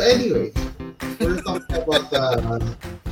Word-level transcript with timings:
So 0.00 0.06
anyway, 0.06 0.50
we're 1.20 1.42
talking 1.42 1.76
about 1.76 2.08
uh, 2.08 2.58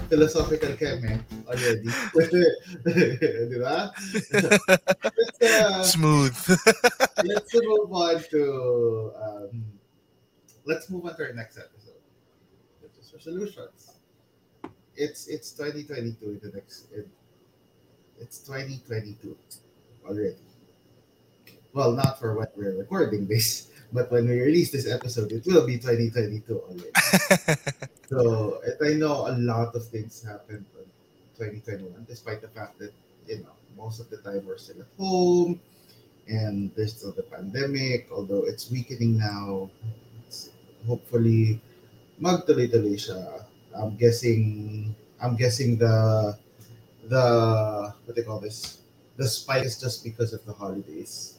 philosophical 0.08 0.72
chem 0.72 1.20
already. 1.44 1.84
Di 1.84 3.58
ba? 3.60 3.92
let's, 3.92 5.36
uh, 5.44 5.84
Smooth. 5.84 6.32
let's 7.28 7.52
move 7.60 7.92
on 7.92 8.24
to 8.32 9.12
um, 9.20 9.64
let's 10.64 10.88
move 10.88 11.04
on 11.04 11.12
to 11.20 11.28
our 11.28 11.34
next 11.36 11.60
episode. 11.60 12.00
Which 12.80 12.96
is 12.96 13.12
resolutions. 13.12 14.00
It's 14.96 15.28
it's 15.28 15.52
2022 15.52 16.40
the 16.40 16.56
next 16.56 16.88
it, 16.88 17.04
it's 18.16 18.40
2022 18.48 19.36
already. 20.08 20.40
Well, 21.74 21.92
not 21.92 22.18
for 22.18 22.32
when 22.32 22.48
we're 22.56 22.78
recording 22.80 23.26
this, 23.28 23.68
but 23.92 24.10
when 24.10 24.28
we 24.28 24.40
release 24.40 24.70
this 24.70 24.86
episode, 24.86 25.32
it 25.32 25.44
will 25.46 25.66
be 25.66 25.78
2022 25.78 26.60
already. 26.60 26.90
So 28.08 28.62
I 28.80 28.96
know 28.96 29.28
a 29.28 29.36
lot 29.36 29.76
of 29.76 29.84
things 29.84 30.24
happened 30.24 30.64
in 30.80 30.88
2021, 31.36 32.08
despite 32.08 32.40
the 32.40 32.48
fact 32.48 32.78
that 32.80 32.96
you 33.28 33.44
know 33.44 33.52
most 33.76 34.00
of 34.00 34.08
the 34.08 34.16
time 34.24 34.48
we're 34.48 34.56
still 34.56 34.80
at 34.80 34.88
home 34.96 35.60
and 36.26 36.72
there's 36.74 36.96
still 36.96 37.12
the 37.12 37.22
pandemic. 37.22 38.08
Although 38.10 38.48
it's 38.48 38.70
weakening 38.70 39.18
now, 39.18 39.68
it's 40.24 40.48
hopefully 40.88 41.60
magtuloy-tuloy 42.16 42.96
siya. 42.96 43.44
I'm 43.76 43.96
guessing. 44.00 44.96
I'm 45.20 45.36
guessing 45.36 45.76
the 45.76 46.32
the 47.12 47.24
what 48.04 48.16
they 48.16 48.24
call 48.24 48.40
this 48.40 48.80
the 49.16 49.28
spike 49.28 49.64
is 49.64 49.80
just 49.80 50.04
because 50.04 50.32
of 50.32 50.44
the 50.46 50.52
holidays. 50.52 51.37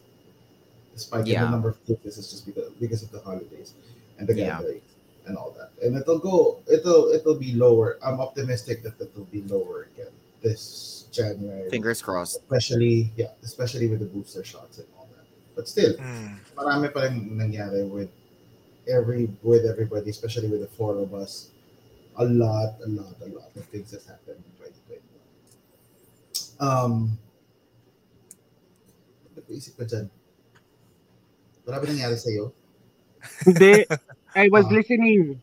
The 1.00 1.06
spike 1.08 1.28
in 1.32 1.40
Yeah. 1.40 1.46
the 1.48 1.52
number 1.56 1.70
of 1.72 1.80
cases 1.88 2.20
is 2.20 2.28
just 2.28 2.44
because 2.44 2.68
because 2.76 3.02
of 3.08 3.12
the 3.16 3.24
holidays 3.24 3.72
and 4.20 4.28
the 4.28 4.36
Yeah. 4.36 4.60
gatherings 4.60 4.92
and 5.26 5.38
all 5.40 5.56
that. 5.56 5.72
And 5.80 5.96
it'll 5.96 6.20
go. 6.20 6.60
It'll 6.68 7.08
it'll 7.16 7.40
be 7.40 7.56
lower. 7.56 7.96
I'm 8.04 8.20
optimistic 8.20 8.84
that 8.84 9.00
it'll 9.00 9.32
be 9.32 9.42
lower 9.48 9.88
again 9.96 10.12
this 10.44 11.08
January. 11.16 11.70
Fingers 11.72 12.02
crossed. 12.04 12.44
Especially 12.44 13.16
yeah, 13.16 13.32
especially 13.48 13.88
with 13.88 14.04
the 14.04 14.12
booster 14.12 14.44
shots 14.44 14.76
and 14.84 14.88
all 15.00 15.08
that. 15.16 15.24
But 15.56 15.72
still, 15.72 15.96
Mm. 15.96 16.36
marami 16.60 16.92
pa 16.92 17.08
rin 17.08 17.16
nangyari 17.40 17.88
with 17.88 18.12
every 18.92 19.32
with 19.40 19.64
everybody, 19.64 20.12
especially 20.12 20.52
with 20.52 20.60
the 20.68 20.72
four 20.76 21.00
of 21.00 21.16
us. 21.16 21.56
A 22.20 22.26
lot, 22.28 22.76
a 22.84 22.90
lot, 22.92 23.16
a 23.24 23.30
lot 23.32 23.48
of 23.56 23.64
things 23.72 23.96
has 23.96 24.04
happened 24.04 24.44
in 24.44 24.52
2021. 24.60 25.00
Um, 26.60 27.16
ba't 29.36 29.48
naisip 29.48 29.80
ko 29.80 29.88
dyan? 31.70 31.78
Marami 31.78 31.86
nangyari 31.94 32.18
sa'yo? 32.18 32.50
Hindi. 33.46 33.86
I 34.34 34.50
was 34.50 34.66
Ah. 34.66 34.74
listening. 34.74 35.38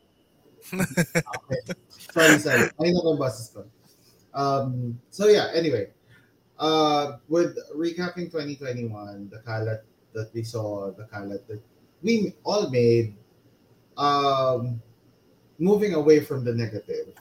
Okay. 0.66 1.60
sorry, 2.10 2.38
sorry. 2.42 2.66
Ayun 2.82 2.98
na 2.98 3.14
yung 3.14 3.20
boses 3.22 3.55
ko. 3.55 3.62
Um, 4.34 4.98
so 5.14 5.30
yeah, 5.30 5.54
anyway. 5.54 5.94
Uh, 6.58 7.22
with 7.28 7.54
recapping 7.70 8.27
2021, 8.32 9.30
the 9.30 9.38
kalat 9.47 9.86
that 10.16 10.32
we 10.34 10.42
saw, 10.42 10.91
the 10.91 11.04
kalat 11.12 11.47
that 11.47 11.60
we 12.02 12.34
all 12.42 12.66
made, 12.72 13.14
um, 14.00 14.80
moving 15.60 15.94
away 15.94 16.19
from 16.19 16.42
the 16.42 16.52
negative, 16.52 17.12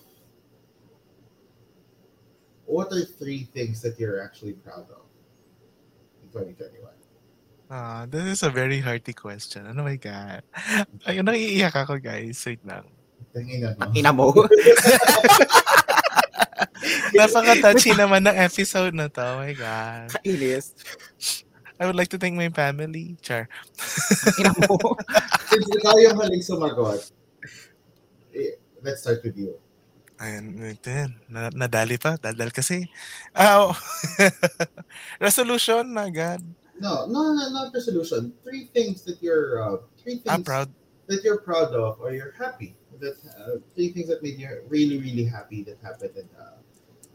what 2.66 2.88
are 2.96 3.04
three 3.06 3.44
things 3.54 3.84
that 3.84 4.00
you're 4.00 4.24
actually 4.24 4.56
proud 4.56 4.88
of 4.90 5.04
in 6.24 6.32
2021? 6.32 6.95
Ah, 7.66 8.06
this 8.06 8.22
is 8.26 8.42
a 8.46 8.54
very 8.54 8.78
hearty 8.78 9.14
question. 9.14 9.66
Oh 9.66 9.82
my 9.82 9.98
God. 9.98 10.46
Ayun, 11.10 11.26
naiiyak 11.26 11.74
ako, 11.74 11.98
guys. 11.98 12.38
Wait 12.46 12.62
lang. 12.62 12.86
Mo. 13.34 13.90
Ina 13.98 14.14
mo. 14.18 14.30
Napaka-touchy 17.18 17.98
naman 17.98 18.30
ng 18.30 18.38
episode 18.38 18.94
na 18.94 19.10
to. 19.10 19.26
Oh 19.26 19.42
my 19.42 19.54
God. 19.58 20.14
Kainis. 20.22 20.78
I 21.82 21.90
would 21.90 21.98
like 21.98 22.08
to 22.14 22.22
thank 22.22 22.38
my 22.38 22.54
family. 22.54 23.18
Char. 23.20 23.50
Ina 24.38 24.54
mo. 24.70 24.78
Since 25.50 25.68
ikaw 25.74 25.98
yung 26.00 26.16
haling 26.22 26.46
sumagot, 26.46 27.12
eh, 28.32 28.62
let's 28.86 29.02
start 29.02 29.26
with 29.26 29.36
you. 29.36 29.58
Ayun, 30.22 30.56
ito 30.64 30.88
yan. 30.88 31.12
Na, 31.28 31.52
nadali 31.52 32.00
pa. 32.00 32.16
Daldal 32.16 32.54
kasi. 32.54 32.88
Ah, 33.36 33.68
oh. 33.68 33.76
resolution 35.26 35.84
na 35.92 36.08
agad. 36.08 36.40
No, 36.80 37.08
no, 37.08 37.34
no, 37.34 37.50
not 37.50 37.74
resolution. 37.74 38.34
Three 38.44 38.70
things 38.74 39.04
that 39.04 39.22
you're, 39.24 39.64
uh, 39.64 39.78
three 40.02 40.20
things 40.20 40.28
I'm 40.28 40.44
proud. 40.44 40.70
that 41.08 41.24
you're 41.24 41.40
proud 41.40 41.72
of 41.74 42.00
or 42.02 42.12
you're 42.12 42.34
happy. 42.38 42.76
That 43.00 43.16
uh, 43.40 43.60
three 43.76 43.92
things 43.92 44.08
that 44.08 44.24
made 44.24 44.40
you 44.40 44.50
really, 44.68 45.00
really 45.00 45.26
happy 45.26 45.64
that 45.64 45.80
happened 45.84 46.16
in 46.16 46.28
uh, 46.40 46.60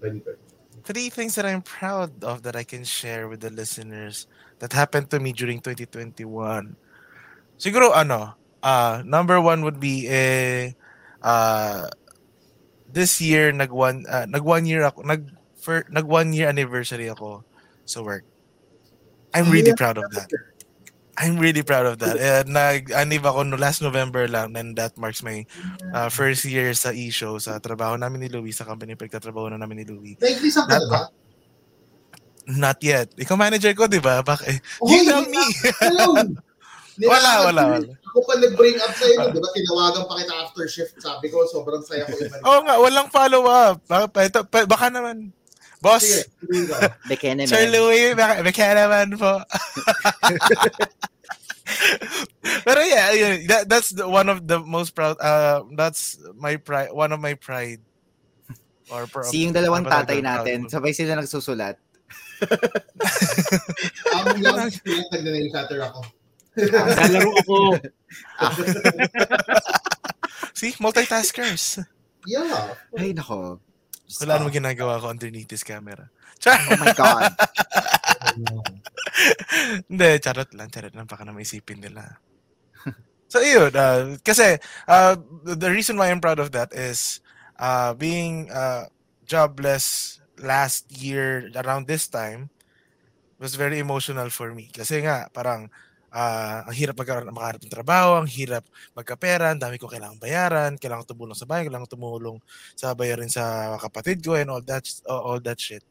2020. 0.00 0.36
Three 0.84 1.10
things 1.10 1.34
that 1.36 1.44
I'm 1.44 1.60
proud 1.60 2.24
of 2.24 2.42
that 2.44 2.56
I 2.56 2.64
can 2.64 2.84
share 2.84 3.28
with 3.28 3.40
the 3.40 3.50
listeners 3.50 4.26
that 4.60 4.72
happened 4.72 5.10
to 5.10 5.20
me 5.20 5.32
during 5.32 5.60
2021. 5.60 6.76
Siguro 7.60 7.92
ano, 7.92 8.36
uh, 8.62 9.02
number 9.04 9.40
one 9.40 9.60
would 9.64 9.80
be 9.80 10.08
eh, 10.08 10.72
uh, 11.20 11.88
this 12.88 13.20
year 13.20 13.52
nag 13.52 13.70
one 13.70 14.04
uh, 14.08 14.24
nag 14.24 14.42
one 14.42 14.64
year 14.64 14.84
ako 14.84 15.02
nag 15.04 15.28
for, 15.60 15.84
nag 15.92 16.04
one 16.04 16.32
year 16.32 16.48
anniversary 16.48 17.08
ako 17.08 17.44
sa 17.84 18.00
work. 18.00 18.24
I'm 19.30 19.48
really 19.48 19.74
proud 19.74 19.98
of 19.98 20.10
that. 20.12 20.28
I'm 21.20 21.36
really 21.36 21.60
proud 21.60 21.84
of 21.84 22.00
that. 22.00 22.16
Eh, 22.16 22.42
nag-anib 22.48 23.20
ako 23.28 23.44
no 23.44 23.60
last 23.60 23.84
November 23.84 24.24
lang 24.24 24.56
and 24.56 24.72
that 24.80 24.96
marks 24.96 25.20
my 25.20 25.44
uh, 25.92 26.08
first 26.08 26.48
year 26.48 26.72
sa 26.72 26.96
e-show 26.96 27.36
sa 27.36 27.60
trabaho 27.60 28.00
namin 28.00 28.24
ni 28.24 28.28
Louie 28.32 28.56
sa 28.56 28.64
company 28.64 28.96
pagtatrabaho 28.96 29.52
na 29.52 29.60
namin 29.60 29.82
ni 29.82 29.86
Louie. 29.86 30.16
Like, 30.16 30.40
isang 30.40 30.64
ka 30.64 30.80
ba? 30.88 31.12
Not 32.48 32.80
yet. 32.80 33.12
Ikaw 33.20 33.36
manager 33.36 33.68
ko, 33.76 33.84
di 33.84 34.00
ba? 34.00 34.24
Bak- 34.24 34.48
eh, 34.48 34.58
Oh, 34.80 34.88
you 34.88 35.04
tell 35.04 35.22
me. 35.28 35.38
Wala, 37.00 37.48
wala, 37.48 37.62
wala. 37.80 37.86
Ako 38.12 38.18
pa 38.28 38.36
nag-bring 38.36 38.76
up 38.76 38.92
sa'yo, 38.92 39.32
di 39.32 39.40
ba? 39.40 39.48
Tinawagan 39.56 40.04
pa 40.04 40.20
kita 40.20 40.34
after 40.36 40.64
shift. 40.68 41.00
Sabi 41.00 41.32
ko, 41.32 41.48
sobrang 41.48 41.80
saya 41.80 42.04
ko. 42.04 42.12
Oo 42.48 42.60
nga, 42.60 42.76
walang 42.76 43.08
follow-up. 43.08 43.80
Baka, 43.88 44.44
baka 44.68 44.86
naman. 44.92 45.32
Boss. 45.80 46.04
Bekene 47.08 47.48
Sir 47.48 47.64
man. 47.64 47.72
Louie, 47.72 48.12
baka, 48.12 48.44
baka 48.44 48.64
naman 48.76 49.16
po. 49.16 49.40
Pero 52.66 52.80
yeah, 52.84 53.08
yun, 53.12 53.46
that, 53.46 53.68
that's 53.68 53.90
the, 53.90 54.08
one 54.08 54.28
of 54.28 54.46
the 54.46 54.60
most 54.60 54.94
proud, 54.94 55.16
uh, 55.20 55.62
that's 55.76 56.18
my 56.36 56.56
pride, 56.56 56.92
one 56.92 57.12
of 57.12 57.20
my 57.20 57.34
pride. 57.34 57.80
Or 58.90 59.06
pro- 59.06 59.22
Si 59.24 59.46
yung 59.46 59.54
dalawang 59.54 59.86
tatay 59.86 60.20
natin, 60.20 60.66
sabay 60.66 60.92
sila 60.92 61.14
nagsusulat. 61.14 61.78
Ang 64.10 64.42
lang, 64.42 64.72
pinatag 64.82 65.22
na 65.22 65.30
yung 65.30 65.52
shutter 65.54 65.80
ako. 65.86 66.00
Lalaro 66.58 67.30
ako. 67.38 67.58
See, 70.58 70.74
multitaskers. 70.82 71.78
Yeah. 72.26 72.74
Ay, 72.98 73.14
nako. 73.14 73.62
Wala 74.18 74.42
namang 74.42 74.58
ginagawa 74.58 74.98
ko 74.98 75.12
underneath 75.12 75.46
this 75.46 75.62
camera. 75.62 76.10
Char! 76.42 76.58
Oh 76.70 76.78
my 76.80 76.92
God. 76.96 77.30
Hindi, 79.86 80.08
charot 80.18 80.50
lang, 80.56 80.68
charot 80.72 80.94
lang. 80.96 81.06
Baka 81.06 81.22
na 81.22 81.36
maisipin 81.36 81.78
nila. 81.78 82.18
so, 83.32 83.38
yun. 83.38 83.70
Uh, 83.70 84.18
kasi, 84.24 84.58
uh, 84.90 85.14
the 85.44 85.70
reason 85.70 85.94
why 85.94 86.10
I'm 86.10 86.20
proud 86.20 86.40
of 86.40 86.50
that 86.52 86.74
is 86.74 87.20
uh, 87.60 87.94
being 87.94 88.50
uh, 88.50 88.90
jobless 89.28 90.18
last 90.40 90.90
year 90.90 91.52
around 91.54 91.86
this 91.86 92.08
time 92.08 92.50
was 93.38 93.54
very 93.54 93.78
emotional 93.78 94.28
for 94.28 94.52
me. 94.52 94.68
Kasi 94.72 95.04
nga, 95.04 95.28
parang 95.32 95.70
uh, 96.10 96.66
ang 96.66 96.74
hirap 96.74 96.98
magkaroon 96.98 97.30
makaharap 97.30 97.62
ng 97.62 97.72
trabaho, 97.72 98.18
ang 98.18 98.28
hirap 98.28 98.66
magkapera, 98.94 99.54
ang 99.54 99.62
dami 99.62 99.78
ko 99.78 99.86
kailangang 99.86 100.22
bayaran, 100.22 100.72
kailangan 100.76 101.06
tumulong 101.06 101.38
sa 101.38 101.46
bayan, 101.46 101.70
kailangan 101.70 101.90
tumulong 101.90 102.38
sa 102.74 102.92
bayarin 102.94 103.30
sa 103.30 103.76
kapatid 103.78 104.22
ko 104.22 104.34
and 104.34 104.50
all 104.50 104.62
that 104.62 104.84
all 105.06 105.40
that 105.40 105.58
shit. 105.58 105.82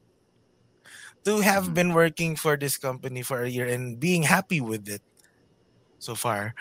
To 1.28 1.44
have 1.44 1.76
been 1.76 1.92
working 1.92 2.40
for 2.40 2.56
this 2.56 2.80
company 2.80 3.24
for 3.24 3.44
a 3.44 3.52
year 3.52 3.68
and 3.68 4.00
being 4.00 4.24
happy 4.24 4.64
with 4.64 4.88
it 4.88 5.04
so 6.00 6.16
far. 6.16 6.56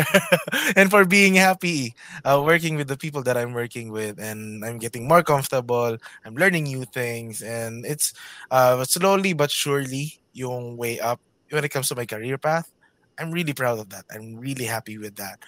And 0.76 0.88
for 0.88 1.04
being 1.04 1.36
happy 1.36 1.94
uh, 2.24 2.40
working 2.40 2.76
with 2.76 2.88
the 2.88 2.96
people 2.96 3.22
that 3.28 3.36
i'm 3.36 3.52
working 3.52 3.92
with 3.92 4.18
and 4.18 4.64
i'm 4.64 4.78
getting 4.80 5.06
more 5.06 5.22
comfortable 5.22 5.96
i'm 6.24 6.34
learning 6.34 6.64
new 6.64 6.88
things 6.88 7.42
and 7.44 7.84
it's 7.84 8.16
uh, 8.50 8.82
slowly 8.84 9.36
but 9.36 9.50
surely 9.50 10.18
yung 10.32 10.76
way 10.80 10.98
up 10.98 11.20
when 11.50 11.64
it 11.64 11.68
comes 11.68 11.88
to 11.88 11.94
my 11.94 12.06
career 12.06 12.38
path 12.38 12.72
i'm 13.20 13.30
really 13.30 13.52
proud 13.52 13.78
of 13.78 13.92
that 13.92 14.08
i'm 14.10 14.40
really 14.40 14.64
happy 14.64 14.96
with 14.96 15.14
that 15.20 15.38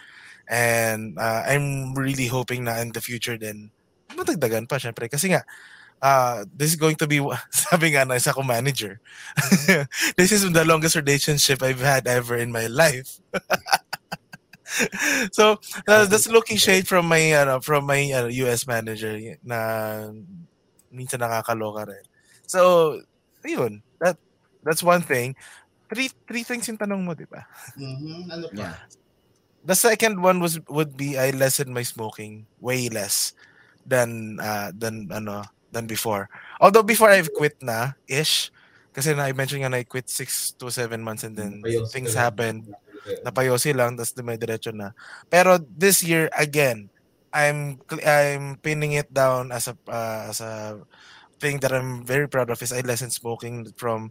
and 0.48 1.19
uh, 1.19 1.42
i'm 1.48 1.96
really 1.96 2.28
hoping 2.28 2.64
na 2.69 2.78
in 2.78 2.92
the 2.92 3.00
future 3.00 3.40
then 3.40 3.72
matagdagan 4.12 4.69
pa 4.69 4.76
syempre 4.76 5.08
kasi 5.08 5.32
nga 5.32 5.42
uh, 6.02 6.44
this 6.54 6.70
is 6.70 6.76
going 6.76 6.96
to 6.96 7.06
be 7.06 7.22
sabi 7.50 7.94
nga 7.94 8.04
na 8.04 8.19
isa 8.19 8.34
ko 8.34 8.42
manager. 8.42 9.00
this 10.19 10.34
is 10.34 10.42
the 10.50 10.66
longest 10.66 10.98
relationship 10.98 11.62
I've 11.62 11.80
had 11.80 12.10
ever 12.10 12.36
in 12.36 12.50
my 12.50 12.66
life. 12.66 13.22
so 15.32 15.62
uh, 15.86 16.04
that's 16.10 16.28
looking 16.28 16.58
shade 16.58 16.90
from 16.90 17.06
my 17.06 17.22
ano, 17.32 17.62
from 17.62 17.86
my 17.86 18.02
ano, 18.10 18.28
US 18.50 18.66
manager 18.66 19.14
na 19.46 20.10
minsan 20.90 21.22
nakakaloka 21.22 21.88
rin. 21.88 22.04
So, 22.50 23.00
ayun. 23.46 23.80
That 24.02 24.19
that's 24.66 24.82
one 24.82 25.00
thing. 25.00 25.38
Three 25.93 26.09
three 26.25 26.41
things 26.43 26.65
yung 26.67 26.81
tanong 26.81 27.05
mo, 27.05 27.12
di 27.12 27.29
ba? 27.29 27.44
Mhm, 27.77 28.33
Ano 28.33 28.47
pa? 28.49 28.56
Yeah. 28.56 28.77
The 29.62 29.77
second 29.79 30.19
one 30.19 30.41
was 30.43 30.59
would 30.67 30.97
be 30.97 31.15
I 31.15 31.31
lessened 31.31 31.71
my 31.71 31.87
smoking 31.87 32.49
way 32.59 32.89
less 32.91 33.37
than 33.87 34.41
uh 34.43 34.73
than 34.75 35.06
ano 35.12 35.47
than 35.71 35.87
before. 35.87 36.27
Although 36.59 36.83
before 36.83 37.12
I've 37.15 37.31
quit 37.31 37.61
na 37.62 37.94
ish 38.11 38.50
kasi 38.91 39.15
na 39.15 39.31
I 39.31 39.33
mentioned 39.37 39.62
nga 39.62 39.71
I 39.71 39.87
quit 39.87 40.11
6 40.11 40.59
to 40.59 40.67
7 40.69 40.99
months 40.99 41.23
and 41.23 41.39
then 41.39 41.62
Payosi 41.62 41.93
things 41.94 42.12
ka 42.12 42.19
lang. 42.19 42.25
happened 42.27 42.62
napayosi 43.23 43.71
lang 43.75 43.94
tapos 43.94 44.15
dumidiretso 44.15 44.71
na. 44.75 44.94
Pero 45.31 45.59
this 45.62 46.03
year 46.03 46.27
again, 46.35 46.91
I'm 47.31 47.79
I'm 48.03 48.59
pinning 48.61 48.99
it 48.99 49.11
down 49.15 49.50
as 49.55 49.71
a 49.71 49.75
uh, 49.87 50.31
as 50.31 50.43
a 50.43 50.79
thing 51.39 51.62
that 51.62 51.71
I'm 51.75 52.03
very 52.03 52.27
proud 52.27 52.50
of 52.50 52.59
is 52.62 52.71
I 52.75 52.83
lessened 52.83 53.15
smoking 53.15 53.71
from 53.79 54.11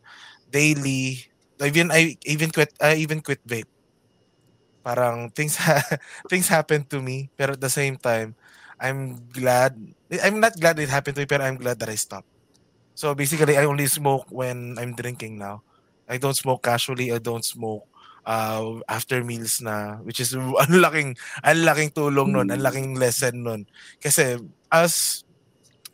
daily 0.51 1.27
even 1.69 1.93
I 1.93 2.17
even 2.25 2.49
quit 2.49 2.73
I 2.81 2.97
even 2.97 3.21
quit 3.21 3.41
vape. 3.45 3.69
Parang 4.81 5.29
things 5.29 5.61
ha- 5.61 5.97
things 6.31 6.49
happened 6.49 6.89
to 6.89 7.01
me 7.01 7.29
pero 7.37 7.53
at 7.53 7.61
the 7.61 7.69
same 7.69 7.97
time 8.01 8.33
I'm 8.81 9.29
glad 9.29 9.77
I'm 10.25 10.41
not 10.41 10.57
glad 10.57 10.81
it 10.81 10.89
happened 10.89 11.19
to 11.19 11.21
me 11.21 11.29
pero 11.29 11.45
I'm 11.45 11.61
glad 11.61 11.77
that 11.79 11.89
I 11.89 11.97
stopped. 11.99 12.29
So 12.97 13.13
basically 13.13 13.57
I 13.57 13.69
only 13.69 13.85
smoke 13.85 14.25
when 14.29 14.77
I'm 14.81 14.97
drinking 14.97 15.37
now. 15.37 15.61
I 16.09 16.17
don't 16.17 16.35
smoke 16.35 16.65
casually, 16.65 17.13
I 17.13 17.21
don't 17.21 17.45
smoke 17.45 17.87
uh, 18.25 18.81
after 18.89 19.23
meals 19.23 19.61
na 19.61 19.97
which 20.05 20.19
is 20.19 20.33
ang 20.61 20.73
laking 20.81 21.17
ang 21.41 21.61
laking 21.61 21.91
tulong 21.93 22.33
nun, 22.33 22.49
ang 22.49 22.61
laking 22.61 22.97
lesson 22.97 23.45
nun. 23.45 23.61
Kasi 24.01 24.37
as 24.69 25.23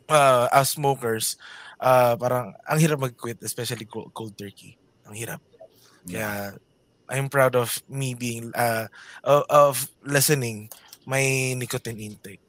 uh, 0.08 0.48
as 0.52 0.74
smokers, 0.76 1.36
uh, 1.80 2.16
parang 2.16 2.52
ang 2.66 2.78
hirap 2.80 3.00
mag-quit 3.00 3.40
especially 3.44 3.86
cold, 3.86 4.12
cold 4.12 4.34
turkey. 4.36 4.76
Ang 5.08 5.16
hirap. 5.16 5.40
Kaya 6.06 6.54
I'm 7.08 7.28
proud 7.28 7.56
of 7.56 7.82
me 7.88 8.14
being 8.14 8.52
uh 8.54 8.88
of, 9.24 9.44
of 9.48 9.74
lessening 10.04 10.70
my 11.06 11.54
nicotine 11.56 11.98
intake. 12.00 12.40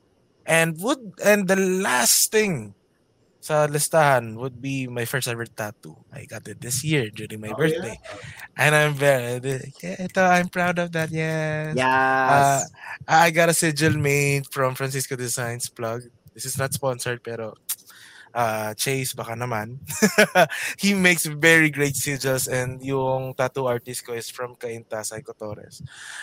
And 0.46 0.78
would 0.82 1.16
and 1.24 1.48
the 1.48 1.56
last 1.56 2.32
thing 2.32 2.76
sa 3.40 3.68
listahan 3.68 4.36
would 4.38 4.62
be 4.62 4.88
my 4.88 5.06
first 5.06 5.28
ever 5.28 5.46
tattoo. 5.46 5.96
I 6.12 6.26
got 6.26 6.48
it 6.48 6.60
this 6.62 6.84
year 6.84 7.10
during 7.10 7.40
my 7.40 7.52
Oh, 7.52 7.56
birthday. 7.56 7.98
And 8.58 8.76
I'm 8.76 8.94
very 8.94 9.40
yeah, 9.82 10.06
ito, 10.06 10.22
I'm 10.24 10.50
proud 10.50 10.80
of 10.80 10.92
that. 10.92 11.12
Yes. 11.12 11.76
Yes. 11.76 12.68
I 13.08 13.32
got 13.32 13.50
a 13.50 13.54
sigil 13.54 13.94
made 13.98 14.46
from 14.52 14.76
Francisco 14.76 15.16
Designs 15.16 15.70
plug. 15.70 16.04
This 16.34 16.46
is 16.46 16.58
not 16.58 16.74
sponsored 16.74 17.24
pero 17.24 17.56
uh, 18.34 18.74
Chase 18.74 19.14
baka 19.14 19.34
naman. 19.34 19.80
he 20.82 20.94
makes 20.94 21.26
very 21.26 21.70
great 21.70 21.94
sigils 21.94 22.48
and 22.48 22.82
yung 22.84 23.34
tattoo 23.34 23.68
artist 23.68 24.06
ko 24.06 24.14
is 24.14 24.30
from 24.30 24.56
Cainta, 24.56 25.06
Psycho 25.06 25.34
Torres. 25.34 25.82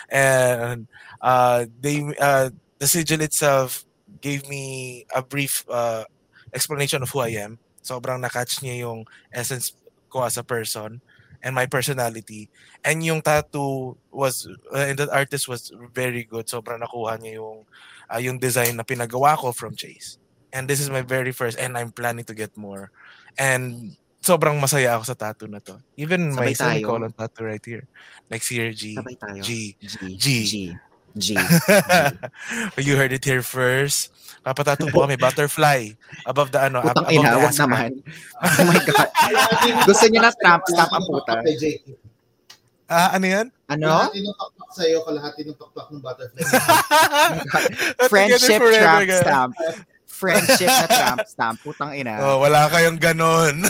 And 0.09 0.87
uh, 1.21 1.65
they 1.79 2.03
uh, 2.19 2.49
the 2.79 2.87
sigil 2.87 3.21
itself 3.21 3.85
gave 4.21 4.47
me 4.49 5.05
a 5.13 5.21
brief 5.21 5.65
uh, 5.69 6.05
explanation 6.53 7.03
of 7.03 7.09
who 7.09 7.19
I 7.19 7.37
am. 7.43 7.59
Sobrang 7.83 8.19
nakatch 8.19 8.63
niya 8.63 8.87
yung 8.87 9.07
essence 9.31 9.73
ko 10.09 10.23
as 10.23 10.37
a 10.37 10.43
person 10.43 11.01
and 11.43 11.55
my 11.55 11.65
personality. 11.65 12.49
And 12.83 13.03
yung 13.03 13.21
tattoo 13.21 13.97
was, 14.11 14.47
uh, 14.73 14.91
and 14.91 14.97
the 14.97 15.07
artist 15.13 15.47
was 15.47 15.71
very 15.93 16.23
good. 16.23 16.47
Sobrang 16.47 16.81
nakuha 16.81 17.19
niya 17.21 17.39
yung, 17.43 17.65
uh, 18.09 18.19
yung 18.19 18.39
design 18.39 18.75
na 18.75 18.83
pinagawa 18.83 19.37
ko 19.37 19.51
from 19.51 19.75
Chase. 19.75 20.17
And 20.51 20.67
this 20.67 20.79
is 20.79 20.89
my 20.89 21.03
very 21.03 21.31
first, 21.31 21.59
and 21.59 21.77
I'm 21.77 21.91
planning 21.91 22.23
to 22.25 22.35
get 22.35 22.55
more. 22.55 22.89
And 23.37 23.95
sobrang 24.23 24.59
masaya 24.59 24.95
ako 24.95 25.03
sa 25.07 25.15
tattoo 25.15 25.47
na 25.47 25.59
to. 25.63 25.79
Even 25.95 26.31
my 26.33 26.51
Sabay 26.51 26.55
tayo. 26.55 26.67
semicolon 26.83 27.11
tattoo 27.13 27.45
right 27.45 27.63
here. 27.63 27.85
Next 28.31 28.47
year, 28.51 28.71
G. 28.71 28.95
Sabay 28.95 29.15
tayo. 29.19 29.39
G. 29.43 29.75
G. 29.79 29.93
G. 30.15 30.27
G. 30.43 30.53
G. 31.17 31.33
you 32.77 32.93
heard 32.95 33.11
it 33.11 33.25
here 33.25 33.41
first. 33.41 34.13
Papatato 34.45 34.87
po 34.93 35.03
kami, 35.03 35.17
butterfly. 35.19 35.91
Above 36.23 36.53
the 36.55 36.61
ano, 36.61 36.79
ab- 36.79 36.93
Putang 36.95 37.09
above 37.09 37.15
ina, 37.19 37.29
the 37.35 37.39
wag 37.43 37.55
naman. 37.57 37.89
Oh 38.39 38.63
my 38.63 38.79
God. 38.79 39.09
Gusto 39.89 40.05
niyo 40.07 40.21
na 40.23 40.31
tramp 40.31 40.63
stamp 40.69 40.91
ang 40.93 41.03
puta. 41.03 41.41
Kay 41.43 41.55
Jake. 41.59 41.83
Ah, 42.87 43.19
ano 43.19 43.27
yan? 43.27 43.47
Ano? 43.67 43.91
Kalahati 43.91 44.19
ng 44.23 44.37
pakpak 44.39 44.69
sa'yo, 44.71 44.97
kalahati 45.03 45.41
ng 45.43 45.57
pakpak 45.59 45.87
ng 45.91 45.99
butterfly. 45.99 46.39
Friendship 48.11 48.63
Together 48.63 48.63
forever, 48.63 49.19
stamp. 49.19 49.51
Friendship 50.17 50.65
na 50.65 50.87
tramp 50.89 51.21
stamp. 51.29 51.61
Putang 51.61 51.93
ina. 51.93 52.17
Oh, 52.17 52.41
wala 52.41 52.65
kayong 52.73 52.97
ganon. 52.97 53.61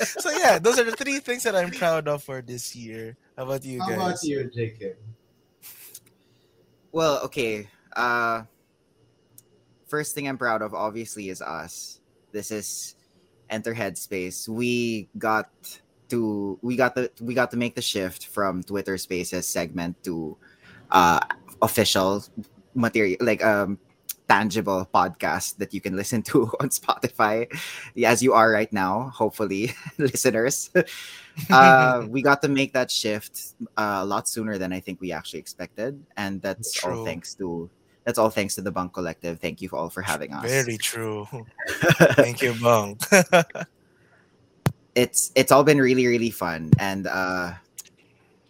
so 0.24 0.32
yeah, 0.32 0.56
those 0.56 0.80
are 0.80 0.88
the 0.88 0.96
three 0.96 1.20
things 1.20 1.44
that 1.44 1.52
I'm 1.52 1.68
proud 1.68 2.08
of 2.08 2.24
for 2.24 2.40
this 2.40 2.72
year. 2.72 3.12
How 3.36 3.44
about 3.44 3.60
you 3.60 3.76
How 3.84 3.92
about 3.92 4.24
you, 4.24 4.48
Jake? 4.48 4.80
Well, 6.92 7.20
okay. 7.28 7.68
Uh 7.92 8.48
first 9.84 10.16
thing 10.16 10.24
I'm 10.24 10.40
proud 10.40 10.64
of 10.64 10.72
obviously 10.72 11.28
is 11.28 11.44
us. 11.44 12.00
This 12.32 12.48
is 12.48 12.96
Enter 13.52 13.76
Headspace. 13.76 14.48
We 14.48 15.12
got 15.18 15.52
to 16.08 16.58
we 16.64 16.76
got 16.76 16.96
the 16.96 17.12
we 17.20 17.36
got 17.36 17.52
to 17.52 17.60
make 17.60 17.76
the 17.76 17.84
shift 17.84 18.32
from 18.32 18.64
Twitter 18.64 18.96
Spaces 18.96 19.44
segment 19.44 20.00
to 20.08 20.40
uh 20.88 21.20
official 21.60 22.24
material 22.72 23.20
like 23.20 23.44
um 23.44 23.76
tangible 24.28 24.88
podcast 24.92 25.56
that 25.58 25.74
you 25.74 25.80
can 25.80 25.96
listen 25.96 26.22
to 26.22 26.50
on 26.60 26.68
Spotify 26.70 27.48
as 28.04 28.22
you 28.22 28.32
are 28.32 28.50
right 28.50 28.72
now, 28.72 29.10
hopefully, 29.14 29.72
listeners. 29.98 30.70
uh, 31.50 32.06
we 32.08 32.22
got 32.22 32.42
to 32.42 32.48
make 32.48 32.72
that 32.72 32.90
shift 32.90 33.54
uh, 33.76 33.98
a 34.00 34.04
lot 34.04 34.28
sooner 34.28 34.58
than 34.58 34.72
I 34.72 34.80
think 34.80 35.00
we 35.00 35.12
actually 35.12 35.40
expected, 35.40 36.02
and 36.16 36.40
that's 36.40 36.84
all 36.84 37.04
thanks 37.04 37.34
to 37.34 37.70
that's 38.04 38.18
all 38.18 38.30
thanks 38.30 38.54
to 38.56 38.62
the 38.62 38.70
Bunk 38.70 38.92
Collective. 38.92 39.40
Thank 39.40 39.62
you 39.62 39.70
all 39.72 39.88
for 39.88 40.02
having 40.02 40.32
us. 40.32 40.44
Very 40.44 40.76
true. 40.76 41.26
Thank 42.16 42.42
you, 42.42 42.54
Bunk. 42.60 43.00
it's 44.94 45.32
it's 45.34 45.50
all 45.52 45.64
been 45.64 45.80
really 45.80 46.06
really 46.06 46.30
fun, 46.30 46.70
and 46.78 47.06
uh, 47.06 47.52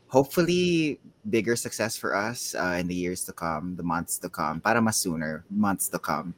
hopefully 0.09 1.01
bigger 1.29 1.57
success 1.57 1.97
for 1.97 2.15
us 2.15 2.55
uh, 2.55 2.77
in 2.79 2.87
the 2.87 2.95
years 2.95 3.25
to 3.25 3.33
come, 3.33 3.77
the 3.77 3.83
months 3.83 4.19
to 4.19 4.29
come. 4.29 4.61
Para 4.61 4.81
mas 4.81 4.97
sooner, 4.97 5.45
months 5.51 5.89
to 5.89 5.99
come. 5.99 6.35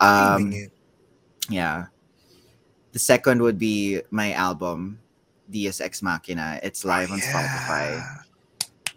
Um, 0.00 0.52
Yeah. 1.48 1.86
The 2.92 2.98
second 2.98 3.42
would 3.42 3.58
be 3.58 4.02
my 4.10 4.32
album, 4.32 5.00
Deus 5.50 5.80
Ex 5.80 6.02
Machina. 6.02 6.60
It's 6.62 6.84
live 6.84 7.10
on 7.10 7.18
Spotify. 7.18 8.00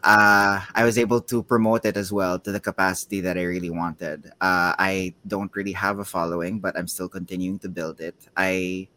Uh, 0.03 0.61
I 0.75 0.83
was 0.85 0.97
able 0.97 1.19
to 1.21 1.41
promote 1.41 1.83
it 1.83 1.97
as 1.97 2.13
well 2.13 2.37
to 2.39 2.51
the 2.51 2.59
capacity 2.59 3.19
that 3.21 3.37
I 3.37 3.43
really 3.43 3.71
wanted. 3.71 4.27
Uh, 4.39 4.77
I 4.77 5.15
don't 5.25 5.53
really 5.55 5.73
have 5.73 5.99
a 5.99 6.05
following, 6.05 6.59
but 6.59 6.77
I'm 6.77 6.87
still 6.87 7.09
continuing 7.09 7.59
to 7.59 7.69
build 7.69 7.99
it. 7.99 8.15
I 8.37 8.87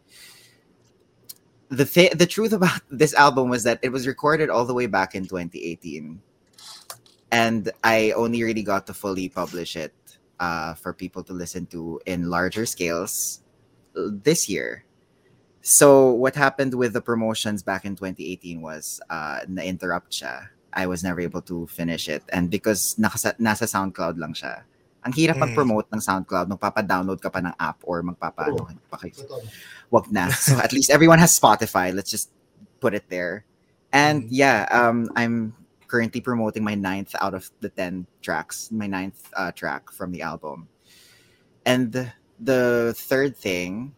the 1.71 1.85
th- 1.85 2.13
the 2.13 2.27
truth 2.27 2.53
about 2.53 2.81
this 2.91 3.15
album 3.15 3.49
was 3.49 3.65
that 3.65 3.79
it 3.83 3.91
was 3.91 4.07
recorded 4.07 4.51
all 4.51 4.65
the 4.65 4.75
way 4.75 4.87
back 4.87 5.15
in 5.15 5.25
2018, 5.25 6.21
and 7.31 7.71
I 7.83 8.13
only 8.13 8.43
really 8.43 8.63
got 8.63 8.87
to 8.87 8.95
fully 8.95 9.29
publish 9.29 9.77
it 9.77 9.95
uh, 10.39 10.75
for 10.75 10.93
people 10.93 11.23
to 11.25 11.33
listen 11.33 11.67
to 11.67 12.01
in 12.07 12.31
larger 12.31 12.67
scales 12.67 13.43
uh, 13.97 14.11
this 14.23 14.49
year. 14.49 14.85
So 15.63 16.11
what 16.13 16.35
happened 16.37 16.75
with 16.75 16.93
the 16.95 17.01
promotions 17.03 17.63
back 17.63 17.85
in 17.85 17.95
2018 17.95 18.63
was 18.63 19.01
uh, 19.11 19.41
na-interrupt 19.47 20.11
siya. 20.13 20.49
I 20.73 20.87
was 20.87 21.05
never 21.05 21.21
able 21.21 21.43
to 21.43 21.67
finish 21.67 22.09
it. 22.09 22.23
And 22.33 22.49
because 22.49 22.97
nakasa- 22.99 23.37
nasa 23.39 23.69
SoundCloud 23.69 24.17
lang 24.19 24.33
siya, 24.33 24.63
ang 25.05 25.13
hirap 25.13 25.37
Mm. 25.37 25.41
mag-promote 25.49 25.89
ng 25.93 26.01
SoundCloud, 26.01 26.49
magpapa-download 26.49 27.21
ka 27.21 27.29
pa 27.29 27.41
ng 27.41 27.53
app 27.61 27.81
or 27.85 28.03
magpapa... 28.03 28.49
Oo. 28.53 28.65
ano 28.69 28.81
pa 28.89 28.97
kayo? 29.01 29.13
Wag 29.91 30.09
na. 30.13 30.29
So 30.33 30.57
at 30.57 30.73
least 30.73 30.89
everyone 30.89 31.19
has 31.19 31.37
Spotify. 31.37 31.93
Let's 31.93 32.11
just 32.11 32.31
put 32.81 32.95
it 32.97 33.05
there. 33.13 33.45
And 33.93 34.25
Mhm. 34.25 34.33
yeah, 34.33 34.65
um, 34.73 35.11
I'm 35.17 35.53
currently 35.91 36.21
promoting 36.21 36.63
my 36.63 36.77
ninth 36.77 37.17
out 37.21 37.35
of 37.35 37.51
the 37.59 37.69
ten 37.69 38.07
tracks, 38.23 38.71
my 38.71 38.87
ninth 38.87 39.29
uh, 39.35 39.51
track 39.51 39.91
from 39.91 40.13
the 40.13 40.23
album. 40.23 40.69
And 41.67 41.91
the, 41.91 42.13
the 42.39 42.95
third 42.97 43.37
thing, 43.37 43.93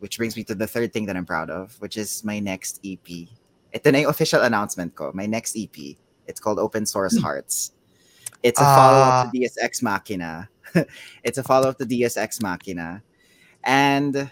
which 0.00 0.18
brings 0.18 0.36
me 0.36 0.42
to 0.44 0.54
the 0.54 0.66
third 0.66 0.92
thing 0.92 1.06
that 1.06 1.16
I'm 1.16 1.24
proud 1.24 1.48
of, 1.48 1.80
which 1.80 1.96
is 1.96 2.24
my 2.24 2.40
next 2.40 2.80
EP. 2.84 3.30
Ito 3.72 3.90
na 3.90 3.98
yung 4.02 4.10
official 4.10 4.42
announcement 4.42 4.94
ko. 4.98 5.12
My 5.14 5.26
next 5.26 5.56
EP. 5.56 5.94
It's 6.26 6.40
called 6.40 6.58
Open 6.58 6.84
Source 6.84 7.16
Hearts. 7.16 7.72
It's 8.42 8.60
a 8.60 8.64
follow-up 8.64 9.32
to 9.32 9.38
Deus 9.38 9.56
Ex 9.58 9.82
Machina. 9.82 10.48
it's 11.24 11.38
a 11.38 11.42
follow-up 11.42 11.78
to 11.78 11.84
Deus 11.84 12.16
Ex 12.16 12.38
Machina. 12.40 13.02
And 13.64 14.30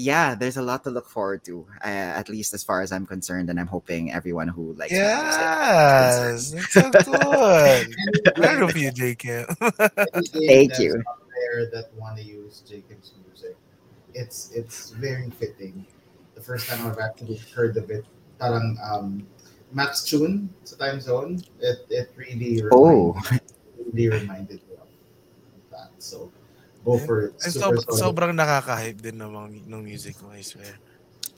yeah, 0.00 0.34
there's 0.34 0.56
a 0.56 0.62
lot 0.62 0.82
to 0.84 0.90
look 0.90 1.08
forward 1.08 1.44
to. 1.44 1.66
Uh, 1.84 2.16
at 2.16 2.28
least 2.28 2.54
as 2.54 2.64
far 2.64 2.80
as 2.80 2.90
I'm 2.90 3.04
concerned, 3.06 3.50
and 3.50 3.60
I'm 3.60 3.68
hoping 3.68 4.12
everyone 4.12 4.48
who 4.48 4.72
likes 4.72 4.92
my 4.92 4.98
music 4.98 5.44
Yes, 5.44 6.50
that's 6.74 7.04
so 7.04 7.12
good. 7.12 8.34
Proud 8.34 8.62
of 8.62 8.76
you, 8.76 8.90
JK. 8.90 9.44
Thank 10.48 10.78
you. 10.78 10.96
Out 11.04 11.28
there 11.28 11.70
that 11.70 11.92
want 11.94 12.16
to 12.16 12.24
use 12.24 12.64
Jacob's 12.64 13.12
music, 13.28 13.56
it's 14.14 14.50
it's 14.56 14.90
very 14.96 15.28
fitting. 15.30 15.86
The 16.34 16.40
first 16.40 16.68
time 16.68 16.86
I've 16.86 16.98
actually 16.98 17.36
heard 17.54 17.76
of 17.76 17.90
it, 17.90 18.06
parang 18.40 18.80
um, 18.80 19.26
Max 19.72 20.04
Tune 20.04 20.48
sa 20.64 20.76
time 20.80 21.00
zone, 21.00 21.44
it 21.60 21.84
it 21.92 22.08
really 22.16 22.64
Oh, 22.72 23.12
really 23.92 24.08
reminded 24.08 24.64
me 24.64 24.80
of 24.80 24.88
that. 25.70 25.92
So 26.00 26.32
go 26.84 26.98
for 26.98 27.26
it. 27.26 27.34
And 27.44 27.52
Super 27.52 27.76
sob- 27.78 27.84
solid. 27.90 28.16
sobrang 28.16 28.32
nakaka-hype 28.36 29.00
din 29.02 29.20
ng, 29.20 29.32
ng 29.68 29.82
music 29.84 30.20
mo, 30.22 30.30
I 30.32 30.42
swear. 30.42 30.78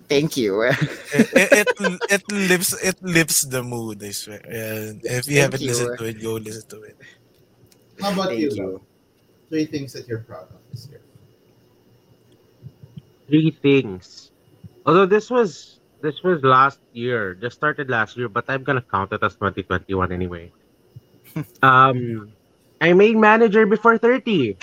thank 0.08 0.36
you. 0.36 0.62
it, 1.14 1.28
it, 1.32 1.68
it, 1.80 2.00
it 2.10 2.22
lifts 2.32 2.72
it 2.84 2.98
lifts 3.02 3.42
the 3.48 3.62
mood, 3.62 4.02
I 4.04 4.10
swear. 4.12 4.42
And 4.44 5.00
if 5.04 5.24
you 5.26 5.40
Thank 5.40 5.56
haven't 5.56 5.62
you. 5.62 5.68
listened 5.72 5.96
to 5.98 6.04
it, 6.04 6.22
go 6.22 6.34
listen 6.34 6.68
to 6.68 6.82
it. 6.82 6.96
How 8.00 8.12
about 8.12 8.28
Thank 8.28 8.40
you? 8.40 8.50
you. 8.52 8.80
Three 9.48 9.66
things 9.66 9.92
that 9.92 10.08
you're 10.08 10.20
proud 10.20 10.48
of 10.52 10.60
this 10.70 10.88
year. 10.90 11.00
three 13.28 13.50
things. 13.62 14.30
Although 14.84 15.06
this 15.06 15.30
was 15.30 15.80
this 16.02 16.22
was 16.22 16.42
last 16.42 16.80
year, 16.92 17.34
just 17.34 17.56
started 17.56 17.88
last 17.88 18.16
year, 18.16 18.28
but 18.28 18.44
I'm 18.48 18.62
gonna 18.64 18.82
count 18.84 19.12
it 19.12 19.22
as 19.22 19.34
2021 19.34 20.12
anyway. 20.12 20.52
um, 21.62 22.32
I 22.80 22.92
made 22.92 23.16
manager 23.16 23.64
before 23.66 23.96
30. 23.96 24.58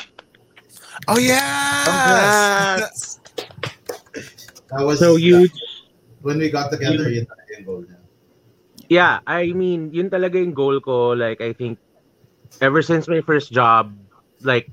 Oh 1.08 1.18
yeah! 1.18 1.86
Congrats. 1.86 3.20
That 4.70 4.84
was 4.86 5.00
So 5.00 5.15
huge. 5.15 5.53
when 6.22 6.38
we 6.38 6.51
got 6.51 6.70
together. 6.70 7.08
Yun 7.10 7.25
talaga 7.25 7.50
yung 7.56 7.65
goal 7.65 7.82
niya. 7.88 8.00
Yeah, 8.89 9.13
I 9.25 9.53
mean, 9.53 9.94
yun 9.94 10.10
talaga 10.10 10.36
yung 10.41 10.53
goal 10.53 10.82
ko. 10.82 11.13
Like, 11.15 11.41
I 11.41 11.53
think, 11.53 11.79
ever 12.60 12.82
since 12.82 13.08
my 13.08 13.22
first 13.22 13.53
job, 13.53 13.94
like, 14.41 14.68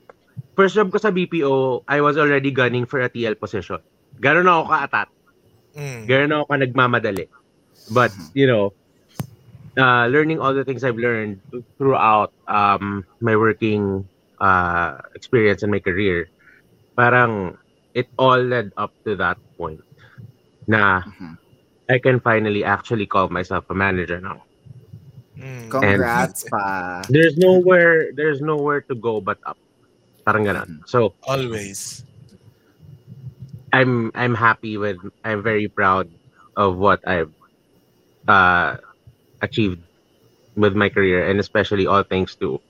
first 0.57 0.75
job 0.75 0.91
ko 0.91 0.99
sa 0.99 1.13
BPO, 1.13 1.85
I 1.87 2.01
was 2.01 2.17
already 2.17 2.51
gunning 2.51 2.85
for 2.89 3.01
a 3.01 3.09
TL 3.09 3.39
position. 3.39 3.79
Ganon 4.19 4.49
ako 4.49 4.63
ka-atat. 4.73 5.09
Mm. 5.77 6.03
Ganon 6.09 6.33
ako 6.33 6.45
ka 6.49 6.57
nagmamadali. 6.57 7.25
But, 7.93 8.11
you 8.33 8.49
know, 8.49 8.73
uh, 9.77 10.09
learning 10.09 10.41
all 10.41 10.57
the 10.57 10.65
things 10.65 10.83
I've 10.83 10.97
learned 10.99 11.41
throughout 11.77 12.33
um, 12.49 13.05
my 13.21 13.37
working 13.37 14.09
uh, 14.41 14.99
experience 15.15 15.63
in 15.63 15.71
my 15.71 15.81
career, 15.81 16.29
parang 16.97 17.57
it 17.95 18.09
all 18.19 18.39
led 18.41 18.71
up 18.77 18.93
to 19.05 19.17
that 19.17 19.39
point 19.57 19.81
na 20.67 21.03
Mhm. 21.07 21.39
I 21.89 21.99
can 21.99 22.21
finally 22.21 22.65
actually 22.65 23.07
call 23.07 23.29
myself 23.29 23.65
a 23.71 23.75
manager 23.75 24.21
now. 24.21 24.43
Mm. 25.39 25.71
Congrats 25.71 26.45
pa. 26.51 27.03
There's 27.09 27.37
nowhere 27.37 28.13
there's 28.15 28.41
nowhere 28.41 28.83
to 28.89 28.95
go 28.95 29.21
but 29.21 29.39
up. 29.47 29.59
Parang 30.25 30.45
ganun. 30.45 30.83
So 30.87 31.15
Always. 31.23 32.05
I'm 33.73 34.11
I'm 34.15 34.35
happy 34.35 34.77
with 34.77 34.99
I'm 35.25 35.43
very 35.43 35.69
proud 35.69 36.09
of 36.57 36.77
what 36.77 37.01
I've 37.07 37.33
uh 38.29 38.77
achieved 39.43 39.81
with 40.57 40.75
my 40.75 40.89
career 40.89 41.29
and 41.29 41.39
especially 41.41 41.87
all 41.87 42.03
thanks 42.03 42.37
to 42.37 42.61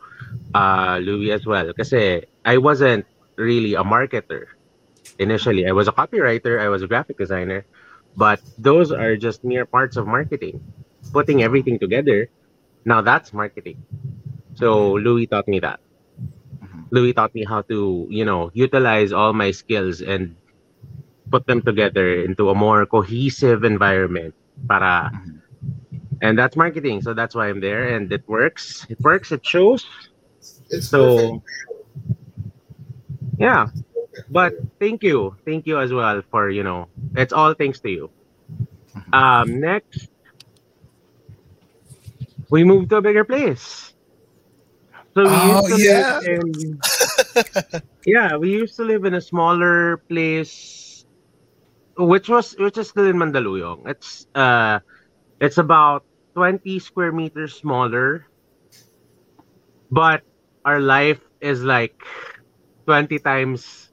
uh 0.57 0.99
Louis 1.03 1.33
as 1.33 1.45
well. 1.47 1.73
Kasi 1.75 2.25
I 2.45 2.57
wasn't 2.59 3.07
really 3.37 3.75
a 3.75 3.85
marketer 3.85 4.57
initially. 5.19 5.67
I 5.67 5.73
was 5.73 5.89
a 5.89 5.93
copywriter, 5.93 6.61
I 6.61 6.69
was 6.69 6.83
a 6.83 6.89
graphic 6.89 7.19
designer, 7.19 7.65
but 8.17 8.41
those 8.59 8.93
are 8.93 9.17
just 9.17 9.45
mere 9.45 9.67
parts 9.67 9.97
of 9.97 10.07
marketing. 10.07 10.61
Putting 11.13 11.43
everything 11.43 11.79
together, 11.79 12.29
now 12.85 13.01
that's 13.03 13.33
marketing. 13.33 13.83
So 14.55 14.95
Louis 14.99 15.27
taught 15.27 15.49
me 15.49 15.61
that. 15.61 15.81
Mhm. 16.63 16.85
Louis 16.91 17.13
taught 17.13 17.35
me 17.35 17.45
how 17.45 17.63
to, 17.71 18.07
you 18.11 18.25
know, 18.25 18.51
utilize 18.55 19.13
all 19.13 19.33
my 19.33 19.51
skills 19.51 20.01
and 20.03 20.37
put 21.31 21.47
them 21.47 21.63
together 21.63 22.23
into 22.23 22.51
a 22.51 22.55
more 22.55 22.87
cohesive 22.87 23.65
environment 23.65 24.35
para 24.69 25.11
Mhm. 25.13 25.41
and 26.23 26.39
that's 26.39 26.57
marketing 26.57 27.03
so 27.03 27.13
that's 27.15 27.35
why 27.35 27.49
i'm 27.49 27.61
there 27.61 27.89
and 27.97 28.13
it 28.13 28.25
works 28.29 28.87
it 28.89 28.99
works 29.01 29.33
it 29.33 29.45
shows 29.45 29.85
It's 30.71 30.89
so 30.89 30.97
perfect. 30.97 31.45
yeah. 33.39 33.67
But 34.29 34.55
thank 34.81 35.03
you. 35.03 35.37
Thank 35.45 35.67
you 35.67 35.79
as 35.81 35.93
well 35.93 36.23
for 36.31 36.51
you 36.51 36.63
know 36.63 36.89
it's 37.15 37.33
all 37.33 37.55
thanks 37.55 37.81
to 37.81 37.91
you. 37.91 38.11
Mhm. 38.95 39.13
um 39.13 39.61
next. 39.61 40.11
We 42.51 42.65
moved 42.65 42.91
to 42.91 42.97
a 42.97 43.03
bigger 43.03 43.25
place. 43.25 43.95
So 45.15 45.29
we 45.29 45.39
Oh, 45.39 45.51
used 45.53 45.69
to 45.69 45.77
yeah. 45.77 46.21
live 46.23 46.23
in 46.23 46.83
yeah 48.05 48.37
we 48.37 48.51
used 48.51 48.77
to 48.77 48.85
live 48.85 49.05
in 49.05 49.15
a 49.15 49.21
smaller 49.21 49.99
place 50.09 51.05
which 51.97 52.29
was 52.29 52.55
which 52.59 52.79
is 52.79 52.89
still 52.89 53.07
in 53.07 53.17
mandaluyong. 53.17 53.87
It's 53.89 54.27
uh 54.35 54.81
it's 55.41 55.59
about 55.59 56.05
20 56.35 56.79
square 56.79 57.13
meters 57.13 57.55
smaller. 57.57 58.27
But 59.91 60.23
our 60.67 60.81
life 60.81 61.23
is 61.41 61.63
like 61.65 61.95
20 62.87 63.19
times 63.21 63.91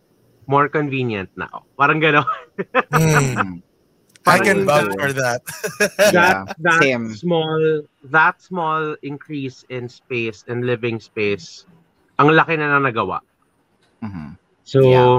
more 0.48 0.68
convenient 0.70 1.30
now 1.38 1.66
parang 1.80 2.02
gano'n 2.02 2.28
Mm. 2.92 3.62
I 4.28 4.40
can 4.40 4.66
vouch 4.66 4.94
for 5.00 5.14
that. 5.14 5.42
Yeah, 6.04 6.34
that 6.34 6.38
that 6.60 6.88
same. 6.88 7.22
small 7.22 7.84
that 8.04 8.42
small 8.42 8.96
increase 9.02 9.64
in 9.70 9.90
space 9.90 10.44
and 10.48 10.66
living 10.66 11.00
space 11.00 11.66
ang 12.20 12.32
laki 12.34 12.56
na 12.58 12.68
na 12.72 12.80
nagawa 12.84 13.20
Mhm. 14.02 14.38
so 14.64 14.82
Yeah. 14.82 15.10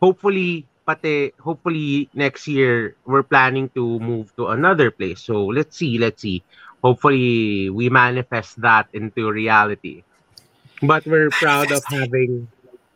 hopefully 0.00 0.66
pati 0.86 1.32
hopefully 1.40 2.08
next 2.14 2.46
year 2.48 2.96
we're 3.06 3.22
planning 3.26 3.68
to 3.74 3.98
move 4.00 4.34
to 4.36 4.48
another 4.48 4.90
place 4.90 5.20
so 5.22 5.46
let's 5.46 5.76
see 5.76 5.98
let's 5.98 6.22
see 6.22 6.42
hopefully 6.82 7.70
we 7.70 7.88
manifest 7.88 8.60
that 8.60 8.88
into 8.92 9.30
reality 9.30 10.02
but 10.82 11.06
we're 11.06 11.30
proud 11.42 11.70
of 11.72 11.82
having 11.88 12.46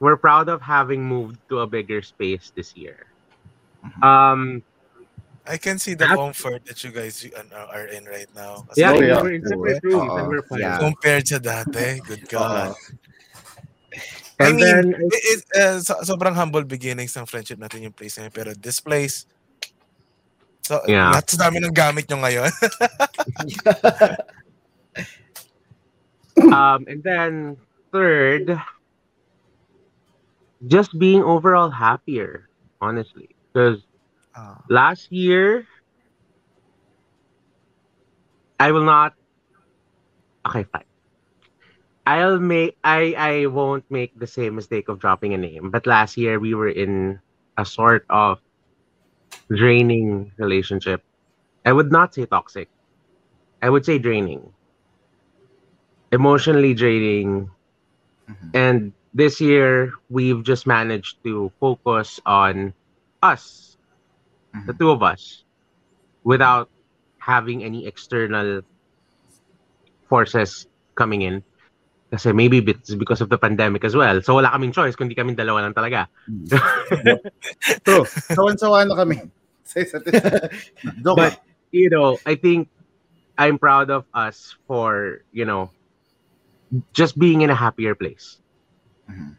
we're 0.00 0.16
proud 0.18 0.48
of 0.48 0.60
having 0.60 1.04
moved 1.04 1.38
to 1.48 1.60
a 1.60 1.66
bigger 1.66 2.02
space 2.02 2.52
this 2.54 2.76
year 2.76 3.06
Mhm. 3.86 4.02
um 4.02 4.40
I 5.46 5.62
can 5.62 5.78
see 5.78 5.94
the 5.94 6.10
That- 6.10 6.18
comfort 6.18 6.66
that 6.66 6.82
you 6.82 6.90
guys 6.90 7.22
uh, 7.22 7.70
are 7.70 7.86
in 7.86 8.02
right 8.10 8.26
now. 8.34 8.66
Kasi 8.66 8.82
yeah, 8.82 8.90
Oh, 8.90 8.98
yeah. 8.98 9.22
we're 9.22 9.38
in 9.38 9.46
separate 9.46 9.78
rooms 9.86 10.10
and 10.10 10.26
we're 10.26 10.42
fine 10.42 10.58
yeah. 10.58 10.82
Compared 10.82 11.22
sa 11.22 11.38
dati, 11.38 12.02
good 12.02 12.26
God. 12.26 12.74
I 14.42 14.50
and 14.50 14.58
mean, 14.58 14.66
then 14.66 14.84
it, 15.06 15.22
it, 15.22 15.40
uh, 15.54 15.78
so, 15.78 16.02
sobrang 16.02 16.34
humble 16.34 16.66
beginnings 16.66 17.14
ng 17.14 17.30
friendship 17.30 17.62
natin 17.62 17.86
yung 17.86 17.94
place 17.94 18.18
na 18.18 18.26
yun. 18.26 18.34
Pero 18.34 18.58
this 18.58 18.82
place, 18.82 19.30
so, 20.66 20.82
Yeah. 20.90 21.14
lahat 21.14 21.30
sa 21.30 21.46
dami 21.46 21.62
ng 21.62 21.70
gamit 21.70 22.10
nyo 22.10 22.26
ngayon. 22.26 22.50
um 26.52 26.84
and 26.90 27.00
then 27.06 27.54
third 27.96 28.60
just 30.66 30.90
being 30.98 31.22
overall 31.22 31.70
happier 31.70 32.48
honestly. 32.80 33.36
Because 33.52 33.84
Ah. 34.34 34.68
last 34.68 35.10
year 35.12 35.66
i 38.60 38.70
will 38.72 38.84
not 38.84 39.14
okay 40.46 40.64
fine. 40.64 40.84
I'll 42.06 42.38
make 42.40 42.76
i 42.84 43.14
i 43.18 43.46
won't 43.46 43.84
make 43.90 44.12
the 44.18 44.26
same 44.26 44.54
mistake 44.56 44.88
of 44.88 44.98
dropping 45.00 45.34
a 45.34 45.38
name 45.38 45.70
but 45.70 45.86
last 45.86 46.16
year 46.16 46.38
we 46.40 46.54
were 46.54 46.68
in 46.68 47.20
a 47.56 47.64
sort 47.64 48.04
of 48.10 48.40
draining 49.54 50.32
relationship. 50.38 51.02
I 51.64 51.72
would 51.72 51.90
not 51.92 52.14
say 52.14 52.26
toxic. 52.26 52.70
I 53.62 53.70
would 53.70 53.84
say 53.84 53.98
draining. 53.98 54.54
Emotionally 56.12 56.74
draining 56.74 57.50
Mhm. 58.26 58.50
and 58.54 58.78
this 59.14 59.40
year 59.40 59.94
we've 60.10 60.42
just 60.42 60.66
managed 60.66 61.22
to 61.22 61.48
focus 61.58 62.18
on 62.26 62.74
us 63.22 63.76
the 64.66 64.72
Mhm. 64.74 64.78
two 64.78 64.90
of 64.90 65.02
us 65.02 65.44
without 66.24 66.68
having 67.22 67.62
any 67.62 67.86
external 67.86 68.62
forces 70.08 70.66
coming 70.94 71.22
in 71.22 71.42
kasi 72.10 72.30
maybe 72.30 72.62
it's 72.62 72.94
because 72.94 73.18
of 73.20 73.28
the 73.28 73.38
pandemic 73.38 73.82
as 73.82 73.98
well 73.98 74.22
so 74.22 74.38
wala 74.38 74.48
kaming 74.54 74.70
choice 74.70 74.94
kundi 74.94 75.14
kaming 75.18 75.34
dalawa 75.34 75.66
lang 75.66 75.74
talaga 75.74 76.06
True. 77.82 78.06
Sawan-sawa 78.06 78.86
na 78.86 78.94
kami. 78.94 79.18
Sa 79.66 79.82
isa't 79.82 80.06
isa. 80.06 80.46
Joke 81.02 81.18
But- 81.18 81.42
you 81.74 81.90
know 81.90 82.14
i 82.24 82.38
think 82.38 82.70
i'm 83.36 83.58
proud 83.58 83.90
of 83.90 84.06
us 84.14 84.54
for 84.70 85.20
you 85.34 85.42
know 85.42 85.68
just 86.92 87.18
being 87.18 87.42
in 87.42 87.50
a 87.50 87.54
happier 87.54 87.94
place 87.94 88.40
Mhm. 89.08 89.36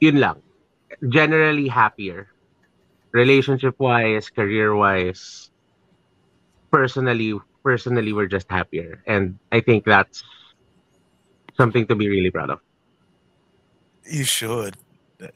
yun 0.00 0.16
lang 0.20 0.40
generally 1.08 1.68
happier 1.68 2.28
relationship 3.12 3.74
wise, 3.78 4.28
career 4.28 4.74
wise, 4.76 5.50
personally, 6.70 7.32
personally, 7.64 8.12
we're 8.12 8.28
just 8.28 8.46
happier, 8.50 9.02
and 9.06 9.38
I 9.50 9.60
think 9.60 9.84
that's 9.84 10.22
something 11.56 11.86
to 11.88 11.96
be 11.96 12.08
really 12.08 12.30
proud 12.30 12.50
of. 12.50 12.60
You 14.04 14.24
should. 14.24 14.76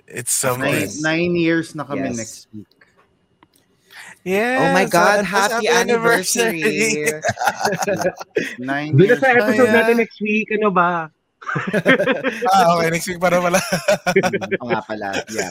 It's 0.07 0.45
Nine, 0.45 0.53
something. 0.53 0.73
Nice. 0.73 1.03
nine 1.03 1.35
years 1.37 1.75
na 1.75 1.85
kami 1.85 2.09
Yes. 2.13 2.17
next 2.17 2.49
week. 2.53 2.82
Yeah. 4.23 4.59
Oh 4.63 4.69
my 4.73 4.87
God, 4.87 5.27
happy 5.27 5.67
anniversary. 5.67 6.63
anniversary. 6.63 7.11
Nine 8.63 8.95
Doon 8.95 9.03
na 9.03 9.15
years. 9.15 9.21
sa 9.21 9.29
episode 9.35 9.67
Kaya- 9.67 9.77
natin 9.83 9.95
next 9.99 10.19
week, 10.23 10.49
ano 10.55 10.71
ba? 10.71 11.11
ah, 12.55 12.79
okay. 12.79 12.89
Next 12.95 13.07
week 13.11 13.19
para 13.19 13.43
pala. 13.43 13.59
Oo 14.63 14.67
nga 14.71 14.81
pala, 14.87 15.11
yeah. 15.35 15.51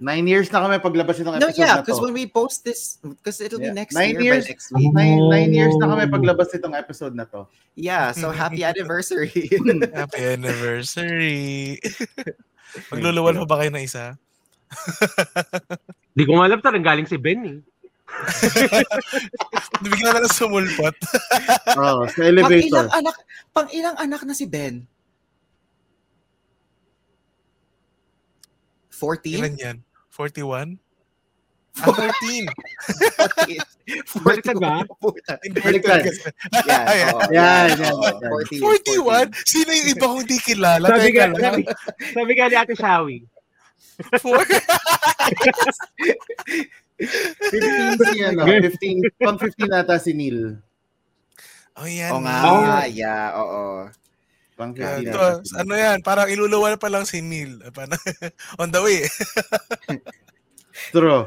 Nine 0.00 0.24
years 0.24 0.48
na 0.48 0.64
kami 0.64 0.80
paglabas 0.80 1.20
itong 1.20 1.36
No, 1.36 1.52
yeah, 1.52 1.76
na 1.76 1.84
because 1.84 2.00
when 2.00 2.16
we 2.16 2.24
post 2.24 2.64
this, 2.64 2.96
because 3.04 3.36
it'll 3.44 3.60
Yeah. 3.60 3.76
be 3.76 3.84
next 3.84 3.92
Nine 3.92 4.16
year 4.16 4.40
years. 4.40 4.48
by 4.48 4.56
next 4.56 4.68
week. 4.72 4.90
Nine, 4.96 5.20
nine 5.28 5.52
years 5.52 5.76
na 5.76 5.92
kami 5.92 6.08
Oh. 6.08 6.12
paglabas 6.16 6.48
itong 6.56 6.72
episode 6.72 7.12
na 7.12 7.28
to. 7.28 7.44
Yeah, 7.76 8.16
so 8.16 8.32
happy 8.32 8.64
anniversary. 8.64 9.28
happy 9.92 10.24
anniversary. 10.24 11.76
Magluluwal 12.88 13.44
pa 13.44 13.46
ba 13.46 13.56
kayo 13.60 13.76
na 13.76 13.84
isa? 13.84 14.16
Di 16.10 16.22
ko 16.26 16.42
alam 16.42 16.58
talagang 16.58 16.86
galing 16.86 17.08
si 17.08 17.16
Ben 17.16 17.40
eh. 17.46 17.58
Bigla 19.82 20.10
na 20.18 20.20
lang 20.26 20.34
sumulpot. 20.34 20.96
Oh, 21.80 22.02
sa 22.10 22.18
pang 22.18 22.26
ilang 22.26 22.50
elevator. 22.50 22.86
anak, 22.90 23.16
pang 23.54 23.68
ilang 23.70 23.96
anak 23.96 24.20
na 24.26 24.34
si 24.34 24.44
Ben? 24.44 24.84
14? 28.90 29.40
Ilan 29.40 29.54
yan? 29.56 29.76
41? 30.12 30.76
Ah, 31.80 31.94
14. 31.94 32.50
14. 33.48 34.20
Baliktad 34.26 34.56
ba? 34.60 34.84
Puta. 35.00 35.38
Baliktad. 35.40 36.04
Yan, 36.68 36.84
oo, 37.14 37.20
Yan, 37.32 37.70
yan, 37.70 37.78
yan, 37.80 37.94
oo, 37.96 38.10
yan. 38.20 39.30
14, 39.32 39.32
41? 39.32 39.48
Sino 39.48 39.70
yung 39.72 39.88
iba 39.94 40.04
kong 40.10 40.26
di 40.28 40.36
kilala? 40.42 40.86
Sabi 40.90 41.16
lang. 41.16 41.32
sabi, 41.38 41.62
sabi 42.12 42.32
nga 42.36 42.46
ni 42.50 42.56
Ate 42.58 42.74
Shawi. 42.76 43.18
Four? 44.18 44.40
15 47.00 47.96
si 47.96 48.18
ano, 48.22 48.44
15, 48.44 49.08
pang 49.18 49.38
15 49.38 49.66
nata 49.66 49.96
si 49.96 50.12
Neil. 50.12 50.60
Oh, 51.74 51.88
yan. 51.88 52.10
Oo 52.12 52.20
nga, 52.20 52.36
Oh. 52.44 52.60
yeah, 52.86 53.24
oo. 53.34 53.88
Pang 54.54 54.76
Yan, 54.76 55.00
15 55.00 55.08
ito, 55.08 55.16
nata 55.16 55.40
si 55.40 55.48
Neil. 55.48 55.60
ano 55.60 55.72
yan, 55.74 55.98
parang 56.02 56.28
iluluwal 56.28 56.76
pa 56.76 56.92
lang 56.92 57.08
si 57.08 57.20
Neil. 57.20 57.56
On 58.60 58.68
the 58.68 58.80
way. 58.80 59.08
True. 60.92 61.24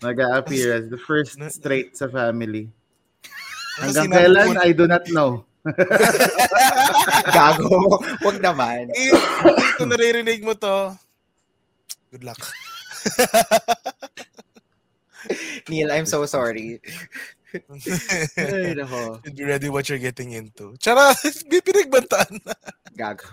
Nag-a-appear 0.00 0.74
as 0.74 0.86
the 0.88 0.98
first 0.98 1.38
straight 1.48 1.94
sa 1.94 2.06
family. 2.06 2.66
Hanggang 3.78 4.06
Sinabi 4.06 4.16
kailan, 4.20 4.46
mo- 4.48 4.60
I 4.60 4.70
do 4.72 4.86
not 4.86 5.04
know. 5.08 5.30
Gago. 7.28 7.98
Wag 8.20 8.38
naman. 8.38 8.90
Kung 9.78 9.88
naririnig 9.88 10.42
mo 10.42 10.52
to, 10.52 10.92
good 12.12 12.22
luck. 12.24 12.36
Neil, 15.68 15.90
I'm 15.90 16.04
so 16.04 16.26
sorry. 16.26 16.80
Ay, 18.36 18.76
nako. 18.76 19.22
Be 19.36 19.44
ready 19.44 19.68
what 19.72 19.88
you're 19.88 19.98
getting 20.02 20.32
into. 20.36 20.76
Tsara, 20.76 21.16
pinagbantaan 21.48 22.44
na. 22.44 22.52
Gago. 22.92 23.32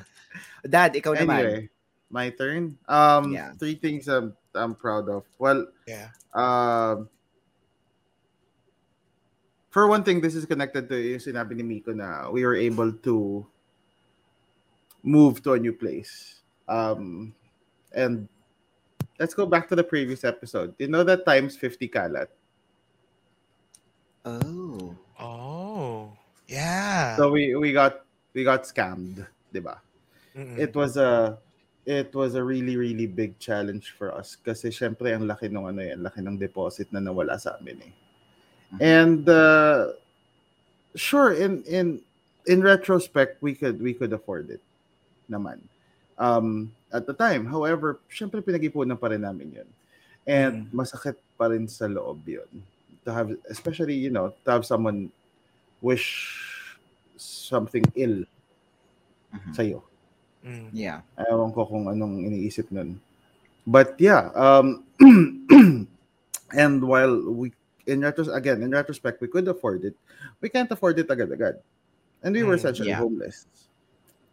Dad, 0.63 0.95
ikaw 0.95 1.15
naman. 1.15 1.39
Anyway, 1.43 1.69
my 2.09 2.29
turn. 2.31 2.79
Um, 2.87 3.31
Yeah. 3.35 3.51
Three 3.59 3.75
things 3.75 4.07
I'm, 4.07 4.31
I'm 4.55 4.75
proud 4.75 5.11
of. 5.11 5.23
Well, 5.39 5.67
Yeah. 5.87 6.15
um, 6.35 7.09
for 9.69 9.87
one 9.87 10.03
thing, 10.03 10.19
this 10.21 10.35
is 10.35 10.45
connected 10.47 10.87
to 10.89 10.95
yung 10.95 11.19
sinabi 11.19 11.55
ni 11.59 11.63
Micko 11.63 11.95
na 11.95 12.31
we 12.31 12.43
were 12.47 12.55
able 12.55 12.91
to 13.05 13.45
move 15.03 15.43
to 15.43 15.53
a 15.53 15.59
new 15.59 15.73
place. 15.73 16.41
Um, 16.67 17.33
and 17.95 18.27
let's 19.19 19.35
go 19.35 19.45
back 19.45 19.67
to 19.67 19.75
the 19.75 19.83
previous 19.83 20.23
episode. 20.23 20.73
You 20.79 20.87
know 20.87 21.03
that 21.03 21.25
times 21.27 21.57
50 21.57 21.87
kalat? 21.89 22.27
Oh. 24.25 24.95
Oh. 25.19 26.13
Yeah. 26.47 27.15
So 27.17 27.29
we 27.29 27.53
we 27.55 27.71
got 27.75 28.07
we 28.33 28.43
got 28.43 28.63
scammed, 28.63 29.27
'di 29.53 29.61
ba? 29.61 29.83
Mm-mm. 30.33 30.57
It 30.57 30.73
was 30.73 30.97
a 30.97 31.37
it 31.85 32.15
was 32.15 32.35
a 32.35 32.43
really 32.43 32.77
really 32.77 33.05
big 33.05 33.37
challenge 33.37 33.93
for 33.93 34.15
us 34.15 34.37
kasi 34.39 34.69
syempre 34.69 35.13
ang 35.13 35.27
laki 35.27 35.51
ng 35.51 35.67
ano 35.67 35.81
yan, 35.83 35.99
laki 36.01 36.23
ng 36.23 36.39
deposit 36.39 36.89
na 36.89 37.03
nawala 37.03 37.37
sa 37.37 37.59
amin 37.59 37.79
eh. 37.85 37.93
And 38.81 39.25
uh, 39.25 39.97
sure 40.93 41.33
in 41.33 41.65
in 41.65 42.01
in 42.45 42.61
retrospect 42.61 43.41
we 43.41 43.53
could 43.57 43.81
we 43.81 43.93
could 43.93 44.13
afford 44.13 44.49
it 44.49 44.61
naman. 45.29 45.61
Um 46.17 46.73
at 46.89 47.05
the 47.05 47.13
time, 47.13 47.45
however, 47.45 47.99
syempre 48.09 48.41
pinag-ipunan 48.41 48.99
pa 48.99 49.13
rin 49.13 49.21
namin 49.21 49.61
'yun. 49.61 49.69
And 50.29 50.69
masakit 50.73 51.17
pa 51.37 51.49
rin 51.49 51.65
sa 51.69 51.85
loob 51.85 52.21
'yun. 52.25 52.49
To 53.05 53.09
have 53.13 53.33
especially, 53.49 53.95
you 53.95 54.09
know, 54.09 54.33
to 54.45 54.49
have 54.51 54.65
someone 54.65 55.09
wish 55.81 56.27
something 57.17 57.83
ill 57.95 58.23
Mhm. 59.29 59.53
sa'yo. 59.53 59.79
Mm. 60.41 60.69
Yeah. 60.73 61.01
Ewan 61.19 61.51
ko 61.53 61.67
kung 61.67 61.85
anong 61.91 62.25
iniisip 62.25 62.71
nun. 62.71 62.97
But 63.67 63.93
yeah, 64.01 64.33
um, 64.33 64.81
and 66.55 66.79
while 66.81 67.13
we, 67.29 67.53
in 67.85 68.01
retros 68.01 68.31
again, 68.33 68.63
in 68.63 68.71
retrospect, 68.71 69.21
we 69.21 69.27
could 69.29 69.45
afford 69.47 69.85
it, 69.85 69.93
we 70.41 70.49
can't 70.49 70.71
afford 70.71 70.97
it 70.97 71.11
agad-agad. 71.11 71.61
And 72.23 72.33
we 72.33 72.41
were 72.43 72.57
Mm, 72.57 72.61
essentially 72.65 72.89
yeah. 72.95 73.03
homeless. 73.03 73.45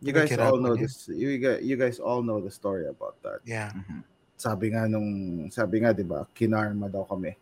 You 0.00 0.12
guys 0.12 0.36
all 0.38 0.58
know 0.58 0.76
niya. 0.76 0.80
this. 0.80 1.08
You 1.08 1.38
guys, 1.38 1.62
you 1.62 1.76
guys 1.76 1.98
all 1.98 2.22
know 2.22 2.40
the 2.40 2.50
story 2.50 2.86
about 2.86 3.16
that. 3.22 3.40
Yeah. 3.44 3.72
Mhm. 3.72 4.04
Sabi 4.36 4.68
nga 4.68 4.84
nung, 4.84 5.48
sabi 5.48 5.80
nga, 5.80 5.96
di 5.96 6.04
ba, 6.04 6.28
kinarma 6.36 6.92
daw 6.92 7.08
kami 7.08 7.32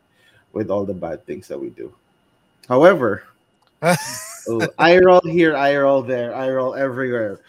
with 0.54 0.70
all 0.70 0.86
the 0.86 0.94
bad 0.94 1.26
things 1.26 1.50
that 1.50 1.58
we 1.58 1.70
do. 1.74 1.90
However, 2.68 3.26
oh, 4.48 4.62
I 4.78 4.98
roll 4.98 5.20
here, 5.26 5.56
I 5.56 5.76
roll 5.76 6.02
there, 6.02 6.34
I 6.34 6.48
roll 6.48 6.74
everywhere. 6.74 7.42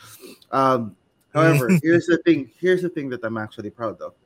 Um, 0.51 0.97
however, 1.33 1.69
here's 1.83 2.09
the 2.09 2.17
thing. 2.25 2.49
Here's 2.57 2.81
the 2.81 2.89
thing 2.89 3.09
that 3.13 3.23
I'm 3.23 3.37
actually 3.37 3.69
proud 3.69 4.01
of. 4.01 4.17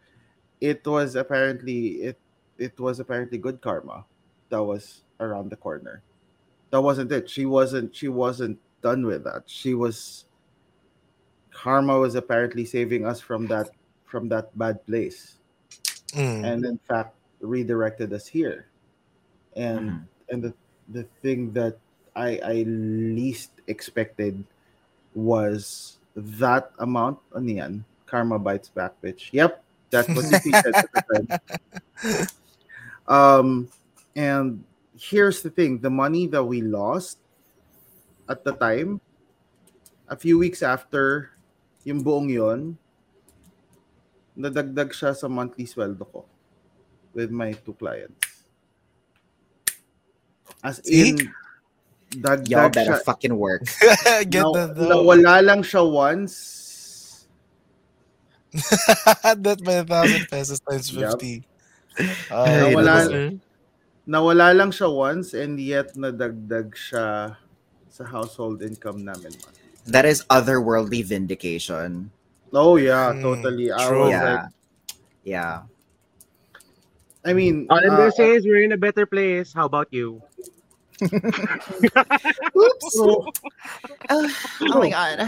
It 0.63 0.87
was 0.87 1.15
apparently 1.15 2.15
it 2.15 2.17
it 2.57 2.79
was 2.79 2.99
apparently 2.99 3.37
good 3.37 3.59
karma 3.59 4.05
that 4.47 4.63
was 4.63 5.03
around 5.19 5.51
the 5.51 5.59
corner. 5.59 6.01
That 6.71 6.81
wasn't 6.81 7.11
it. 7.11 7.29
She 7.29 7.45
wasn't 7.45 7.95
she 7.95 8.07
wasn't 8.07 8.57
done 8.81 9.05
with 9.05 9.23
that. 9.25 9.43
She 9.45 9.75
was 9.75 10.25
karma 11.59 11.99
was 11.99 12.15
apparently 12.15 12.63
saving 12.63 13.03
us 13.05 13.19
from 13.19 13.43
that 13.51 13.67
from 14.07 14.31
that 14.31 14.47
bad 14.57 14.79
place 14.87 15.35
Mm. 16.15 16.41
and 16.41 16.65
in 16.65 16.79
fact 16.89 17.13
redirected 17.39 18.09
us 18.13 18.25
here. 18.25 18.65
And 19.53 19.91
Mhm. 19.91 20.01
and 20.31 20.39
the 20.41 20.53
the 20.89 21.03
thing 21.21 21.53
that 21.53 21.77
I 22.15 22.39
I 22.41 22.55
least 22.65 23.51
expected 23.67 24.41
was 25.13 25.97
that 26.15 26.71
amount 26.79 27.19
on 27.35 27.45
yan. 27.45 27.85
Karma 28.09 28.39
bites 28.39 28.73
back, 28.73 28.97
bitch. 29.05 29.29
Yep, 29.31 29.61
that's 29.93 30.09
what 30.09 30.25
you 30.25 30.53
said 30.65 30.73
at 30.73 30.89
the 30.89 31.03
time. 31.13 31.27
Um, 33.05 33.69
and 34.15 34.63
here's 34.97 35.45
the 35.45 35.53
thing: 35.53 35.77
the 35.77 35.93
money 35.93 36.25
that 36.33 36.43
we 36.43 36.65
lost 36.65 37.21
at 38.25 38.41
the 38.43 38.57
time, 38.57 38.97
a 40.09 40.17
few 40.17 40.41
weeks 40.41 40.65
after 40.65 41.37
yung 41.83 42.01
buong 42.01 42.29
yon, 42.29 42.75
nadagdag 44.35 44.91
siya 44.91 45.11
sa 45.11 45.27
monthly 45.27 45.65
sweldo 45.65 46.03
ko 46.05 46.21
with 47.13 47.29
my 47.29 47.51
two 47.53 47.73
clients. 47.75 48.47
As 50.59 50.79
See? 50.83 51.11
in, 51.11 51.17
Y'all 52.09 52.35
dagdag 52.41 52.73
better 52.73 52.97
siya. 52.97 53.05
fucking 53.05 53.35
work. 53.37 53.63
Get 54.33 54.41
Naw- 54.41 54.73
the 54.73 54.85
nawala 54.89 55.39
lang 55.39 55.61
siya 55.61 55.85
once. 55.85 56.57
that 59.23 59.61
by 59.61 59.73
a 59.81 59.85
thousand 59.85 60.25
pesos 60.31 60.57
times 60.65 60.89
Yup. 60.89 61.21
50. 61.21 61.45
Ay, 62.33 62.73
Nawala, 62.73 62.95
sir. 63.05 63.29
nawala 64.09 64.47
lang 64.57 64.71
siya 64.73 64.89
once 64.89 65.37
and 65.37 65.59
yet 65.61 65.93
nadagdag 65.93 66.73
siya 66.73 67.37
sa 67.89 68.03
household 68.05 68.65
income 68.65 69.05
namin. 69.05 69.29
That 69.89 70.05
is 70.05 70.23
otherworldly 70.29 71.03
vindication. 71.03 72.11
Oh 72.53 72.77
yeah, 72.77 73.13
Mm, 73.13 73.21
totally. 73.21 73.71
I 73.71 73.77
true. 73.87 74.09
Yeah. 74.09 74.23
like, 74.23 74.45
Yeah. 75.23 75.55
I 77.25 77.33
mean, 77.33 77.67
All 77.69 77.77
I'm 77.77 77.91
uh, 77.93 77.97
gonna 78.07 78.15
say 78.15 78.31
is 78.33 78.45
we're 78.45 78.63
in 78.63 78.71
a 78.71 78.79
better 78.79 79.05
place. 79.05 79.51
How 79.53 79.65
about 79.65 79.91
you? 79.91 80.21
Oops. 81.03 82.85
so, 82.95 83.27
Oh, 84.09 84.25
oh 84.73 84.79
my 84.79 84.89
god. 84.89 85.27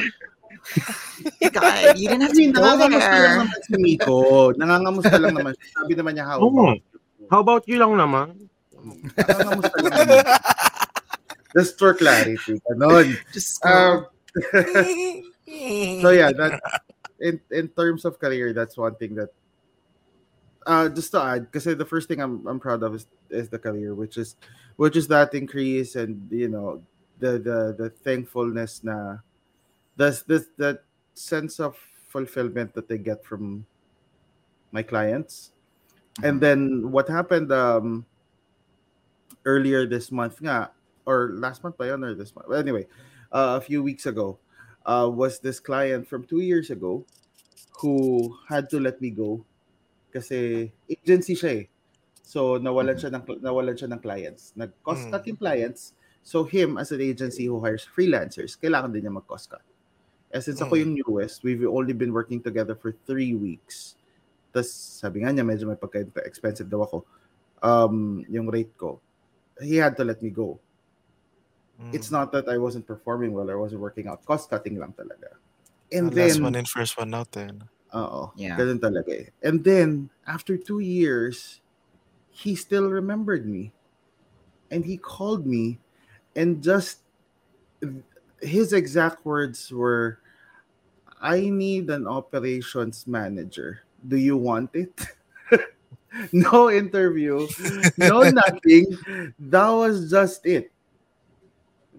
God, 1.51 1.97
you 1.97 2.07
didn't 2.07 2.21
have 2.21 2.33
to 2.33 2.41
Hindi, 2.41 2.53
go 2.53 2.61
nangangamusta 2.61 3.09
lang 3.11 3.19
there. 3.19 3.37
naman 3.43 3.59
si 3.65 3.73
Micko. 3.77 4.19
Nangangamusta 4.55 5.15
lang 5.17 5.33
naman. 5.35 5.53
Sabi 5.73 5.93
naman 5.97 6.11
niya, 6.15 6.25
how 6.27 6.37
Oo 6.39 6.49
nga. 6.53 6.61
about 6.61 6.77
you? 6.77 7.27
How 7.29 7.39
about 7.41 7.63
you 7.67 7.77
lang 7.81 7.93
naman? 7.97 8.27
Nangangamusta 9.17 9.77
lang 9.81 9.93
naman. 9.93 10.25
Just 11.55 11.73
for 11.75 11.91
clarity. 11.93 12.61
Ganon. 12.71 13.07
Just 13.35 13.59
go. 13.59 14.07
So 14.35 16.09
yeah, 16.09 16.31
that 16.39 16.61
in 17.19 17.39
in 17.51 17.67
terms 17.69 18.05
of 18.05 18.19
career, 18.19 18.53
that's 18.53 18.77
one 18.77 18.95
thing 18.95 19.15
that 19.15 19.29
uh 20.65 20.89
just 20.89 21.11
to 21.11 21.21
add, 21.21 21.51
because 21.51 21.65
the 21.65 21.85
first 21.85 22.07
thing 22.07 22.21
I'm 22.21 22.45
I'm 22.47 22.59
proud 22.59 22.83
of 22.83 22.95
is, 22.95 23.07
is 23.29 23.49
the 23.49 23.59
career, 23.59 23.93
which 23.95 24.17
is 24.17 24.35
which 24.77 24.95
is 24.95 25.07
that 25.09 25.33
increase 25.33 25.95
and 25.95 26.29
you 26.31 26.49
know 26.49 26.81
the 27.19 27.37
the 27.37 27.75
the 27.77 27.89
thankfulness 27.89 28.83
na 28.83 29.17
that's 29.97 30.23
this 30.23 30.47
that 30.57 30.83
sense 31.13 31.59
of 31.59 31.77
fulfillment 32.07 32.73
that 32.73 32.87
they 32.87 32.97
get 32.97 33.23
from 33.23 33.65
my 34.71 34.83
clients. 34.83 35.51
And 36.23 36.41
then 36.41 36.91
what 36.91 37.07
happened 37.07 37.51
um 37.51 38.05
earlier 39.45 39.85
this 39.85 40.11
month 40.11 40.41
nga, 40.41 40.71
or 41.05 41.31
last 41.33 41.63
month 41.63 41.77
ba 41.77 41.87
yun, 41.87 42.03
or 42.03 42.13
this 42.13 42.35
month? 42.35 42.47
Well, 42.47 42.59
anyway, 42.59 42.87
uh, 43.31 43.57
a 43.57 43.61
few 43.61 43.81
weeks 43.83 44.05
ago, 44.05 44.37
uh, 44.85 45.09
was 45.11 45.39
this 45.39 45.59
client 45.59 46.07
from 46.07 46.23
two 46.23 46.41
years 46.41 46.69
ago 46.69 47.05
who 47.79 48.29
had 48.47 48.69
to 48.69 48.79
let 48.79 49.01
me 49.01 49.09
go 49.09 49.41
kasi 50.13 50.69
agency 50.89 51.33
siya 51.33 51.63
eh. 51.63 51.65
So 52.21 52.59
nawalan 52.59 52.95
siya 52.99 53.11
ng 53.15 53.23
nawalan 53.41 53.75
siya 53.75 53.91
ng 53.91 54.01
clients. 54.03 54.53
Nag-cost 54.55 55.11
cut 55.11 55.23
Mm. 55.23 55.35
yung 55.35 55.39
clients. 55.39 55.81
So 56.21 56.43
him 56.45 56.77
as 56.77 56.91
an 56.93 57.01
agency 57.01 57.47
who 57.49 57.59
hires 57.59 57.87
freelancers, 57.87 58.53
kailangan 58.59 58.93
din 58.93 59.07
niya 59.07 59.15
mag-cost 59.15 59.49
cut. 59.49 59.65
Eh, 60.31 60.39
since 60.39 60.61
ako 60.63 60.75
Mm. 60.75 60.81
yung 60.83 60.93
newest, 61.03 61.43
we've 61.43 61.63
only 61.67 61.91
been 61.91 62.15
working 62.15 62.39
together 62.39 62.75
for 62.75 62.95
three 63.03 63.35
weeks. 63.35 63.99
Tapos 64.55 64.71
sabi 64.71 65.23
nga 65.23 65.31
niya, 65.31 65.43
medyo 65.47 65.67
may 65.67 65.79
pagka-expensive 65.79 66.67
daw 66.71 66.83
ako. 66.87 66.97
Um, 67.63 68.23
yung 68.31 68.47
rate 68.47 68.71
ko. 68.79 68.99
He 69.59 69.75
had 69.79 69.95
to 69.99 70.03
let 70.03 70.19
me 70.23 70.31
go. 70.31 70.59
Mm. 71.81 71.95
It's 71.95 72.11
not 72.11 72.31
that 72.31 72.47
I 72.47 72.57
wasn't 72.57 72.85
performing 72.85 73.33
well 73.33 73.49
or 73.49 73.59
wasn't 73.59 73.81
working 73.81 74.07
out. 74.07 74.23
Cost 74.25 74.49
cutting 74.49 74.77
lang 74.77 74.93
talaga. 74.93 75.35
And 75.91 76.13
Ah, 76.13 76.15
last 76.15 76.35
then, 76.39 76.43
one 76.43 76.55
in, 76.55 76.65
first 76.65 76.97
one 76.97 77.13
out 77.13 77.31
then. 77.31 77.63
oo, 77.95 78.31
Yeah. 78.37 78.55
ganun 78.55 78.79
talaga 78.79 79.25
eh. 79.25 79.27
And 79.43 79.63
then, 79.63 80.09
after 80.27 80.55
two 80.55 80.79
years, 80.79 81.59
he 82.29 82.55
still 82.55 82.89
remembered 82.89 83.45
me. 83.45 83.73
And 84.71 84.85
he 84.85 84.95
called 84.95 85.45
me 85.45 85.79
and 86.35 86.63
just, 86.63 87.03
his 88.39 88.71
exact 88.71 89.25
words 89.25 89.71
were, 89.71 90.19
I 91.19 91.49
need 91.51 91.89
an 91.89 92.07
operations 92.07 93.05
manager. 93.05 93.83
Do 94.07 94.15
you 94.15 94.37
want 94.37 94.71
it? 94.73 94.95
no 96.31 96.71
interview, 96.71 97.45
no 97.97 98.23
nothing. 98.31 98.97
That 99.37 99.69
was 99.69 100.09
just 100.09 100.45
it. 100.45 100.71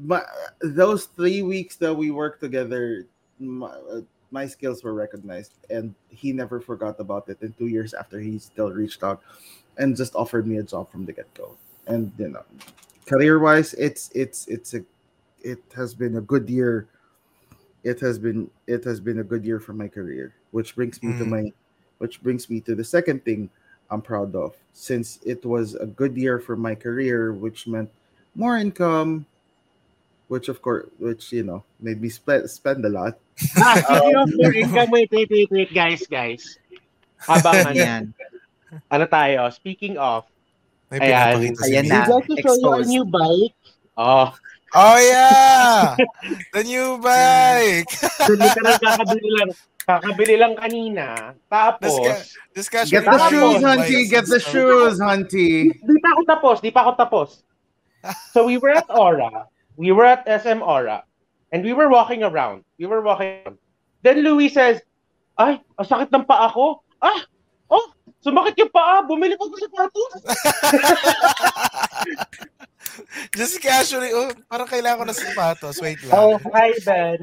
But 0.00 0.26
those 0.60 1.06
three 1.06 1.42
weeks 1.42 1.76
that 1.76 1.94
we 1.94 2.10
worked 2.10 2.40
together, 2.40 3.06
my, 3.38 3.68
uh, 3.68 4.00
my 4.30 4.46
skills 4.46 4.82
were 4.82 4.94
recognized, 4.94 5.52
and 5.68 5.94
he 6.08 6.32
never 6.32 6.60
forgot 6.60 6.98
about 6.98 7.28
it. 7.28 7.38
And 7.42 7.56
two 7.58 7.66
years 7.66 7.92
after, 7.92 8.18
he 8.18 8.38
still 8.38 8.70
reached 8.70 9.02
out 9.02 9.22
and 9.76 9.96
just 9.96 10.14
offered 10.14 10.46
me 10.46 10.58
a 10.58 10.62
job 10.62 10.90
from 10.90 11.04
the 11.04 11.12
get 11.12 11.32
go. 11.34 11.56
And 11.86 12.12
you 12.18 12.28
know, 12.28 12.44
career 13.06 13.38
wise, 13.38 13.74
it's 13.74 14.10
it's 14.14 14.46
it's 14.46 14.74
a 14.74 14.84
it 15.42 15.58
has 15.76 15.94
been 15.94 16.16
a 16.16 16.20
good 16.20 16.48
year. 16.48 16.88
It 17.84 18.00
has 18.00 18.18
been 18.18 18.50
it 18.66 18.84
has 18.84 19.00
been 19.00 19.18
a 19.18 19.24
good 19.24 19.44
year 19.44 19.60
for 19.60 19.72
my 19.74 19.88
career, 19.88 20.32
which 20.52 20.74
brings 20.74 21.02
me 21.02 21.12
to 21.18 21.24
Mm. 21.24 21.28
my 21.28 21.52
which 21.98 22.22
brings 22.22 22.48
me 22.48 22.60
to 22.60 22.74
the 22.74 22.84
second 22.84 23.24
thing 23.24 23.50
I'm 23.90 24.00
proud 24.02 24.34
of. 24.34 24.56
Since 24.72 25.20
it 25.26 25.44
was 25.44 25.74
a 25.74 25.86
good 25.86 26.16
year 26.16 26.38
for 26.38 26.56
my 26.56 26.74
career, 26.74 27.32
which 27.32 27.66
meant 27.66 27.90
more 28.34 28.56
income, 28.56 29.26
which 30.28 30.48
of 30.48 30.60
course, 30.60 30.86
which 30.98 31.32
you 31.32 31.42
know, 31.42 31.62
made 31.80 32.00
me 32.00 32.08
spend 32.08 32.48
spend 32.48 32.84
a 32.84 32.90
lot. 32.90 33.18
Ah, 33.56 33.80
speaking 33.80 34.16
of 34.16 34.28
your 34.36 34.54
income, 34.54 34.90
wait, 34.90 35.10
wait, 35.10 35.28
wait, 35.30 35.48
wait, 35.50 35.70
guys, 35.72 36.04
guys. 36.06 36.58
Habang 37.22 37.54
ano, 37.66 37.70
Ayan. 37.72 38.02
ano 38.90 39.04
tayo, 39.06 39.48
speaking 39.52 39.96
of, 39.96 40.26
May 40.90 41.00
Ayan. 41.00 41.40
pinapakita 41.40 41.60
si 41.64 41.72
Ayan 41.72 41.84
na. 41.88 41.96
would 42.04 42.10
like 42.12 42.26
to 42.28 42.36
show 42.42 42.54
you 42.54 42.70
exposed. 42.76 42.88
new 42.90 43.04
bike. 43.06 43.56
Oh, 43.96 44.28
Oh 44.72 44.96
yeah! 44.96 45.96
the 46.56 46.64
new 46.64 46.96
bike! 47.04 47.92
so 48.24 48.32
literal 48.32 48.72
kakabili 48.80 49.30
lang, 49.36 49.50
kakabili 49.84 50.34
lang 50.40 50.52
kanina. 50.56 51.36
Tapos, 51.52 52.32
Discussion. 52.56 52.88
Get 52.88 53.04
the 53.04 53.12
Tapos, 53.12 53.28
shoes, 53.28 53.60
Hunty. 53.60 54.00
Get 54.08 54.24
the 54.32 54.40
shoes, 54.40 54.96
Hunty. 54.96 55.72
di 55.76 55.98
pa 56.00 56.08
ako 56.16 56.20
tapos, 56.24 56.56
di 56.64 56.70
pa 56.72 56.80
ako 56.88 56.92
tapos. 56.96 57.28
So 58.32 58.48
we 58.48 58.56
were 58.56 58.72
at 58.72 58.88
Aura, 58.88 59.44
we 59.82 59.90
were 59.90 60.06
at 60.06 60.22
SM 60.22 60.62
Aura, 60.62 61.02
and 61.50 61.66
we 61.66 61.74
were 61.74 61.90
walking 61.90 62.22
around. 62.22 62.62
We 62.78 62.86
were 62.86 63.02
walking 63.02 63.42
around. 63.42 63.58
Then 64.06 64.22
Louis 64.22 64.54
says, 64.54 64.78
ay, 65.38 65.58
ang 65.58 65.86
sakit 65.86 66.14
ng 66.14 66.22
paa 66.22 66.46
ko. 66.54 66.86
Ah, 67.02 67.26
oh, 67.66 67.90
sumakit 68.22 68.54
yung 68.62 68.70
paa. 68.70 69.02
Bumili 69.02 69.34
ko 69.34 69.50
ng 69.50 69.58
sapatos. 69.58 70.22
Just 73.38 73.58
casually, 73.58 74.14
oh, 74.14 74.30
parang 74.46 74.70
kailangan 74.70 75.02
ko 75.02 75.04
ng 75.10 75.18
sapatos. 75.18 75.82
Wait 75.82 75.98
lang. 76.06 76.14
Oh, 76.14 76.38
hi, 76.54 76.70
Ben. 76.86 77.18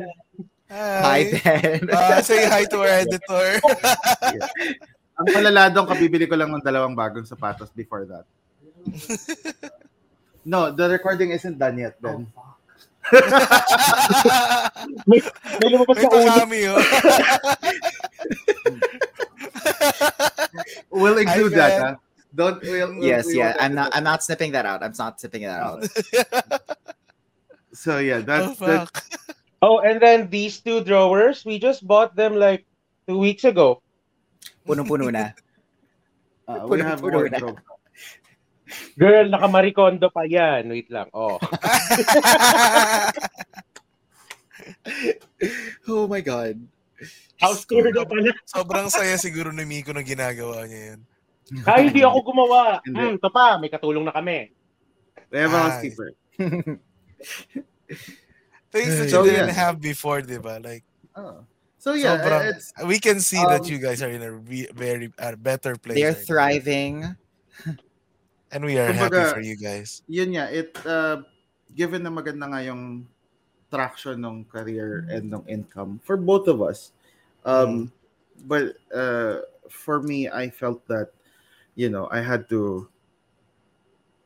Hi, 0.68 1.32
Ben. 1.40 1.88
Ah, 1.96 2.20
say 2.20 2.44
hi 2.44 2.68
to 2.68 2.84
our 2.84 2.92
editor. 2.92 3.64
Ang 5.20 5.28
palaladong 5.32 5.88
kabibili 5.88 6.28
ko 6.28 6.36
lang 6.36 6.52
ng 6.52 6.64
dalawang 6.64 6.96
bagong 6.96 7.28
sapatos 7.28 7.72
before 7.72 8.04
that. 8.08 8.28
No, 10.50 10.74
the 10.74 10.90
recording 10.90 11.30
isn't 11.30 11.62
done 11.62 11.78
yet, 11.78 12.02
Ben. 12.02 12.26
May, 15.06 15.22
may 15.62 15.70
lumabas 15.70 15.94
May 15.94 16.02
na 16.02 16.10
ulo. 16.10 16.26
pa-cameo. 16.26 16.74
We'll 20.90 21.22
include 21.22 21.54
that, 21.54 21.70
Ben. 21.78 21.82
huh? 21.82 21.96
Don't, 22.34 22.58
we'll, 22.66 22.98
we'll- 22.98 23.06
Yes, 23.06 23.30
we 23.30 23.38
yeah. 23.38 23.54
I'm 23.62 23.78
not. 23.78 23.94
I'm 23.94 24.04
not 24.04 24.26
snipping 24.26 24.52
that 24.58 24.66
out. 24.66 24.82
I'm 24.82 24.94
not 24.98 25.22
snipping 25.22 25.46
that 25.46 25.62
out. 25.62 25.86
So 27.74 28.02
yeah, 28.02 28.26
oh, 28.26 28.26
that's, 28.26 28.58
that. 28.60 28.90
Oh, 29.62 29.80
and 29.86 30.02
then 30.02 30.34
these 30.34 30.58
two 30.60 30.82
drawers, 30.82 31.46
we 31.46 31.62
just 31.62 31.86
bought 31.86 32.18
them 32.18 32.36
like 32.36 32.66
two 33.08 33.22
weeks 33.22 33.46
ago. 33.46 33.82
Puno-puno 34.66 35.14
na. 35.14 35.30
uh, 36.50 36.66
we 36.66 36.82
have 36.82 37.02
Puno-puno 37.06 37.54
Girl, 38.98 39.26
nakamarikondo 39.30 40.12
pa 40.14 40.24
yan. 40.26 40.70
Wait 40.70 40.90
lang. 40.92 41.10
Oh. 41.14 41.38
Oh 45.90 46.06
my 46.06 46.22
god. 46.22 46.60
House 47.40 47.64
tour 47.66 47.88
na 47.90 48.04
pala. 48.04 48.36
Sobrang 48.46 48.92
saya 48.92 49.16
siguro 49.16 49.50
ni 49.56 49.64
Miko 49.64 49.96
na 49.96 50.04
ginagawa 50.04 50.68
niya 50.68 50.94
yan. 50.94 51.00
Ay, 51.66 51.90
hindi 51.90 52.04
ako 52.06 52.20
gumawa. 52.22 52.84
Hindi. 52.84 53.00
Hmm, 53.00 53.18
ito 53.18 53.30
pa, 53.32 53.58
may 53.58 53.72
katulong 53.72 54.06
na 54.06 54.14
kami. 54.14 54.52
We 55.32 55.38
have 55.40 55.56
a 55.56 55.58
housekeeper. 55.58 56.14
Things 58.70 58.94
that 59.00 59.10
So, 59.10 59.26
you 59.26 59.34
didn't 59.34 59.56
yeah. 59.56 59.64
have 59.66 59.82
before, 59.82 60.22
di 60.22 60.38
ba? 60.38 60.62
Like, 60.62 60.86
Oh. 61.18 61.44
So 61.80 61.96
yeah, 61.96 62.20
sobrang, 62.20 62.44
it's 62.52 62.74
we 62.86 63.00
can 63.00 63.20
see 63.24 63.40
that 63.40 63.64
um, 63.64 63.72
you 63.72 63.80
guys 63.80 64.04
are 64.04 64.12
in 64.12 64.22
a 64.22 64.32
re- 64.32 64.68
very 64.76 65.12
uh, 65.16 65.36
better 65.40 65.76
place. 65.80 65.96
They're 65.96 66.36
right 66.36 66.60
now. 66.60 67.16
And 68.52 68.66
we 68.66 68.78
are 68.78 68.90
happy 68.92 69.16
Kumbaga, 69.16 69.34
for 69.34 69.42
you 69.42 69.56
guys. 69.56 70.02
yun 70.10 70.34
nga, 70.34 70.50
it 70.50 70.74
uh, 70.86 71.22
given 71.76 72.02
na 72.02 72.10
maganda 72.10 72.50
nga 72.50 72.62
yung 72.66 73.06
traction 73.70 74.18
ng 74.26 74.46
career 74.50 75.06
and 75.14 75.30
ng 75.30 75.46
income 75.46 76.02
for 76.02 76.18
both 76.18 76.50
of 76.50 76.62
us. 76.62 76.92
Um 77.46 77.94
but 78.50 78.82
uh 78.90 79.46
for 79.70 80.02
me 80.02 80.26
I 80.26 80.50
felt 80.50 80.82
that 80.90 81.14
you 81.78 81.90
know, 81.94 82.10
I 82.10 82.20
had 82.26 82.50
to 82.50 82.90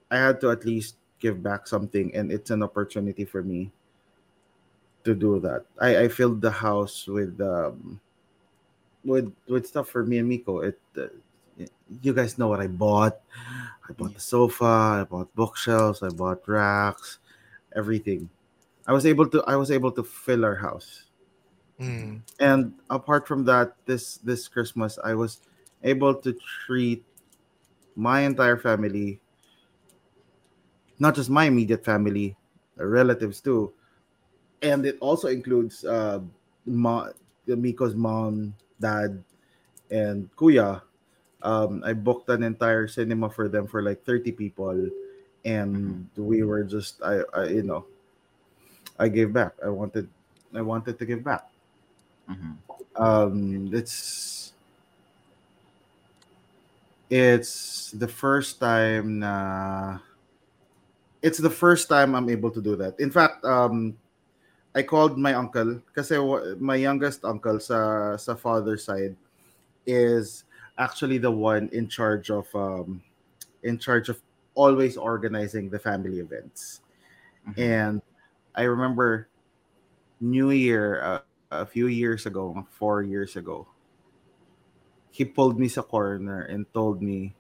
I 0.08 0.18
had 0.18 0.40
to 0.42 0.52
at 0.56 0.64
least 0.64 0.96
give 1.20 1.44
back 1.44 1.68
something 1.68 2.16
and 2.16 2.32
it's 2.32 2.52
an 2.52 2.64
opportunity 2.64 3.26
for 3.28 3.44
me 3.44 3.72
to 5.04 5.12
do 5.12 5.44
that. 5.44 5.68
I 5.76 6.06
I 6.06 6.08
filled 6.08 6.40
the 6.40 6.52
house 6.56 7.04
with 7.04 7.36
um 7.44 8.00
with 9.04 9.28
with 9.52 9.68
stuff 9.68 9.92
for 9.92 10.08
me 10.08 10.24
and 10.24 10.32
Micko. 10.32 10.64
It 10.72 10.80
uh, 10.96 11.12
you 12.02 12.14
guys 12.14 12.38
know 12.38 12.48
what 12.48 12.60
I 12.60 12.68
bought. 12.68 13.20
I 13.90 13.94
bought 13.94 14.14
the 14.14 14.20
sofa, 14.20 15.04
I 15.04 15.06
bought 15.10 15.34
bookshelves, 15.36 16.02
I 16.02 16.10
bought 16.10 16.48
racks, 16.48 17.20
everything. 17.76 18.30
I 18.88 18.94
was 18.94 19.06
able 19.06 19.28
to 19.30 19.44
I 19.46 19.56
was 19.56 19.72
able 19.72 19.92
to 19.92 20.04
fill 20.04 20.46
our 20.46 20.56
house. 20.56 21.04
Mm. 21.80 22.22
And 22.40 22.74
apart 22.90 23.28
from 23.28 23.44
that, 23.46 23.76
this 23.86 24.18
this 24.24 24.48
Christmas 24.48 24.98
I 25.04 25.14
was 25.14 25.42
able 25.84 26.16
to 26.16 26.36
treat 26.66 27.04
my 27.96 28.22
entire 28.22 28.58
family, 28.58 29.20
not 31.00 31.16
just 31.16 31.30
my 31.30 31.46
immediate 31.46 31.84
family, 31.84 32.36
relatives 32.78 33.42
too, 33.42 33.74
and 34.62 34.86
it 34.86 34.98
also 35.00 35.28
includes 35.28 35.84
uh, 35.84 36.20
ma- 36.66 37.12
Micko's 37.46 37.96
mom, 37.96 38.56
dad, 38.80 39.24
and 39.92 40.30
Kuya, 40.36 40.82
um, 41.44 41.84
I 41.86 41.94
booked 41.94 42.30
an 42.30 42.44
entire 42.44 42.88
cinema 42.88 43.30
for 43.30 43.48
them 43.50 43.68
for 43.68 43.82
like 43.84 44.04
30 44.06 44.32
people. 44.32 44.90
And 45.46 46.08
we 46.16 46.44
were 46.44 46.64
just 46.64 47.04
I, 47.04 47.22
I 47.36 47.46
you 47.52 47.64
know 47.64 47.86
I 49.00 49.10
gave 49.10 49.34
back. 49.34 49.54
I 49.64 49.70
wanted 49.70 50.08
I 50.56 50.62
wanted 50.62 50.98
to 51.00 51.06
give 51.06 51.24
back. 51.24 51.50
Mhm. 52.30 52.56
Um 52.96 53.70
it's 53.74 54.54
it's 57.10 57.92
the 57.92 58.08
first 58.08 58.60
time 58.60 59.20
na 59.20 60.00
it's 61.22 61.38
the 61.40 61.50
first 61.50 61.90
time 61.90 62.16
I'm 62.16 62.30
able 62.30 62.52
to 62.52 62.62
do 62.62 62.76
that. 62.78 63.00
In 63.00 63.12
fact, 63.12 63.44
um 63.46 63.96
I 64.76 64.84
called 64.84 65.18
my 65.18 65.34
uncle 65.36 65.82
kasi 65.94 66.18
wa- 66.18 66.56
my 66.60 66.76
youngest 66.76 67.26
uncle 67.26 67.60
sa 67.60 68.16
sa 68.18 68.36
father 68.36 68.78
side 68.78 69.16
is 69.86 70.46
actually 70.78 71.18
the 71.18 71.32
one 71.32 71.70
in 71.74 71.88
charge 71.88 72.30
of 72.30 72.48
um 72.56 73.04
in 73.64 73.78
charge 73.80 74.10
of 74.10 74.22
always 74.56 74.98
organizing 74.98 75.70
the 75.70 75.80
family 75.80 76.20
events. 76.20 76.82
Mhm. 77.48 77.56
And 77.60 77.96
I 78.56 78.64
remember 78.64 79.30
New 80.22 80.52
Year 80.52 81.02
uh, 81.04 81.22
a 81.52 81.66
few 81.66 81.88
years 81.88 82.26
ago, 82.26 82.68
four 82.72 83.04
years 83.04 83.36
ago, 83.36 83.68
he 85.12 85.24
pulled 85.24 85.60
me 85.60 85.68
sa 85.70 85.82
corner 85.86 86.42
and 86.50 86.66
told 86.74 87.02
me 87.02 87.34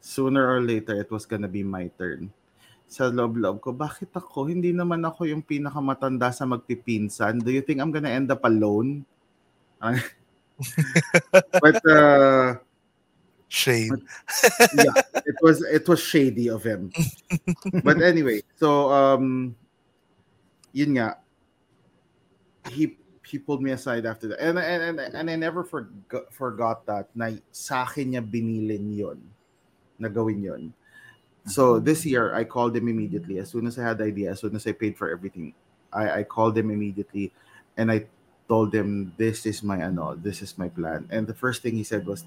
sooner 0.00 0.44
or 0.48 0.60
later 0.62 0.94
it 1.00 1.10
was 1.10 1.26
gonna 1.26 1.48
be 1.50 1.62
my 1.64 1.88
turn. 1.98 2.32
Sa 2.88 3.08
loob-loob 3.12 3.60
ko, 3.62 3.72
bakit 3.72 4.10
ako? 4.16 4.48
Hindi 4.48 4.72
naman 4.74 5.04
ako 5.04 5.28
yung 5.28 5.42
pinakamatanda 5.44 6.32
sa 6.34 6.44
magpipinsan. 6.48 7.40
Do 7.44 7.52
you 7.52 7.62
think 7.62 7.80
I'm 7.80 7.92
gonna 7.92 8.12
end 8.12 8.30
up 8.32 8.44
alone? 8.44 9.04
but 11.60 11.78
uh, 11.88 12.54
Shade. 13.48 13.92
yeah, 14.76 14.92
it 15.24 15.36
was 15.40 15.64
it 15.64 15.88
was 15.88 16.00
shady 16.00 16.48
of 16.48 16.62
him. 16.62 16.92
but 17.82 18.02
anyway, 18.02 18.44
so 18.60 18.92
um 18.92 19.56
yun 20.72 21.00
nga 21.00 21.16
he 22.68 23.00
he 23.24 23.38
pulled 23.40 23.64
me 23.64 23.72
aside 23.72 24.04
after 24.04 24.28
that. 24.28 24.40
And 24.40 24.60
and 24.60 25.00
and, 25.00 25.16
and 25.16 25.30
I 25.30 25.36
never 25.36 25.64
forgot 25.64 26.28
forgot 26.28 26.84
that 26.84 27.08
na 27.16 27.32
sa 27.48 27.88
akin 27.88 28.12
niya 28.12 28.22
binilin 28.24 28.92
yon 28.92 29.18
na 29.96 30.12
gawin 30.12 30.44
yon. 30.44 30.62
So 31.48 31.80
this 31.80 32.04
year 32.04 32.36
I 32.36 32.44
called 32.44 32.76
him 32.76 32.88
immediately 32.88 33.40
as 33.40 33.48
soon 33.48 33.64
as 33.64 33.80
I 33.80 33.88
had 33.88 33.96
the 33.96 34.12
idea, 34.12 34.36
as 34.36 34.44
soon 34.44 34.52
as 34.52 34.68
I 34.68 34.76
paid 34.76 34.92
for 35.00 35.08
everything. 35.08 35.56
I 35.88 36.20
I 36.20 36.22
called 36.28 36.52
him 36.52 36.68
immediately 36.68 37.32
and 37.80 37.88
I 37.88 38.04
told 38.48 38.72
him 38.72 39.12
this 39.20 39.44
is 39.44 39.60
my 39.62 39.84
ano, 39.84 40.16
this 40.16 40.40
is 40.40 40.56
my 40.56 40.72
plan. 40.72 41.04
And 41.12 41.28
the 41.28 41.36
first 41.36 41.60
thing 41.60 41.76
he 41.76 41.84
said 41.84 42.08
was 42.08 42.24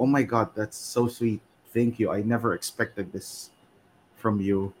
oh 0.00 0.08
my 0.08 0.24
god 0.24 0.56
that's 0.56 0.80
so 0.80 1.06
sweet. 1.06 1.44
Thank 1.70 2.00
you. 2.00 2.10
I 2.10 2.24
never 2.24 2.56
expected 2.56 3.12
this 3.12 3.52
from 4.16 4.40
you 4.40 4.72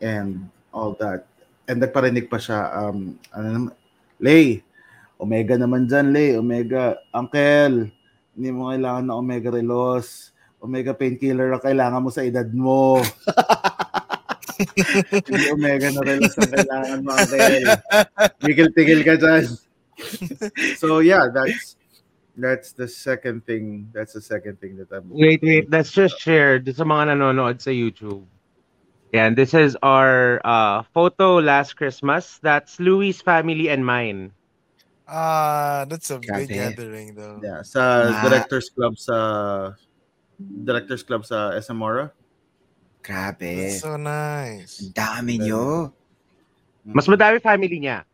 and 0.00 0.48
all 0.72 0.96
that. 0.98 1.28
And 1.68 1.78
nagparinig 1.78 2.32
pa 2.32 2.40
siya 2.40 2.72
um 2.72 3.20
ano 3.30 3.46
naman 3.46 3.72
Lay 4.18 4.64
Omega 5.20 5.54
naman 5.60 5.86
dyan 5.86 6.10
Lay. 6.10 6.34
Omega 6.40 6.96
Uncle 7.12 7.92
hindi 8.32 8.48
mo 8.48 8.72
kailangan 8.72 9.04
na 9.04 9.20
Omega 9.20 9.52
Relos. 9.52 10.32
Omega 10.56 10.96
painkiller 10.96 11.52
ang 11.52 11.60
kailangan 11.60 12.00
mo 12.00 12.08
sa 12.08 12.24
edad 12.24 12.48
mo. 12.48 12.96
Hindi 14.62 15.50
Omega 15.50 15.90
na 15.90 16.06
Relos 16.06 16.38
ang 16.38 16.54
kailangan 16.54 16.98
mo 17.02 17.10
Uncle. 17.18 17.66
Tigil-tigil 18.40 19.02
ka 19.02 19.18
dyan 19.18 19.42
so 20.80 20.98
yeah 21.00 21.28
that's 21.32 21.76
that's 22.36 22.72
the 22.72 22.88
second 22.88 23.44
thing 23.44 23.88
that's 23.92 24.12
the 24.12 24.20
second 24.20 24.60
thing 24.60 24.76
that 24.80 24.88
I'm 24.92 25.04
Wait, 25.12 25.42
wait. 25.42 25.68
Let's 25.70 25.92
just 25.92 26.16
share 26.18 26.58
dun 26.58 26.72
sa 26.74 26.84
mga 26.84 27.12
nanonood 27.16 27.60
sa 27.60 27.68
YouTube. 27.70 28.24
Yan, 29.12 29.36
this 29.36 29.52
is 29.52 29.76
our 29.84 30.40
uh, 30.40 30.80
photo 30.96 31.36
last 31.36 31.76
Christmas. 31.76 32.40
That's 32.40 32.80
Louis' 32.80 33.20
family 33.20 33.68
and 33.68 33.84
mine. 33.84 34.32
Ah, 35.04 35.84
that's 35.84 36.08
a 36.08 36.16
big 36.16 36.48
Grabe. 36.48 36.48
gathering 36.48 37.12
though. 37.12 37.36
Yeah, 37.44 37.60
sa 37.60 38.08
Ah. 38.08 38.24
Directors 38.24 38.72
Club 38.72 38.96
sa 38.96 39.16
Directors 40.40 41.04
Club 41.04 41.28
sa 41.28 41.52
SM 41.52 41.76
Aura. 41.84 42.08
Grabe. 43.04 43.68
That's 43.68 43.84
so 43.84 44.00
nice. 44.00 44.80
Ang 44.80 44.96
dami 44.96 45.44
nyo. 45.44 45.92
Mas 46.88 47.04
madami 47.04 47.36
family 47.44 47.76
niya. 47.76 48.08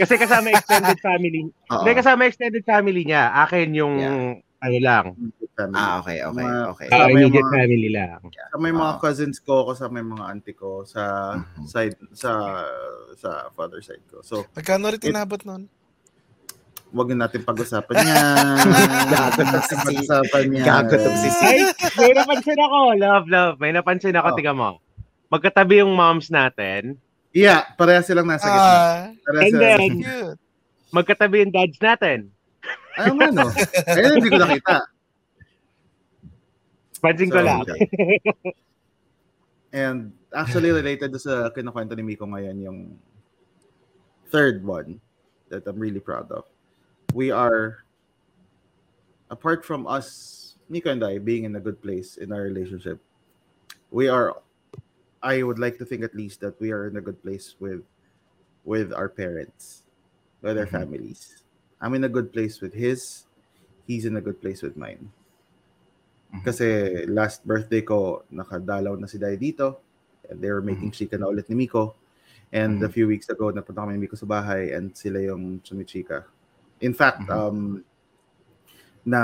Kasi 0.00 0.16
kasama 0.16 0.48
extended 0.50 0.98
family. 1.06 1.42
Hindi, 1.46 1.90
kasama 1.92 2.20
extended 2.24 2.64
family 2.64 3.02
niya. 3.04 3.36
Akin 3.36 3.68
yung, 3.70 3.94
ano 4.56 4.76
lang. 4.78 5.06
Ah, 5.70 6.00
okay, 6.00 6.24
okay, 6.24 6.40
Mga- 6.40 6.64
okay. 6.68 6.86
uh, 6.86 6.90
Kasama 6.90 7.04
yung 7.06 7.16
immediate 7.20 7.44
mga- 7.44 7.52
family 7.54 7.88
lang. 7.90 8.18
Sa 8.48 8.56
may 8.56 8.72
mga 8.72 8.92
Oo. 8.92 8.98
cousins 8.98 9.36
ko, 9.38 9.54
kasama 9.66 10.00
yung 10.00 10.12
mga 10.14 10.24
auntie 10.26 10.56
ko 10.56 10.70
sa 10.82 11.02
Mhm. 11.36 11.64
side 11.66 11.96
sa 12.12 12.30
sa 13.14 13.30
father 13.52 13.80
side 13.80 14.00
ko. 14.06 14.24
So, 14.24 14.48
Magkano 14.50 14.88
rin 14.88 14.98
tinabot 14.98 15.44
nun? 15.44 15.68
wag 16.90 17.06
na 17.06 17.22
natin 17.22 17.46
pag-usapan 17.46 18.02
yan. 18.02 18.66
Gago 19.06 19.42
si 19.62 19.74
pag-usapan 19.78 20.44
yan. 20.50 20.64
Gago 20.66 20.94
si. 20.98 21.28
Ay, 21.38 21.62
may 21.94 22.12
napansin 22.12 22.58
ako. 22.58 22.78
Love, 22.96 23.26
love. 23.28 23.54
May 23.58 23.70
napansin 23.70 24.16
ako. 24.16 24.26
Oh. 24.26 24.34
Tiga 24.34 24.50
mo. 24.50 24.68
Magkatabi 25.30 25.86
yung 25.86 25.94
moms 25.94 26.26
natin. 26.28 26.98
Yeah, 27.30 27.62
pareha 27.78 28.02
silang 28.02 28.26
nasa 28.26 28.42
gitna. 28.42 28.58
Ah, 28.58 28.98
Pareha 29.22 29.40
And 29.40 29.52
silang- 29.54 29.62
then, 29.62 29.92
cute. 30.02 30.38
magkatabi 30.90 31.36
yung 31.46 31.54
dads 31.54 31.78
natin. 31.78 32.18
Ayaw 32.98 33.14
nga, 33.14 33.28
no? 33.30 33.46
Ayun, 33.86 34.12
hindi 34.18 34.28
ko 34.28 34.38
nakita. 34.42 34.76
Pansin 37.00 37.30
ko 37.30 37.38
So, 37.40 37.46
lang. 37.46 37.60
And 39.70 39.98
actually 40.34 40.74
related 40.74 41.14
to 41.14 41.20
sa 41.22 41.48
kinukwento 41.48 41.94
ni 41.94 42.02
Miko 42.02 42.26
ngayon 42.26 42.58
yung 42.58 42.78
third 44.28 44.66
one 44.66 44.98
that 45.48 45.62
I'm 45.70 45.78
really 45.78 46.02
proud 46.02 46.26
of. 46.34 46.44
We 47.14 47.30
are 47.30 47.86
apart 49.30 49.62
from 49.62 49.86
us, 49.86 50.58
Miko 50.66 50.90
and 50.90 51.02
I 51.06 51.22
being 51.22 51.46
in 51.46 51.54
a 51.54 51.62
good 51.62 51.78
place 51.78 52.18
in 52.18 52.34
our 52.34 52.42
relationship, 52.42 52.98
we 53.94 54.10
are 54.10 54.34
I 55.22 55.42
would 55.44 55.58
like 55.60 55.76
to 55.78 55.84
think 55.84 56.02
at 56.02 56.14
least 56.16 56.40
that 56.40 56.56
we 56.60 56.72
are 56.72 56.88
in 56.88 56.96
a 56.96 57.04
good 57.04 57.20
place 57.22 57.54
with 57.60 57.84
with 58.64 58.92
our 58.92 59.08
parents, 59.08 59.84
with 60.40 60.56
our 60.56 60.68
Mhm. 60.68 60.72
families. 60.84 61.44
I'm 61.80 61.96
in 61.96 62.04
a 62.04 62.12
good 62.12 62.28
place 62.32 62.60
with 62.60 62.76
his, 62.76 63.24
he's 63.88 64.04
in 64.04 64.16
a 64.16 64.20
good 64.20 64.36
place 64.40 64.60
with 64.60 64.76
mine. 64.76 65.08
Mhm. 66.32 66.44
Kasi 66.44 66.66
last 67.08 67.44
birthday 67.48 67.80
ko, 67.80 68.24
nakadalaw 68.28 69.00
na 69.00 69.08
si 69.08 69.16
Dai 69.16 69.36
dito. 69.40 69.80
And 70.28 70.44
they 70.44 70.52
were 70.52 70.60
making 70.60 70.92
chika 70.92 71.16
na 71.16 71.26
ulit 71.26 71.48
ni 71.48 71.56
Miko. 71.64 71.96
And 72.52 72.80
a 72.84 72.88
Mhm. 72.88 72.92
few 72.92 73.06
weeks 73.08 73.28
ago, 73.32 73.48
napunta 73.48 73.80
kami 73.80 73.96
ni 73.96 74.04
Miko 74.04 74.16
sa 74.16 74.28
bahay 74.28 74.76
and 74.76 74.92
sila 74.92 75.20
yung 75.24 75.60
sumichika. 75.64 76.28
In 76.84 76.92
fact, 76.92 77.24
Mhm. 77.24 77.32
um, 77.32 77.58
na 79.04 79.20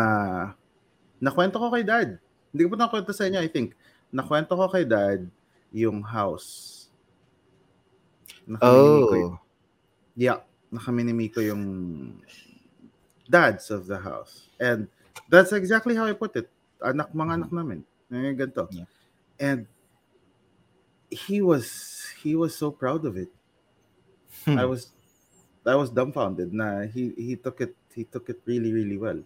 nakwento 1.20 1.60
ko 1.60 1.68
kay 1.72 1.84
dad. 1.84 2.16
Hindi 2.52 2.60
ko 2.64 2.72
pa 2.72 2.88
nakwento 2.88 3.12
sa 3.12 3.28
inyo, 3.28 3.40
I 3.40 3.48
think. 3.52 3.76
Nakwento 4.12 4.56
ko 4.56 4.66
kay 4.72 4.84
dad 4.88 5.28
yung 5.76 6.00
house. 6.00 6.72
Na 8.48 8.56
kami 8.56 8.72
ni 8.72 8.88
Miko 8.96 9.16
yung- 9.20 9.36
Oh. 9.36 9.44
Yeah, 10.16 10.40
na 10.72 10.80
kami 10.80 11.00
ni 11.04 11.12
Miko 11.12 11.40
yung 11.44 11.64
dads 13.28 13.68
of 13.68 13.84
the 13.84 14.00
house. 14.00 14.48
And 14.56 14.88
that's 15.28 15.52
exactly 15.52 15.92
how 15.92 16.08
I 16.08 16.16
put 16.16 16.32
it. 16.40 16.48
Anak, 16.80 17.12
mga 17.12 17.44
anak 17.44 17.50
namin. 17.52 17.84
Eh, 18.08 18.32
ganito. 18.32 18.64
Yeah. 18.72 18.88
And 19.36 19.60
he 21.12 21.44
was 21.44 21.68
he 22.24 22.32
was 22.32 22.56
so 22.56 22.72
proud 22.72 23.04
of 23.04 23.20
it. 23.20 23.28
Hmm. 24.48 24.56
I 24.56 24.64
was 24.64 24.88
I 25.66 25.74
was 25.76 25.90
dumbfounded 25.90 26.54
na 26.54 26.86
he 26.88 27.12
he 27.18 27.34
took 27.36 27.60
it 27.60 27.74
he 27.92 28.06
took 28.08 28.30
it 28.32 28.40
really 28.48 28.72
really 28.72 28.96
well. 28.96 29.20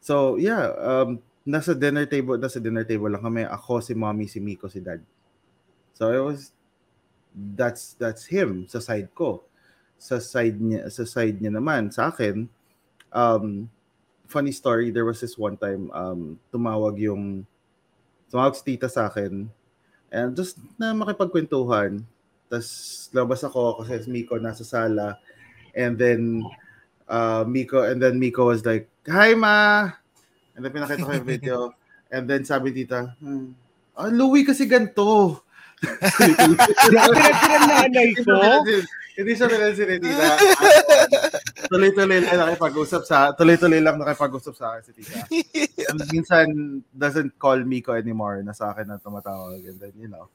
So 0.00 0.40
yeah, 0.40 0.72
um 0.78 1.20
nasa 1.44 1.74
dinner 1.76 2.06
table 2.06 2.38
nasa 2.38 2.62
dinner 2.62 2.86
table 2.86 3.10
lang 3.10 3.20
kami 3.20 3.42
ako 3.44 3.82
si 3.82 3.92
mommy 3.92 4.24
si 4.30 4.40
Miko 4.40 4.70
si 4.70 4.80
dad. 4.80 5.02
So 5.96 6.12
it 6.12 6.20
was 6.20 6.52
that's 7.56 7.96
that's 7.96 8.28
him 8.28 8.68
sa 8.68 8.84
side 8.84 9.08
ko. 9.16 9.40
Sa 9.96 10.20
side 10.20 10.60
niya 10.60 10.92
sa 10.92 11.08
side 11.08 11.40
niya 11.40 11.56
naman 11.56 11.88
sa 11.88 12.12
akin 12.12 12.44
um 13.16 13.64
funny 14.28 14.52
story 14.52 14.92
there 14.92 15.08
was 15.08 15.24
this 15.24 15.40
one 15.40 15.56
time 15.56 15.88
um 15.96 16.36
tumawag 16.52 17.00
yung 17.00 17.48
tumawag 18.28 18.52
si 18.60 18.76
tita 18.76 18.92
sa 18.92 19.08
akin 19.08 19.48
and 20.12 20.36
just 20.36 20.60
na 20.76 20.92
makipagkwentuhan. 20.92 22.04
Tas 22.52 22.68
labas 23.16 23.40
ako 23.40 23.80
kasi 23.80 24.04
si 24.04 24.08
Miko 24.12 24.36
nasa 24.36 24.68
sala 24.68 25.16
and 25.72 25.96
then 25.96 26.44
uh 27.08 27.40
Miko 27.48 27.88
and 27.88 28.04
then 28.04 28.20
Miko 28.20 28.52
was 28.52 28.68
like 28.68 28.84
hi 29.08 29.32
ma! 29.32 29.88
And 30.52 30.60
then 30.60 30.72
pinakita 30.76 31.08
ko 31.08 31.12
yung 31.16 31.28
video. 31.28 31.58
And 32.06 32.30
then 32.30 32.46
sabi 32.46 32.70
tita 32.70 33.18
hmm, 33.18 33.50
ah 33.98 34.06
Louie 34.06 34.46
kasi 34.46 34.62
ganto 34.70 35.42
Pinagsinan 35.82 37.62
nanay 37.68 38.10
ko. 38.24 38.36
hindi 39.16 39.32
siya 39.32 39.48
pinansin 39.48 39.88
ni 39.88 39.96
tita 39.96 40.36
tuloy-tuloy 41.72 42.20
lang 42.20 42.36
nakipag-usap 42.36 43.02
sa 43.08 43.32
tuloy-tuloy 43.32 43.80
lang 43.80 43.96
nakipag-usap 43.96 44.54
sa 44.54 44.76
akin 44.76 44.82
si 44.84 44.92
Tita. 44.92 45.24
And 45.88 46.00
minsan 46.12 46.46
doesn't 46.92 47.40
call 47.40 47.64
Miko 47.64 47.96
anymore 47.96 48.44
na 48.44 48.52
sa 48.52 48.72
akin 48.72 48.86
na 48.86 49.00
tumatawag 49.00 49.64
and 49.64 49.80
then 49.80 49.92
you 49.96 50.08
know. 50.08 50.28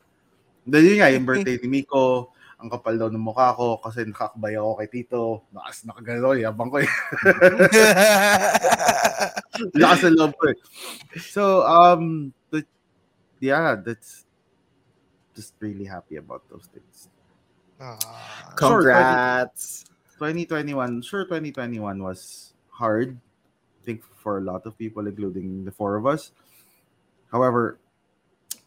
Then 0.66 0.86
yun 0.86 0.98
nga 1.02 1.14
yung 1.14 1.26
birthday 1.26 1.58
ni 1.62 1.82
Miko, 1.82 2.34
ang 2.62 2.70
kapal 2.70 2.98
daw 2.98 3.10
ng 3.10 3.22
mukha 3.22 3.58
ko 3.58 3.82
kasi 3.82 4.06
nakakabay 4.06 4.54
ako 4.54 4.72
kay 4.78 4.90
Tito. 4.90 5.22
Nakas 5.50 5.86
nakagano, 5.86 6.38
yabang 6.38 6.70
ko 6.70 6.78
eh. 6.78 6.86
Lakas 9.82 10.02
ng 10.06 10.18
love 10.18 10.38
ko 10.38 10.46
eh. 10.54 10.58
So, 11.18 11.66
um, 11.66 12.30
but, 12.54 12.70
yeah, 13.42 13.74
that's 13.82 14.30
just 15.36 15.54
really 15.60 15.86
happy 15.86 16.18
about 16.18 16.44
those 16.50 16.68
things. 16.74 17.10
Ah. 17.80 18.54
Congrats. 18.56 19.86
2021, 20.20 21.02
sure 21.02 21.26
2021 21.26 22.04
was 22.04 22.54
hard. 22.70 23.18
I 23.82 23.86
think 23.86 24.04
for 24.04 24.38
a 24.38 24.42
lot 24.42 24.66
of 24.66 24.78
people, 24.78 25.08
including 25.08 25.66
the 25.66 25.72
four 25.72 25.96
of 25.96 26.06
us. 26.06 26.32
However, 27.32 27.80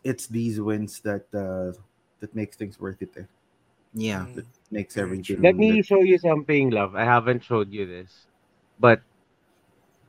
it's 0.03 0.27
these 0.27 0.61
wins 0.61 1.01
that 1.01 1.31
uh, 1.31 1.79
that 2.19 2.35
makes 2.35 2.57
things 2.57 2.81
worth 2.81 3.01
it. 3.03 3.15
Eh? 3.17 3.23
Yeah. 3.95 4.27
Mm. 4.27 4.45
Makes 4.71 4.99
everything. 4.99 5.41
Let 5.41 5.55
me 5.57 5.83
show 5.83 6.03
you 6.03 6.19
something, 6.19 6.71
love. 6.71 6.97
I 6.97 7.05
haven't 7.05 7.45
showed 7.45 7.71
you 7.71 7.87
this, 7.87 8.27
but 8.81 9.01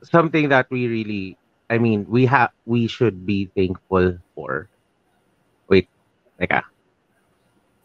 something 0.02 0.48
that 0.48 0.66
we 0.70 0.88
really, 0.88 1.38
I 1.70 1.78
mean, 1.78 2.06
we 2.08 2.26
have, 2.26 2.50
we 2.66 2.86
should 2.88 3.24
be 3.24 3.46
thankful 3.54 4.18
for. 4.34 4.68
Teka. 6.36 6.60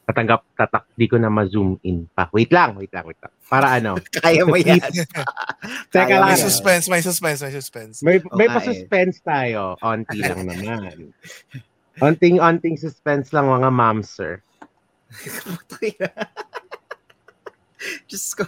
Tatanggap, 0.01 0.41
tatak, 0.57 0.83
di 0.97 1.07
ko 1.07 1.15
na 1.15 1.31
ma-zoom 1.31 1.79
in 1.87 2.03
pa. 2.11 2.27
Wait 2.35 2.51
lang, 2.51 2.75
wait 2.75 2.91
lang, 2.91 3.05
wait 3.07 3.15
lang. 3.21 3.31
Para 3.47 3.79
ano? 3.79 3.95
Kaya 4.19 4.43
mo 4.43 4.59
yan. 4.59 4.81
Teka 5.87 6.09
May 6.09 6.19
lang. 6.19 6.35
yan. 6.35 6.41
suspense, 6.41 6.85
may 6.91 6.99
suspense, 6.99 7.39
may 7.39 7.53
suspense. 7.53 7.95
May, 8.03 8.17
may 8.35 8.47
Okay. 8.51 8.55
pa-suspense 8.59 9.23
tayo. 9.23 9.77
Onti 9.79 10.19
lang 10.19 10.43
naman. 10.43 11.15
Onting-onting 12.01 12.75
suspense 12.75 13.31
lang 13.31 13.47
mga 13.47 13.69
ma'am, 13.71 14.03
sir. 14.03 14.41
Diyos 18.07 18.27
ko. 18.35 18.45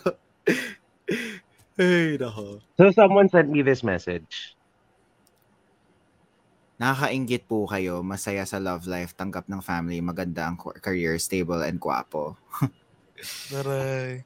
Ay, 1.73 2.17
nako. 2.21 2.61
So 2.77 2.91
someone 2.91 3.29
sent 3.29 3.49
me 3.49 3.61
this 3.61 3.81
message. 3.83 4.53
Nakakaingit 6.81 7.45
po 7.45 7.69
kayo, 7.69 8.01
masaya 8.01 8.43
sa 8.49 8.57
love 8.57 8.89
life, 8.89 9.13
tanggap 9.13 9.45
ng 9.45 9.61
family, 9.61 10.01
maganda 10.01 10.49
ang 10.49 10.57
career, 10.57 11.15
stable 11.21 11.61
and 11.61 11.77
guwapo. 11.77 12.33
Taray. 13.53 14.25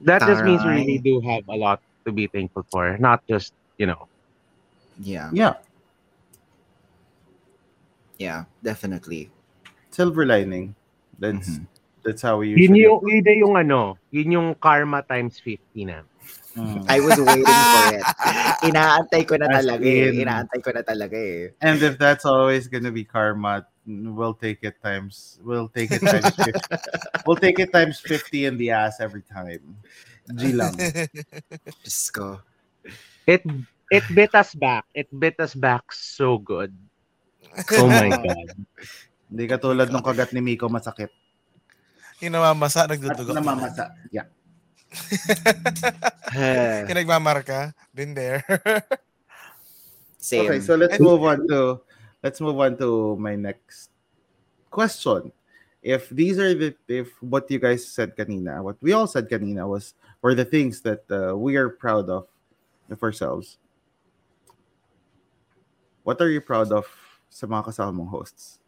That 0.00 0.22
just 0.22 0.46
means 0.46 0.62
we 0.62 0.78
really 0.78 1.02
do 1.02 1.18
have 1.26 1.42
a 1.50 1.56
lot 1.58 1.82
to 2.06 2.14
be 2.14 2.30
thankful 2.30 2.62
for. 2.70 2.96
Not 2.98 3.26
just, 3.26 3.52
you 3.76 3.86
know, 3.86 4.06
Yeah, 4.98 5.30
Yeah, 5.30 5.54
yeah, 8.18 8.50
definitely. 8.62 9.30
silver 9.94 10.26
lining. 10.26 10.74
That's 11.18 11.62
Mhm. 11.62 11.66
that's 12.02 12.22
how 12.22 12.38
we 12.42 12.50
yun 12.50 12.74
usually. 12.74 12.82
yung, 12.82 12.98
yun 13.06 13.22
na 13.22 13.34
yung 13.38 13.54
ano, 13.54 13.80
yun 14.10 14.34
yung 14.34 14.48
karma 14.58 15.02
times 15.06 15.38
50 15.38 15.86
na. 15.86 16.02
Mm. 16.58 16.82
I 16.90 16.98
was 16.98 17.14
waiting 17.14 17.46
for 17.46 17.86
it. 17.94 18.06
Inaantay 18.68 19.22
ko 19.22 19.38
na 19.38 19.46
As 19.46 19.62
talaga 19.62 19.86
eh. 19.86 20.10
Inaantay 20.10 20.58
ko 20.58 20.70
na 20.74 20.82
talaga 20.82 21.14
eh. 21.14 21.54
And 21.62 21.78
if 21.78 21.94
that's 21.94 22.26
always 22.26 22.66
gonna 22.66 22.90
be 22.90 23.06
karma, 23.06 23.62
we'll 23.86 24.34
take 24.34 24.66
it 24.66 24.82
times. 24.82 25.38
We'll 25.46 25.70
take 25.70 25.94
it 25.94 26.02
times. 26.02 26.34
50. 26.34 26.50
we'll 27.30 27.38
take 27.38 27.62
it 27.62 27.70
times 27.70 28.02
fifty 28.02 28.50
in 28.50 28.58
the 28.58 28.74
ass 28.74 28.98
every 28.98 29.22
time. 29.22 29.62
G 30.34 30.50
lang. 30.50 30.74
Diyos 31.86 32.10
ko. 32.10 32.42
It 33.22 33.46
it 33.94 34.04
bit 34.10 34.34
us 34.34 34.52
back. 34.58 34.84
It 34.92 35.06
bit 35.14 35.38
us 35.38 35.54
back 35.54 35.94
so 35.94 36.42
good. 36.42 36.74
Oh 37.78 37.86
my 37.86 38.10
god. 38.10 38.50
Hindi 39.28 39.44
katulad 39.46 39.88
nung 39.94 40.04
kagat 40.04 40.34
ni 40.34 40.42
Micko 40.42 40.66
masakit. 40.66 41.12
Yung 42.18 42.34
namamasa, 42.34 42.88
At 42.88 42.90
nagdudugo. 42.90 43.30
namamasa. 43.30 43.94
Yeah. 44.10 44.26
Yung 46.34 46.96
nagmamarka. 46.98 47.74
Been 47.94 48.14
there. 48.14 48.44
Same. 50.18 50.46
Okay, 50.46 50.60
so 50.60 50.74
let's 50.74 50.98
move 51.00 51.22
on 51.22 51.46
to 51.48 51.80
let's 52.22 52.40
move 52.40 52.58
on 52.58 52.76
to 52.78 53.16
my 53.16 53.36
next 53.36 53.90
question. 54.70 55.32
If 55.82 56.10
these 56.10 56.38
are 56.38 56.54
the 56.54 56.74
if 56.88 57.14
what 57.22 57.50
you 57.50 57.58
guys 57.58 57.86
said 57.86 58.16
kanina, 58.16 58.62
what 58.62 58.76
we 58.82 58.92
all 58.92 59.06
said 59.06 59.28
kanina 59.30 59.68
was 59.68 59.94
were 60.22 60.34
the 60.34 60.44
things 60.44 60.80
that 60.82 61.04
uh, 61.10 61.36
we 61.36 61.56
are 61.56 61.68
proud 61.68 62.10
of 62.10 62.26
of 62.90 63.02
ourselves. 63.02 63.58
What 66.02 66.20
are 66.20 66.30
you 66.30 66.40
proud 66.40 66.72
of 66.72 66.88
sa 67.28 67.46
mga 67.46 67.68
kasama 67.68 67.92
mong 67.92 68.10
hosts? 68.10 68.58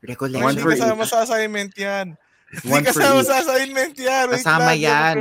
Recollection. 0.00 0.42
One 0.42 0.56
Hindi 0.56 0.64
for 0.64 0.72
kasama 0.72 1.04
each. 1.04 1.12
sa 1.12 1.22
assignment 1.22 1.72
yan. 1.76 2.16
Hindi 2.50 2.68
One 2.70 2.84
for 2.90 2.90
kasama 2.90 3.20
each. 3.22 3.26
sa 3.30 3.36
assignment 3.46 3.94
yan. 3.98 4.26
Wait 4.30 4.42
Kasama 4.42 4.70
lang, 4.74 4.80
yan. 4.82 5.16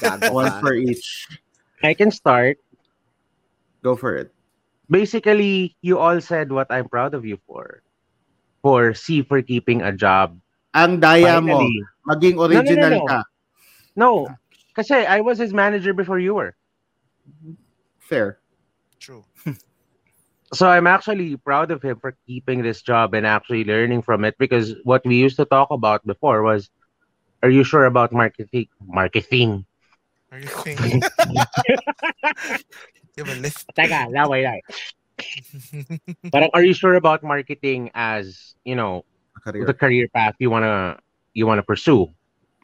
Gago 0.00 0.32
One 0.40 0.48
ka. 0.50 0.60
for 0.60 0.72
each. 0.74 1.28
I 1.84 1.92
can 1.92 2.10
start. 2.10 2.56
Go 3.84 3.94
for 3.96 4.16
it. 4.16 4.32
Basically, 4.88 5.76
you 5.82 5.98
all 5.98 6.20
said 6.20 6.50
what 6.50 6.66
I'm 6.70 6.88
proud 6.88 7.12
of 7.14 7.24
you 7.26 7.38
for. 7.46 7.82
For 8.62 8.94
Cee 8.94 9.22
for 9.22 9.42
keeping 9.42 9.82
a 9.82 9.92
job. 9.92 10.38
Ang 10.74 11.00
daya 11.00 11.38
mo, 11.44 11.60
Finally. 11.60 11.76
maging 12.08 12.36
original 12.40 12.90
no, 12.90 12.98
no. 12.98 13.06
ka. 13.06 13.20
No, 13.96 14.10
kasi 14.74 14.94
I 14.94 15.20
was 15.20 15.38
his 15.38 15.52
manager 15.52 15.92
before 15.92 16.18
you 16.18 16.34
were. 16.34 16.56
Fair. 18.00 18.38
True. 19.00 19.24
So 20.54 20.68
I'm 20.68 20.86
actually 20.86 21.36
proud 21.36 21.70
of 21.70 21.82
him 21.82 21.98
for 21.98 22.16
keeping 22.26 22.62
this 22.62 22.82
job 22.82 23.14
and 23.14 23.26
actually 23.26 23.64
learning 23.64 24.02
from 24.02 24.24
it 24.24 24.36
because 24.38 24.74
what 24.84 25.04
we 25.04 25.16
used 25.16 25.36
to 25.36 25.44
talk 25.44 25.70
about 25.70 26.06
before 26.06 26.42
was 26.42 26.70
are 27.42 27.50
you 27.50 27.64
sure 27.64 27.84
about 27.84 28.12
marketing 28.12 28.68
marketing? 28.86 29.66
Are 30.30 30.38
you 30.38 30.48
thinking? 30.48 31.02
Give 33.16 33.28
a 33.28 33.34
lift. 33.36 33.66
Teka, 33.74 34.12
laway 34.12 34.44
lang. 34.44 34.60
Parang 36.32 36.50
are 36.52 36.62
you 36.62 36.74
sure 36.74 36.94
about 36.94 37.22
marketing 37.22 37.90
as, 37.94 38.54
you 38.64 38.76
know, 38.76 39.04
Career. 39.42 39.64
the 39.64 39.74
career 39.74 40.08
path 40.12 40.34
you 40.38 40.50
wanna 40.50 40.98
you 41.34 41.46
wanna 41.46 41.62
pursue? 41.62 42.12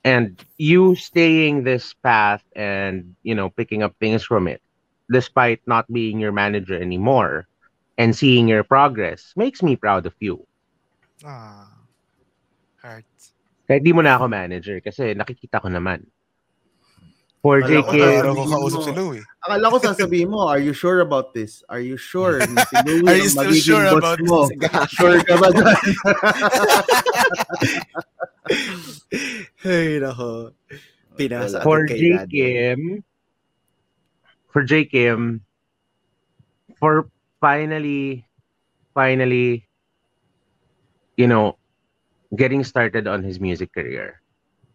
And 0.04 0.38
you 0.58 0.94
staying 0.94 1.62
this 1.64 1.94
path 2.02 2.42
and 2.54 3.14
you 3.22 3.34
know 3.34 3.50
picking 3.50 3.82
up 3.82 3.94
things 3.98 4.22
from 4.22 4.46
it, 4.46 4.60
despite 5.10 5.62
not 5.66 5.90
being 5.90 6.18
your 6.20 6.32
manager 6.32 6.74
anymore, 6.74 7.46
and 8.02 8.10
seeing 8.10 8.50
your 8.50 8.66
progress 8.66 9.30
makes 9.38 9.62
me 9.62 9.78
proud 9.78 10.10
of 10.10 10.14
you. 10.18 10.42
Ah. 11.22 11.70
Heart. 12.82 13.06
Kahit 13.70 13.86
di 13.86 13.94
mo 13.94 14.02
na 14.02 14.18
ako 14.18 14.26
manager 14.26 14.82
kasi 14.82 15.14
nakikita 15.14 15.62
ko 15.62 15.70
naman. 15.70 16.02
For 17.42 17.58
Wala 17.58 17.66
JK, 17.66 17.82
ko 17.82 17.90
Kaya 17.90 18.22
na- 18.22 18.34
ko 18.34 18.42
kausap 18.46 18.80
si 18.86 18.92
Louis. 18.94 19.22
Akala 19.42 19.66
ko 19.70 19.76
sasabihin 19.78 20.30
mo, 20.30 20.46
are 20.46 20.62
you 20.62 20.72
sure 20.74 21.00
about 21.02 21.34
this? 21.34 21.62
Are 21.66 21.82
you 21.82 21.96
sure? 21.98 22.38
si 22.42 22.76
Louis 22.86 23.02
Are 23.06 23.18
you 23.18 23.28
still 23.30 23.54
sure 23.54 23.82
boss 23.86 23.98
about 23.98 24.18
mo? 24.22 24.46
this? 24.46 24.58
Sure 24.98 25.18
ka 25.26 25.34
ba 25.38 25.48
dyan? 25.50 25.74
Ay, 29.66 29.98
nako. 30.02 30.52
Pinasa 31.18 31.62
for 31.62 31.86
kay 31.86 31.98
J. 31.98 32.02
Kim, 32.30 33.04
for 34.48 34.64
JKim, 34.64 35.40
for 36.80 37.06
finally, 37.42 38.26
finally, 38.94 39.68
you 41.16 41.28
know, 41.28 41.58
getting 42.36 42.64
started 42.64 43.08
on 43.08 43.24
his 43.24 43.40
music 43.40 43.72
career. 43.74 44.22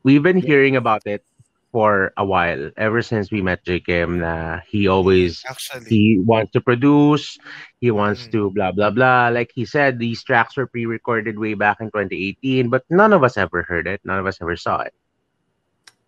We've 0.04 0.24
been 0.24 0.38
hearing 0.38 0.76
about 0.78 1.04
it 1.06 1.24
for 1.72 2.14
a 2.18 2.26
while, 2.26 2.72
ever 2.78 3.02
since 3.02 3.32
we 3.32 3.42
met 3.42 3.66
JKim, 3.66 4.20
na 4.22 4.60
he 4.68 4.88
always 4.88 5.46
Actually. 5.50 5.90
he 5.90 6.20
wants 6.26 6.52
to 6.54 6.62
produce 6.62 7.38
he 7.82 7.92
wants 7.92 8.28
Mm. 8.28 8.32
to 8.32 8.52
blah 8.52 8.72
blah 8.72 8.92
blah 8.92 9.30
like 9.30 9.52
he 9.56 9.66
said 9.66 10.00
these 10.00 10.24
tracks 10.24 10.58
were 10.58 10.68
pre-recorded 10.68 11.40
way 11.40 11.54
back 11.56 11.80
in 11.82 11.92
2018 11.92 12.70
but 12.70 12.84
none 12.90 13.14
of 13.14 13.24
us 13.24 13.38
ever 13.38 13.64
heard 13.64 13.88
it 13.88 14.02
none 14.06 14.20
of 14.20 14.28
us 14.28 14.40
ever 14.42 14.56
saw 14.56 14.82
it 14.82 14.94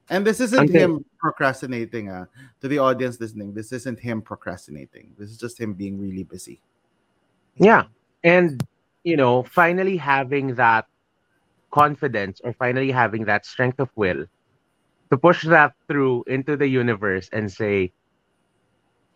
And 0.09 0.25
this 0.25 0.39
isn't 0.39 0.69
Okay. 0.69 0.79
him 0.79 1.05
procrastinating. 1.19 2.09
Ah. 2.09 2.25
To 2.61 2.67
the 2.67 2.79
audience 2.79 3.19
listening, 3.21 3.53
this 3.53 3.71
isn't 3.71 3.99
him 3.99 4.21
procrastinating. 4.21 5.13
This 5.17 5.29
is 5.29 5.37
just 5.37 5.59
him 5.59 5.73
being 5.73 5.99
really 5.99 6.23
busy. 6.23 6.61
yeah 7.59 7.83
and 8.23 8.63
you 9.03 9.17
know 9.19 9.43
finally 9.43 9.97
having 9.97 10.55
that 10.55 10.85
confidence 11.75 12.39
or 12.43 12.53
finally 12.53 12.87
having 12.91 13.25
that 13.27 13.43
strength 13.45 13.79
of 13.83 13.89
will 13.99 14.23
to 15.11 15.15
push 15.17 15.43
that 15.43 15.73
through 15.87 16.23
into 16.27 16.55
the 16.55 16.67
universe 16.67 17.27
and 17.35 17.51
say 17.51 17.91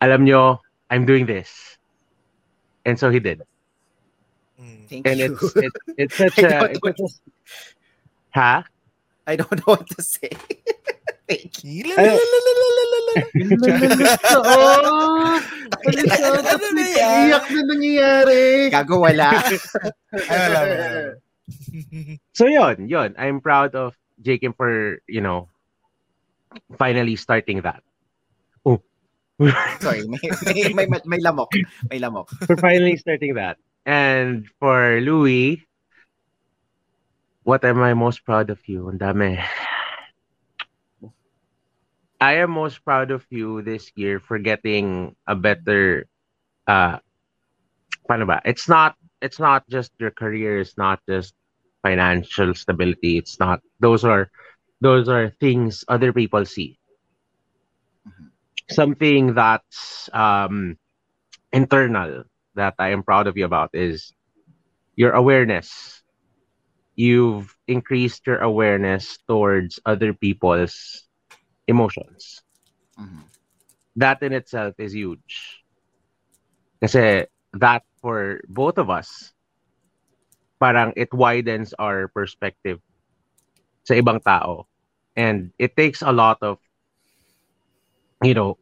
alam 0.04 0.24
nyo 0.28 0.60
i'm 0.92 1.06
doing 1.08 1.24
this 1.24 1.78
and 2.84 2.98
so 3.00 3.08
he 3.08 3.20
did 3.20 3.40
Mm. 4.60 4.86
Thank 4.92 5.06
and 5.08 5.16
you. 5.18 5.32
it's 5.32 5.56
it's, 5.56 5.80
it's 5.96 6.16
such 6.20 6.38
I 6.44 6.46
a 6.46 6.60
don't 6.60 6.70
it's 6.70 6.84
know 6.84 6.92
such 6.92 7.00
a- 7.00 8.38
huh 8.38 8.60
I 9.26 9.34
don't 9.40 9.56
know 9.64 9.72
what 9.80 9.88
to 9.96 10.02
say. 10.04 10.30
Thank 11.24 11.64
you. 11.64 11.88
Oo! 11.88 12.12
Ano 15.72 16.66
na 16.76 16.84
yan? 16.84 17.32
Iyak 17.32 17.46
na 17.48 17.62
nangyayari! 17.64 18.68
Gago 18.68 19.00
wala. 19.00 19.32
Ay, 19.32 19.56
wala, 20.28 20.58
wala, 20.60 20.60
wala. 20.68 21.16
So 22.36 22.44
yon, 22.44 22.88
yon. 22.88 23.16
I'm 23.16 23.40
proud 23.40 23.72
of 23.74 23.96
Jacob 24.20 24.56
for, 24.56 25.00
you 25.08 25.20
know, 25.20 25.48
finally 26.76 27.16
starting 27.16 27.64
that. 27.64 27.80
Oh. 28.68 28.84
Sorry, 29.80 30.04
may, 30.04 30.20
may, 30.76 30.86
may, 30.86 31.00
may 31.04 31.20
lamok. 31.24 31.56
May 31.88 31.98
lamok. 32.00 32.28
for 32.44 32.56
finally 32.56 32.96
starting 32.96 33.34
that. 33.34 33.56
And 33.84 34.48
for 34.60 35.00
Louis, 35.00 35.60
what 37.44 37.64
am 37.64 37.80
I 37.80 37.92
most 37.92 38.24
proud 38.24 38.48
of 38.48 38.60
you? 38.68 38.88
Ang 38.88 39.00
dami. 39.00 39.40
I 42.24 42.34
am 42.44 42.50
most 42.52 42.84
proud 42.84 43.10
of 43.10 43.26
you 43.30 43.62
this 43.62 43.92
year 43.96 44.20
for 44.20 44.38
getting 44.38 45.16
a 45.26 45.36
better 45.36 46.06
uh 46.66 46.98
paano 48.08 48.26
ba? 48.26 48.40
It's 48.44 48.68
not 48.68 48.96
it's 49.20 49.38
not 49.40 49.68
just 49.68 49.92
your 49.98 50.10
career, 50.10 50.60
it's 50.60 50.76
not 50.78 51.00
just 51.08 51.34
financial 51.82 52.54
stability. 52.54 53.18
It's 53.18 53.38
not 53.40 53.60
those 53.80 54.04
are 54.04 54.30
those 54.80 55.08
are 55.08 55.30
things 55.40 55.84
other 55.88 56.12
people 56.12 56.44
see. 56.46 56.78
Mhm. 58.06 58.30
Something 58.70 59.34
that's 59.34 60.08
um 60.12 60.78
internal 61.52 62.24
that 62.54 62.74
I 62.78 62.90
am 62.90 63.02
proud 63.02 63.26
of 63.28 63.36
you 63.36 63.44
about 63.44 63.70
is 63.74 64.12
your 64.96 65.12
awareness. 65.12 66.02
You've 66.96 67.56
increased 67.66 68.26
your 68.26 68.38
awareness 68.38 69.18
towards 69.28 69.80
other 69.86 70.12
people's 70.14 71.08
emotions. 71.66 72.42
Mhm. 72.98 73.24
That 73.96 74.22
in 74.22 74.32
itself 74.32 74.74
is 74.78 74.94
huge. 74.94 75.64
Kasi 76.80 77.26
that 77.54 77.82
for 78.00 78.40
both 78.48 78.78
of 78.78 78.90
us, 78.90 79.32
parang 80.60 80.92
it 80.96 81.12
widens 81.12 81.74
our 81.78 82.08
perspective 82.08 82.80
sa 83.84 83.94
ibang 83.94 84.22
tao. 84.22 84.66
And 85.16 85.52
it 85.58 85.76
takes 85.76 86.02
a 86.02 86.12
lot 86.12 86.38
of, 86.42 86.58
you 88.22 88.34
know, 88.34 88.58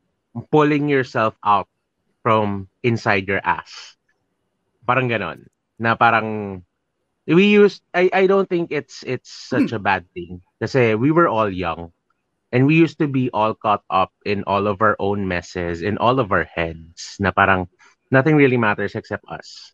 pulling 0.51 0.89
yourself 0.89 1.35
out 1.45 1.69
from 2.23 2.69
inside 2.83 3.27
your 3.29 3.41
ass. 3.45 3.97
Parang 4.87 5.09
ganon. 5.09 5.47
Na 5.79 5.95
parang 5.95 6.63
we 7.27 7.47
used 7.47 7.83
I 7.95 8.11
I 8.13 8.25
don't 8.27 8.49
think 8.49 8.71
it's 8.73 9.03
it's 9.07 9.31
such 9.31 9.73
a 9.73 9.83
bad 9.83 10.07
thing 10.15 10.43
kasi 10.61 10.95
we 10.95 11.11
were 11.11 11.29
all 11.29 11.49
young 11.51 11.93
and 12.53 12.69
we 12.69 12.77
used 12.77 13.01
to 13.01 13.09
be 13.09 13.33
all 13.33 13.57
caught 13.57 13.83
up 13.89 14.13
in 14.29 14.45
all 14.45 14.69
of 14.69 14.85
our 14.85 14.95
own 15.01 15.27
messes 15.27 15.81
in 15.81 15.97
all 15.97 16.21
of 16.21 16.31
our 16.31 16.45
heads 16.45 17.17
na 17.19 17.33
parang 17.33 17.67
nothing 18.13 18.37
really 18.37 18.61
matters 18.61 18.95
except 18.95 19.25
us. 19.27 19.73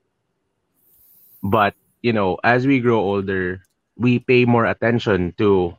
But, 1.42 1.74
you 2.02 2.14
know, 2.14 2.38
as 2.42 2.66
we 2.66 2.78
grow 2.78 3.02
older, 3.02 3.66
we 3.98 4.22
pay 4.22 4.46
more 4.46 4.64
attention 4.64 5.34
to 5.38 5.74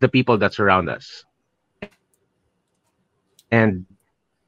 the 0.00 0.08
people 0.08 0.40
that 0.40 0.56
surround 0.56 0.88
us. 0.88 1.24
And 3.52 3.84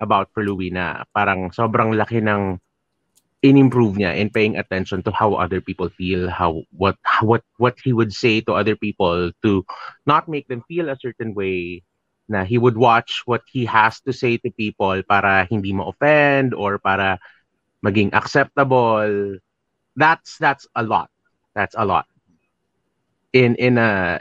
about 0.00 0.32
for 0.32 0.44
Louie 0.44 0.72
parang 1.12 1.52
sobrang 1.52 1.96
laki 1.96 2.24
ng 2.24 2.60
in-improve 3.42 3.96
niya 3.96 4.16
in 4.16 4.30
paying 4.30 4.56
attention 4.56 5.02
to 5.02 5.10
how 5.12 5.34
other 5.34 5.60
people 5.60 5.88
feel, 5.88 6.28
how 6.30 6.62
what 6.72 6.96
what 7.20 7.44
what 7.58 7.76
he 7.84 7.92
would 7.92 8.12
say 8.12 8.40
to 8.40 8.52
other 8.52 8.76
people 8.76 9.30
to 9.42 9.64
not 10.06 10.28
make 10.28 10.48
them 10.48 10.64
feel 10.68 10.88
a 10.88 10.98
certain 10.98 11.34
way 11.34 11.82
na 12.28 12.42
he 12.42 12.58
would 12.58 12.76
watch 12.76 13.22
what 13.26 13.42
he 13.46 13.64
has 13.64 14.00
to 14.02 14.12
say 14.12 14.36
to 14.36 14.50
people 14.50 14.98
para 15.06 15.46
hindi 15.46 15.72
ma-offend 15.72 16.54
or 16.54 16.78
para 16.78 17.18
maging 17.84 18.10
acceptable. 18.14 19.38
That's 19.94 20.36
that's 20.38 20.66
a 20.74 20.82
lot. 20.82 21.10
That's 21.54 21.74
a 21.78 21.84
lot. 21.84 22.06
In 23.32 23.54
in 23.56 23.78
a 23.78 24.20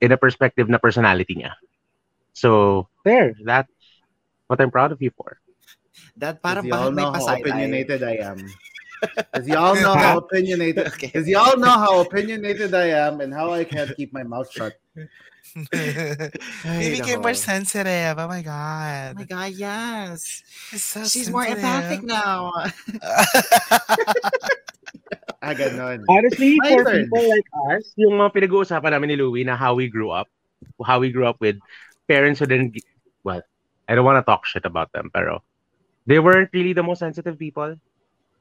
in 0.00 0.12
a 0.12 0.18
perspective 0.20 0.68
na 0.68 0.78
personality 0.78 1.40
niya. 1.40 1.56
So, 2.36 2.84
there, 3.04 3.32
that's 3.40 3.72
what 4.46 4.60
I'm 4.60 4.70
proud 4.70 4.92
of 4.92 5.00
you 5.00 5.10
for. 5.16 5.40
That 6.16 6.40
Because 6.40 6.44
parang 6.44 6.64
y'all 6.66 6.90
bakit 6.90 6.94
may 6.96 7.02
know 7.02 7.12
how 7.12 7.20
pasay 7.20 7.40
opinionated 7.40 8.00
I 8.02 8.14
am. 8.24 8.38
Because 8.96 9.46
y'all 9.48 9.76
know 9.76 9.94
how 9.94 10.18
opinionated. 10.24 10.86
Okay. 10.96 11.06
Because 11.12 11.28
y'all 11.28 11.56
know 11.60 11.76
how 11.76 12.00
opinionated 12.00 12.72
I 12.72 12.88
am 12.96 13.20
and 13.20 13.32
how 13.32 13.52
I 13.52 13.64
can't 13.64 13.92
keep 13.96 14.12
my 14.12 14.24
mouth 14.24 14.48
shut. 14.50 14.72
He 15.56 16.88
became 17.00 17.20
more 17.20 17.32
sensitive. 17.36 18.18
Oh 18.18 18.28
my 18.28 18.42
god. 18.42 19.16
Oh 19.16 19.20
my 19.20 19.28
God, 19.28 19.52
yes. 19.52 20.42
So 20.72 21.04
She's 21.04 21.30
more 21.30 21.44
empathic 21.46 22.02
now. 22.02 22.52
Ah, 25.46 25.54
ganon. 25.54 26.02
Honestly, 26.08 26.56
My 26.58 26.74
for 26.74 26.82
turn. 26.82 27.06
people 27.06 27.22
like 27.28 27.46
us, 27.70 27.92
yung 27.94 28.18
mga 28.18 28.34
pinag-uusapan 28.34 28.90
namin 28.90 29.14
ni 29.14 29.16
Louis 29.20 29.44
na 29.46 29.54
how 29.54 29.78
we 29.78 29.86
grew 29.86 30.10
up, 30.10 30.26
how 30.82 30.98
we 30.98 31.12
grew 31.14 31.22
up 31.28 31.38
with 31.38 31.54
parents 32.10 32.40
who 32.40 32.50
didn't, 32.50 32.74
gi- 32.74 32.82
well, 33.22 33.42
I 33.86 33.94
don't 33.94 34.02
want 34.02 34.18
to 34.18 34.26
talk 34.26 34.42
shit 34.42 34.64
about 34.66 34.90
them, 34.90 35.06
pero 35.14 35.44
they 36.06 36.18
weren't 36.18 36.50
really 36.52 36.72
the 36.72 36.82
most 36.82 37.00
sensitive 37.00 37.38
people. 37.38 37.76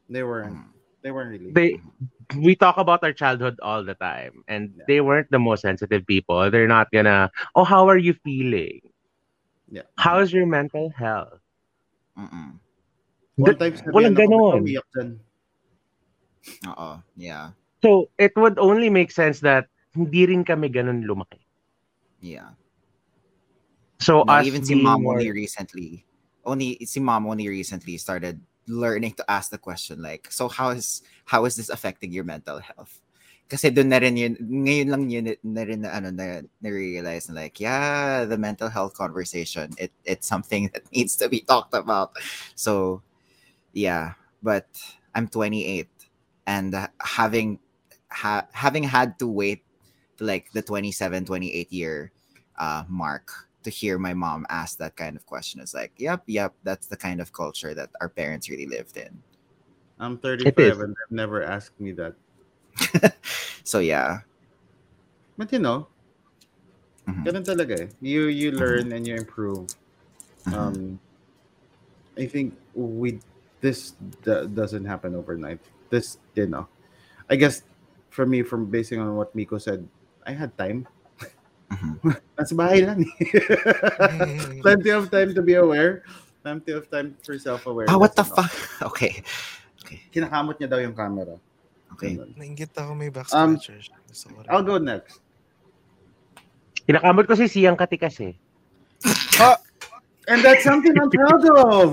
They 0.10 0.24
weren't. 0.24 0.54
Mm. 0.56 0.70
They 1.02 1.12
weren't 1.12 1.30
really. 1.34 1.52
They, 1.54 1.78
we 2.38 2.56
talk 2.56 2.78
about 2.78 3.04
our 3.04 3.14
childhood 3.14 3.58
all 3.62 3.84
the 3.86 3.94
time, 3.94 4.42
and 4.48 4.74
Yeah. 4.74 4.84
they 4.88 5.00
weren't 5.02 5.30
the 5.30 5.38
most 5.42 5.62
sensitive 5.62 6.06
people. 6.06 6.50
They're 6.50 6.70
not 6.70 6.90
gonna, 6.92 7.30
oh, 7.54 7.64
how 7.64 7.86
are 7.90 7.98
you 7.98 8.14
feeling? 8.26 8.82
yeah. 9.70 9.86
How's 9.98 10.34
your 10.34 10.46
mental 10.46 10.90
health? 10.94 11.42
Mm-mm. 12.18 12.58
One 13.36 13.46
That- 13.54 13.60
time 13.60 13.74
sinabihan 13.76 13.94
walang 13.94 14.14
ako, 14.14 14.22
"Ba't 14.22 14.30
ganon. 14.30 14.50
ka 14.54 14.58
umiyak 14.62 14.88
dyan?" 14.96 15.10
Oo, 16.74 16.90
yeah. 17.18 17.46
So, 17.82 18.10
it 18.18 18.32
would 18.38 18.58
only 18.58 18.90
make 18.90 19.10
sense 19.12 19.42
that 19.42 19.68
hindi 19.94 20.26
rin 20.30 20.46
kami 20.46 20.70
ganun 20.70 21.04
lumaki. 21.06 21.42
Yeah. 22.22 22.54
So, 24.00 24.24
No, 24.24 24.34
us 24.42 24.46
even 24.46 24.64
si 24.66 24.74
mom 24.78 25.04
more- 25.04 25.18
only 25.22 25.30
recently, 25.34 26.06
only 26.46 26.80
si 26.86 27.00
mom 27.00 27.28
only 27.28 27.48
recently 27.50 27.98
started 27.98 28.40
learning 28.68 29.14
to 29.14 29.26
ask 29.30 29.52
the 29.52 29.58
question 29.58 30.02
like, 30.02 30.32
so 30.32 30.48
how 30.48 30.70
is 30.70 31.02
how 31.26 31.46
is 31.46 31.56
this 31.56 31.70
affecting 31.70 32.12
your 32.12 32.24
mental 32.24 32.60
health? 32.60 33.02
Kasi 33.46 33.70
doon 33.70 33.94
na 33.94 34.02
rin 34.02 34.18
yun, 34.18 34.34
ngayon 34.42 34.90
lang 34.90 35.04
yun 35.06 35.26
na 35.46 35.62
rin 35.62 35.86
na, 35.86 35.94
ano, 35.94 36.10
na, 36.10 36.42
na-realize 36.66 37.30
na 37.30 37.46
like, 37.46 37.62
yeah, 37.62 38.26
the 38.26 38.42
mental 38.42 38.74
health 38.74 38.98
conversation, 38.98 39.70
it 39.78 39.94
it's 40.02 40.26
something 40.26 40.66
that 40.74 40.82
needs 40.90 41.14
to 41.18 41.30
be 41.30 41.46
talked 41.46 41.78
about. 41.78 42.18
So, 42.58 43.06
yeah, 43.74 44.18
but 44.42 44.66
I'm 45.14 45.30
28 45.30 45.88
and 46.50 46.74
having 47.02 47.60
ha- 48.10 48.50
having 48.54 48.84
had 48.84 49.20
to 49.22 49.28
wait 49.30 49.62
to 50.18 50.26
like 50.26 50.50
the 50.54 50.62
27, 50.62 51.26
28 51.26 51.72
year 51.72 52.12
uh, 52.58 52.84
mark 52.90 53.45
to 53.66 53.70
hear 53.74 53.98
my 53.98 54.14
mom 54.14 54.46
ask 54.50 54.78
that 54.80 54.96
kind 54.96 55.18
of 55.18 55.26
question 55.26 55.60
is 55.60 55.74
like, 55.74 55.92
yep, 55.98 56.24
yep, 56.26 56.54
that's 56.64 56.88
the 56.88 56.96
kind 56.98 57.20
of 57.20 57.34
culture 57.34 57.74
that 57.74 57.90
our 58.00 58.10
parents 58.10 58.50
really 58.50 58.66
lived 58.70 58.96
in. 58.98 59.12
I'm 60.00 60.18
35 60.18 60.80
and 60.80 60.96
they've 60.96 61.12
never 61.16 61.44
asked 61.44 61.80
me 61.80 61.92
that. 61.98 62.16
So 63.66 63.80
yeah. 63.80 64.22
But 65.38 65.52
you 65.52 65.60
know, 65.60 65.90
Mhm. 67.10 67.26
ganun 67.26 67.46
talaga 67.46 67.86
eh. 67.86 67.90
You 68.02 68.30
you 68.30 68.54
learn 68.54 68.94
and 68.94 69.06
you 69.06 69.14
improve. 69.18 69.70
Mhm. 70.46 70.54
Um, 70.54 70.76
I 72.18 72.26
think 72.30 72.54
we 72.74 73.20
this 73.62 73.94
d- 74.24 74.48
doesn't 74.54 74.86
happen 74.86 75.16
overnight. 75.16 75.60
This 75.90 76.18
you 76.38 76.46
know, 76.48 76.68
I 77.30 77.36
guess 77.36 77.64
for 78.10 78.26
me, 78.26 78.42
from 78.46 78.70
basing 78.70 79.00
on 79.02 79.16
what 79.18 79.36
Micko 79.36 79.60
said, 79.60 79.88
I 80.26 80.32
had 80.38 80.54
time. 80.58 80.88
Mhm. 81.76 82.16
Nasa 82.40 82.54
bahay 82.56 82.80
lang. 82.88 83.04
eh. 83.04 83.12
Plenty 84.66 84.92
of 84.96 85.12
time 85.12 85.36
to 85.36 85.44
be 85.44 85.60
aware. 85.60 86.08
Plenty 86.42 86.72
of 86.72 86.88
time 86.88 87.18
for 87.20 87.36
self-awareness. 87.36 87.92
Ah, 87.92 88.00
what 88.00 88.16
the 88.16 88.24
fuck? 88.24 88.52
Okay. 88.90 89.20
Kinakamot 90.10 90.58
niya 90.58 90.70
daw 90.72 90.80
yung 90.82 90.96
camera. 90.98 91.36
Okay. 91.94 92.18
Nainggit 92.36 92.74
ako 92.74 92.96
may 92.98 93.12
back 93.14 93.30
Um. 93.36 93.60
I'll 94.50 94.66
go 94.66 94.80
next. 94.82 95.22
Kinakamot 96.90 97.28
ko 97.30 97.34
si 97.38 97.46
Siyang 97.46 97.78
Katikas 97.78 98.18
eh. 98.24 98.34
And 100.26 100.42
that's 100.42 100.66
something 100.66 100.94
I'm 100.98 101.12
proud 101.14 101.44
of. 101.54 101.90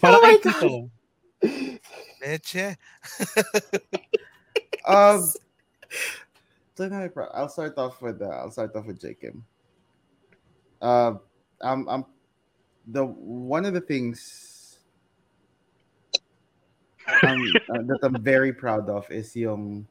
Para 0.00 0.16
Oh 0.16 0.22
my 0.22 0.32
kay 0.32 0.40
Tito. 0.40 0.72
Leche. 2.24 2.66
um, 4.88 5.20
pro- 6.76 7.32
I'll 7.32 7.48
start 7.48 7.78
off 7.78 8.02
with 8.02 8.20
uh, 8.20 8.28
I'll 8.28 8.50
start 8.50 8.74
off 8.76 8.86
with 8.86 9.00
Jacob. 9.00 9.40
Uh, 10.80 11.14
I'm 11.60 11.88
I'm 11.88 12.04
the 12.86 13.04
one 13.04 13.64
of 13.64 13.74
the 13.74 13.80
things 13.80 14.78
um, 17.22 17.42
uh, 17.70 17.82
that 17.86 17.98
I'm 18.02 18.22
very 18.22 18.52
proud 18.52 18.88
of 18.88 19.10
is 19.10 19.34
yung 19.36 19.86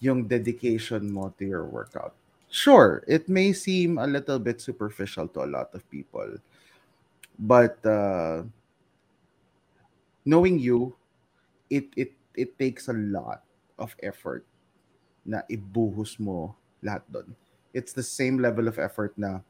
yung 0.00 0.24
dedication 0.24 1.12
mo 1.12 1.34
to 1.38 1.44
your 1.44 1.64
workout. 1.64 2.14
Sure, 2.50 3.04
it 3.06 3.28
may 3.28 3.52
seem 3.52 3.98
a 3.98 4.06
little 4.06 4.38
bit 4.38 4.60
superficial 4.60 5.28
to 5.28 5.44
a 5.44 5.48
lot 5.50 5.70
of 5.74 5.88
people, 5.90 6.26
but 7.38 7.78
uh, 7.86 8.42
knowing 10.24 10.58
you, 10.58 10.94
it 11.68 11.86
it 11.96 12.12
it 12.34 12.58
takes 12.58 12.88
a 12.88 12.96
lot 12.96 13.42
of 13.80 13.96
effort 14.04 14.44
na 15.24 15.42
ibuhos 15.48 16.20
mo 16.20 16.54
lahat 16.84 17.02
doon. 17.08 17.32
It's 17.72 17.96
the 17.96 18.04
same 18.04 18.38
level 18.38 18.68
of 18.68 18.76
effort 18.78 19.16
na 19.16 19.40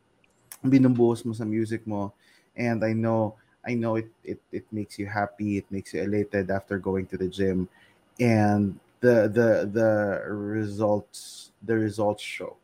binubuhos 0.63 1.27
mo 1.27 1.35
sa 1.35 1.45
music 1.45 1.83
mo 1.87 2.13
and 2.55 2.85
I 2.85 2.95
know 2.95 3.35
I 3.61 3.77
know 3.77 4.01
it 4.01 4.09
it 4.25 4.41
it 4.55 4.65
makes 4.73 4.97
you 4.97 5.05
happy, 5.05 5.61
it 5.61 5.69
makes 5.69 5.93
you 5.93 6.01
elated 6.01 6.49
after 6.49 6.81
going 6.81 7.05
to 7.13 7.21
the 7.21 7.29
gym 7.29 7.69
and 8.17 8.79
the 9.05 9.29
the 9.29 9.49
the 9.69 9.91
results 10.29 11.51
the 11.61 11.77
results 11.77 12.25
show. 12.25 12.57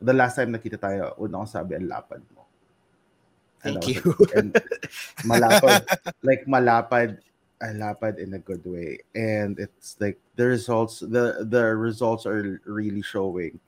The 0.00 0.12
last 0.12 0.36
time 0.36 0.52
nakita 0.52 0.80
tayo, 0.80 1.12
una 1.20 1.44
ko 1.44 1.46
sabi 1.48 1.76
ang 1.76 1.88
lapad 1.88 2.20
mo. 2.32 2.44
Thank 3.64 3.80
was 3.80 3.88
you. 3.88 4.02
like- 4.04 4.34
and 4.36 4.48
malapad, 5.24 5.82
like 6.20 6.42
malapad, 6.44 7.20
ang 7.62 7.78
lapad 7.78 8.18
in 8.18 8.34
a 8.34 8.42
good 8.42 8.64
way. 8.66 8.98
And 9.14 9.58
it's 9.58 9.96
like 10.00 10.18
the 10.36 10.46
results, 10.46 11.00
the 11.00 11.46
the 11.46 11.76
results 11.76 12.26
are 12.26 12.60
really 12.64 13.02
showing. 13.02 13.60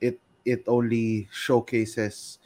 It 0.00 0.20
it 0.44 0.64
only 0.68 1.28
showcases 1.32 2.38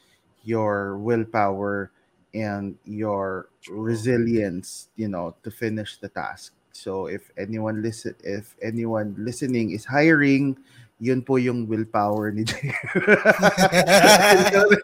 your 0.44 0.98
willpower 0.98 1.90
and 2.34 2.76
your 2.84 3.48
resilience, 3.70 4.88
you 4.96 5.08
know, 5.08 5.34
to 5.42 5.50
finish 5.50 5.98
the 5.98 6.08
task. 6.08 6.52
So 6.74 7.06
if 7.06 7.30
anyone 7.38 7.82
listen, 7.82 8.14
if 8.22 8.56
anyone 8.60 9.14
listening 9.16 9.70
is 9.70 9.86
hiring, 9.86 10.58
yun 10.98 11.22
po 11.22 11.36
yung 11.36 11.66
willpower 11.66 12.34
ni 12.34 12.44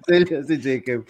Jacob. 0.07 0.47
Si 0.47 0.57
Jacob. 0.57 1.07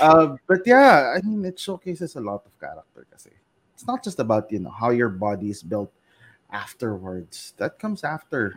Um, 0.00 0.40
but 0.48 0.64
yeah, 0.64 1.12
I 1.16 1.20
mean, 1.20 1.44
it 1.44 1.60
showcases 1.60 2.16
a 2.16 2.24
lot 2.24 2.44
of 2.48 2.56
character 2.56 3.04
kasi. 3.12 3.43
It's 3.74 3.86
not 3.86 4.02
just 4.02 4.18
about, 4.20 4.50
you 4.50 4.60
know, 4.60 4.70
how 4.70 4.90
your 4.90 5.08
body 5.08 5.50
is 5.50 5.62
built 5.62 5.92
afterwards. 6.50 7.54
That 7.58 7.78
comes 7.78 8.04
after. 8.04 8.54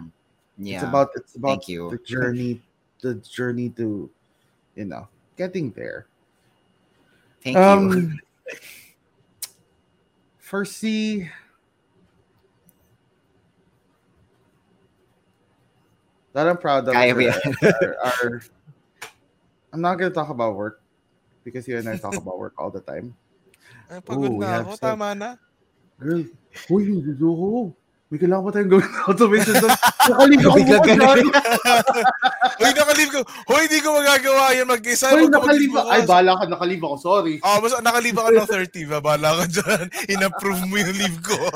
Yeah. 0.57 0.75
It's 0.75 0.83
about 0.83 1.09
it's 1.15 1.35
about 1.35 1.49
Thank 1.65 1.69
you. 1.69 1.89
the 1.89 1.97
journey, 1.97 2.61
the 3.01 3.15
journey 3.15 3.69
to, 3.77 4.09
you 4.75 4.85
know, 4.85 5.07
getting 5.35 5.71
there. 5.71 6.05
Thank 7.43 7.57
you. 7.57 7.61
Um, 7.61 8.19
for 10.37 10.63
Cee, 10.65 11.29
that 16.33 16.47
I'm 16.47 16.57
proud 16.57 16.87
of. 16.87 16.93
Kaya 16.93 17.13
mo 17.13 17.19
are- 17.19 17.23
yan. 17.23 17.41
are- 17.63 17.97
are- 18.05 18.41
I'm 19.73 19.81
not 19.81 19.95
gonna 19.95 20.13
talk 20.13 20.29
about 20.29 20.55
work 20.55 20.81
because 21.43 21.67
you 21.67 21.77
and 21.77 21.89
I 21.89 21.97
talk 21.97 22.15
about 22.15 22.39
work 22.39 22.53
all 22.57 22.69
the 22.71 22.79
time. 22.81 23.15
Ay, 23.87 23.99
pagod 24.03 24.31
Ooh, 24.35 24.41
na 24.43 24.63
ako. 24.63 24.71
sex. 24.75 24.83
Tama 24.83 25.07
na. 25.15 25.29
Girl, 25.97 26.23
huy, 26.67 26.83
hindi 26.91 27.13
ko. 27.15 27.71
May 28.07 28.23
kailangan 28.23 28.43
pa 28.47 28.51
tayong 28.55 28.71
gawin 28.71 28.87
na 28.87 29.01
automation 29.03 29.55
doon. 29.59 29.75
Nakaligo 30.07 30.47
ako 30.47 30.55
Bigla 30.55 30.79
bukas 30.79 30.87
ganun. 30.87 31.17
yan. 31.19 31.27
Hoy, 32.55 32.71
nakalib 32.71 33.09
ko. 33.11 33.19
Hoy, 33.51 33.61
hindi 33.67 33.79
ko 33.83 33.89
magagawa 33.99 34.43
yan 34.55 34.67
mag-isa. 34.71 35.05
Hoy, 35.11 35.27
Huwag 35.27 35.35
ka 35.35 35.83
Ay, 35.91 36.01
bala 36.07 36.31
ka, 36.39 36.43
nakalive 36.47 36.83
ako. 36.87 36.95
Sorry. 37.03 37.35
Oh, 37.43 37.59
basta 37.59 37.83
nakaliba 37.83 38.23
ka 38.23 38.31
ng 38.31 38.47
30, 38.71 38.95
babala 38.95 39.29
ka 39.43 39.45
dyan. 39.51 39.85
In-approve 40.15 40.63
mo 40.71 40.75
yung 40.79 40.95
leave 40.95 41.19
ko. 41.19 41.35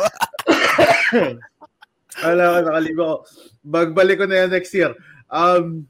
Wala 2.28 2.44
ka, 2.44 2.60
nakalive 2.68 3.00
ako. 3.00 3.16
Bagbalik 3.64 4.18
ko 4.20 4.26
na 4.28 4.36
yan 4.44 4.52
next 4.52 4.76
year. 4.76 4.92
Um, 5.32 5.88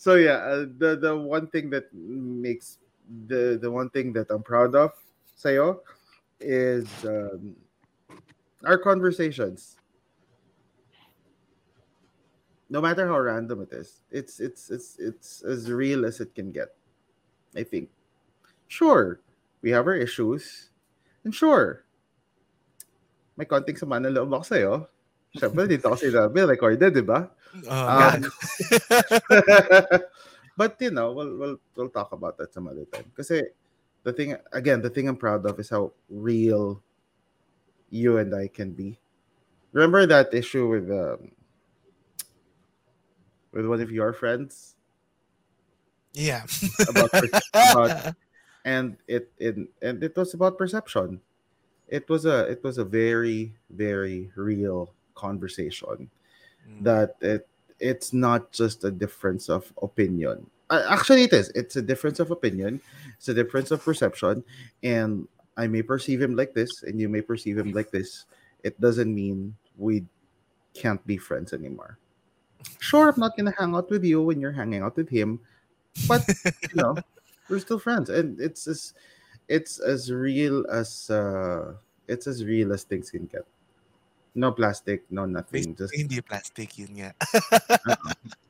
so 0.00 0.16
yeah, 0.16 0.40
uh, 0.40 0.64
the 0.80 0.96
the 0.96 1.12
one 1.12 1.52
thing 1.52 1.68
that 1.68 1.92
makes 2.40 2.80
the 3.04 3.60
the 3.60 3.68
one 3.68 3.92
thing 3.92 4.16
that 4.16 4.32
I'm 4.32 4.40
proud 4.40 4.72
of 4.72 4.96
sa'yo 5.36 5.84
is 6.40 6.88
um, 7.04 7.54
our 8.64 8.80
conversations. 8.80 9.76
No 12.66 12.82
matter 12.82 13.06
how 13.06 13.20
random 13.20 13.62
it 13.62 13.70
is, 13.70 14.02
it's 14.10 14.42
it's 14.42 14.74
it's 14.74 14.98
it's 14.98 15.30
as 15.46 15.70
real 15.70 16.02
as 16.02 16.18
it 16.18 16.34
can 16.34 16.50
get. 16.50 16.74
I 17.54 17.62
think. 17.62 17.94
Sure, 18.66 19.22
we 19.62 19.70
have 19.70 19.86
our 19.86 19.94
issues, 19.94 20.74
and 21.22 21.30
sure, 21.30 21.86
may 23.38 23.46
konting 23.46 23.78
sama 23.78 24.02
ng 24.02 24.10
loob 24.10 24.34
ako 24.34 24.44
sa'yo. 24.50 24.74
Siyempre, 25.36 25.70
dito 25.70 25.94
sinabi, 25.94 26.42
recorded, 26.42 26.90
di 26.90 27.06
ba? 27.06 27.30
Ah, 27.70 28.18
Um, 28.18 28.26
but 30.58 30.74
you 30.82 30.90
know, 30.90 31.12
we'll, 31.12 31.32
we'll 31.38 31.58
we'll 31.76 31.92
talk 31.92 32.10
about 32.10 32.34
that 32.40 32.50
some 32.50 32.66
other 32.66 32.88
time. 32.90 33.06
Kasi 33.14 33.46
the 34.06 34.12
thing 34.14 34.38
again, 34.52 34.80
the 34.80 34.88
thing 34.90 35.08
I'm 35.08 35.18
proud 35.18 35.44
of 35.44 35.58
is 35.58 35.68
how 35.68 35.90
real 36.08 36.80
you 37.90 38.18
and 38.18 38.32
I 38.32 38.46
can 38.46 38.70
be. 38.70 39.00
Remember 39.72 40.06
that 40.06 40.32
issue 40.32 40.70
with 40.70 40.86
um 40.86 41.34
with 43.50 43.66
one 43.66 43.82
of 43.82 43.90
your 43.90 44.12
friends 44.12 44.76
yeah. 46.14 46.46
about, 46.88 47.10
about 47.54 48.14
and 48.64 48.96
it, 49.08 49.28
it 49.38 49.56
and 49.82 50.02
it 50.02 50.16
was 50.16 50.34
about 50.34 50.56
perception. 50.56 51.20
It 51.88 52.08
was 52.08 52.26
a 52.26 52.46
it 52.46 52.62
was 52.62 52.78
a 52.78 52.84
very 52.84 53.58
very 53.70 54.30
real 54.36 54.94
conversation 55.14 56.10
Mm. 56.66 56.82
that 56.82 57.14
it 57.20 57.46
it's 57.78 58.12
not 58.12 58.50
just 58.50 58.82
a 58.82 58.90
difference 58.90 59.48
of 59.48 59.72
opinion. 59.80 60.50
Uh, 60.70 60.82
actually, 60.88 61.24
it 61.24 61.32
is. 61.32 61.50
It's 61.54 61.76
a 61.76 61.82
difference 61.82 62.18
of 62.18 62.30
opinion. 62.30 62.80
It's 63.16 63.28
a 63.28 63.34
difference 63.34 63.70
of 63.70 63.84
perception, 63.84 64.42
and 64.82 65.28
I 65.56 65.66
may 65.66 65.82
perceive 65.82 66.20
him 66.20 66.34
like 66.34 66.54
this, 66.54 66.82
and 66.82 67.00
you 67.00 67.08
may 67.08 67.22
perceive 67.22 67.56
him 67.56 67.72
like 67.72 67.90
this. 67.90 68.26
It 68.64 68.80
doesn't 68.80 69.12
mean 69.14 69.54
we 69.78 70.04
can't 70.74 71.04
be 71.06 71.16
friends 71.16 71.52
anymore. 71.52 71.98
Sure, 72.78 73.08
I'm 73.08 73.20
not 73.20 73.36
gonna 73.36 73.54
hang 73.56 73.74
out 73.74 73.90
with 73.90 74.04
you 74.04 74.22
when 74.22 74.40
you're 74.40 74.52
hanging 74.52 74.82
out 74.82 74.96
with 74.96 75.08
him, 75.08 75.40
but 76.08 76.26
you 76.44 76.74
know, 76.74 76.96
we're 77.48 77.60
still 77.60 77.78
friends, 77.78 78.10
and 78.10 78.40
it's 78.40 78.66
as 78.66 78.94
it's 79.48 79.78
as 79.78 80.10
real 80.10 80.66
as 80.66 81.08
uh, 81.10 81.74
it's 82.08 82.26
as 82.26 82.44
real 82.44 82.72
as 82.72 82.82
things 82.82 83.10
can 83.10 83.26
get. 83.26 83.46
No 84.34 84.52
plastic, 84.52 85.04
no 85.10 85.24
nothing. 85.24 85.74
Just 85.76 85.94
Hindi 85.94 86.20
plastic 86.20 86.76
yun 86.76 86.92
nga. 86.98 87.14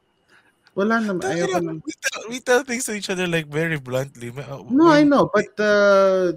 wala 0.76 1.00
naman. 1.00 1.24
Pero, 1.24 1.48
Ayoko 1.48 1.58
nang- 1.64 1.82
we, 1.82 1.92
tell, 1.96 2.22
we 2.28 2.38
tell 2.40 2.62
things 2.62 2.84
to 2.84 2.92
each 2.92 3.08
other 3.08 3.26
like 3.26 3.48
very 3.48 3.80
bluntly. 3.80 4.28
Uh, 4.30 4.62
No, 4.68 4.92
I 4.92 5.02
know, 5.02 5.30
but 5.32 5.48
uh, 5.58 6.36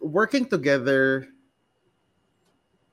working 0.00 0.46
together 0.46 1.26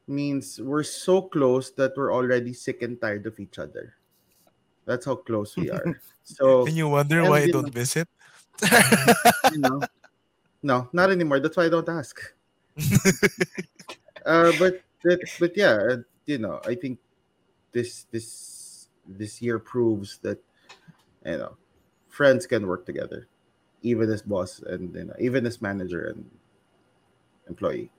means 0.08 0.60
we're 0.60 0.84
so 0.84 1.22
close 1.22 1.72
that 1.78 1.94
we're 1.96 2.12
already 2.12 2.52
sick 2.52 2.82
and 2.82 3.00
tired 3.00 3.26
of 3.30 3.40
each 3.40 3.60
other. 3.60 3.96
That's 4.86 5.06
how 5.06 5.16
close 5.16 5.56
we 5.56 5.70
are. 5.72 6.02
So, 6.24 6.64
And 6.66 6.72
you 6.80 6.88
wonder 6.88 7.20
And 7.20 7.30
why 7.30 7.44
I 7.44 7.52
don't 7.52 7.68
know- 7.68 7.76
visit? 7.76 8.08
you 9.52 9.60
know, 9.60 9.82
no, 10.64 10.88
not 10.96 11.12
anymore. 11.12 11.42
That's 11.44 11.58
why 11.60 11.66
I 11.68 11.70
don't 11.70 11.90
ask. 11.90 12.16
uh, 14.26 14.52
but 14.56 14.80
but 15.04 15.20
but 15.40 15.52
yeah, 15.60 15.76
uh, 15.76 15.98
you 16.26 16.38
know, 16.40 16.62
I 16.64 16.80
think 16.80 16.96
this 17.76 18.08
this 18.08 18.24
this 19.08 19.42
year 19.42 19.60
proves 19.60 20.18
that 20.24 20.40
you 21.26 21.38
know 21.38 21.56
friends 22.10 22.46
can 22.48 22.68
work 22.68 22.86
together, 22.86 23.28
even 23.82 24.10
as 24.10 24.22
boss 24.22 24.60
and 24.60 24.94
you 24.96 25.06
know 25.06 25.16
even 25.20 25.46
as 25.46 25.62
manager 25.62 26.08
and 26.12 26.24
employee. 27.48 27.92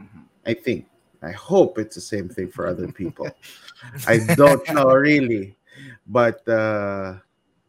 Mhm. 0.00 0.24
I 0.46 0.54
think. 0.54 0.86
I 1.22 1.32
hope 1.34 1.78
it's 1.78 1.96
the 1.98 2.00
same 2.00 2.28
thing 2.30 2.46
for 2.46 2.66
other 2.66 2.86
people. 2.86 3.26
I 4.06 4.22
don't 4.38 4.62
know 4.70 4.86
really, 4.94 5.56
but 6.06 6.46
uh, 6.46 7.18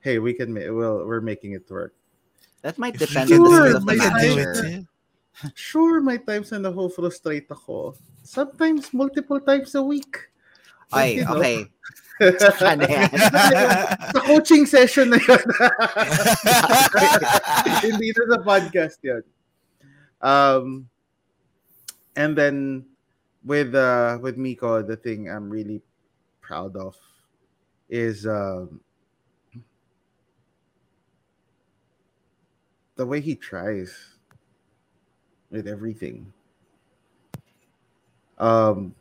hey, 0.02 0.20
we 0.20 0.34
can. 0.38 0.54
ma- 0.54 0.70
Well, 0.70 1.02
we're 1.06 1.22
making 1.22 1.54
it 1.54 1.66
work. 1.70 1.94
That 2.62 2.78
might 2.78 2.94
If 2.96 3.10
depend 3.10 3.30
you 3.32 3.38
on 3.38 3.44
the 3.44 3.50
Sure, 3.50 3.66
skill 3.66 3.76
of 3.78 3.86
the 3.86 3.94
may 3.94 3.98
can 3.98 4.14
do 4.22 4.36
manager. 4.38 4.86
Sure, 5.56 6.02
may 6.02 6.18
times 6.20 6.52
na 6.52 6.60
naho-frustrate 6.60 7.50
ako. 7.50 7.96
Sometimes 8.22 8.94
multiple 8.94 9.40
times 9.40 9.74
a 9.74 9.82
week. 9.82 10.29
But, 10.90 10.98
Ay, 10.98 11.22
you 11.22 11.26
know, 11.26 11.38
okay. 11.38 11.70
Ano 12.20 12.84
yan? 12.94 13.08
sa 14.12 14.20
coaching 14.28 14.68
session 14.68 15.14
na 15.14 15.20
yun. 15.22 15.40
Hindi 17.88 18.12
na 18.12 18.24
sa 18.36 18.40
podcast 18.44 19.00
yun. 19.00 19.24
Um, 20.20 20.90
and 22.20 22.36
then 22.36 22.84
with 23.46 23.74
uh 23.74 24.20
with 24.22 24.36
Micko, 24.36 24.86
the 24.86 24.98
thing 25.00 25.32
I'm 25.32 25.50
really 25.50 25.82
proud 26.42 26.76
of 26.76 26.98
is 27.88 28.28
um 28.28 28.82
the 33.00 33.06
way 33.06 33.22
he 33.22 33.36
tries 33.36 33.96
with 35.50 35.68
everything. 35.68 36.34
Um 38.38 38.94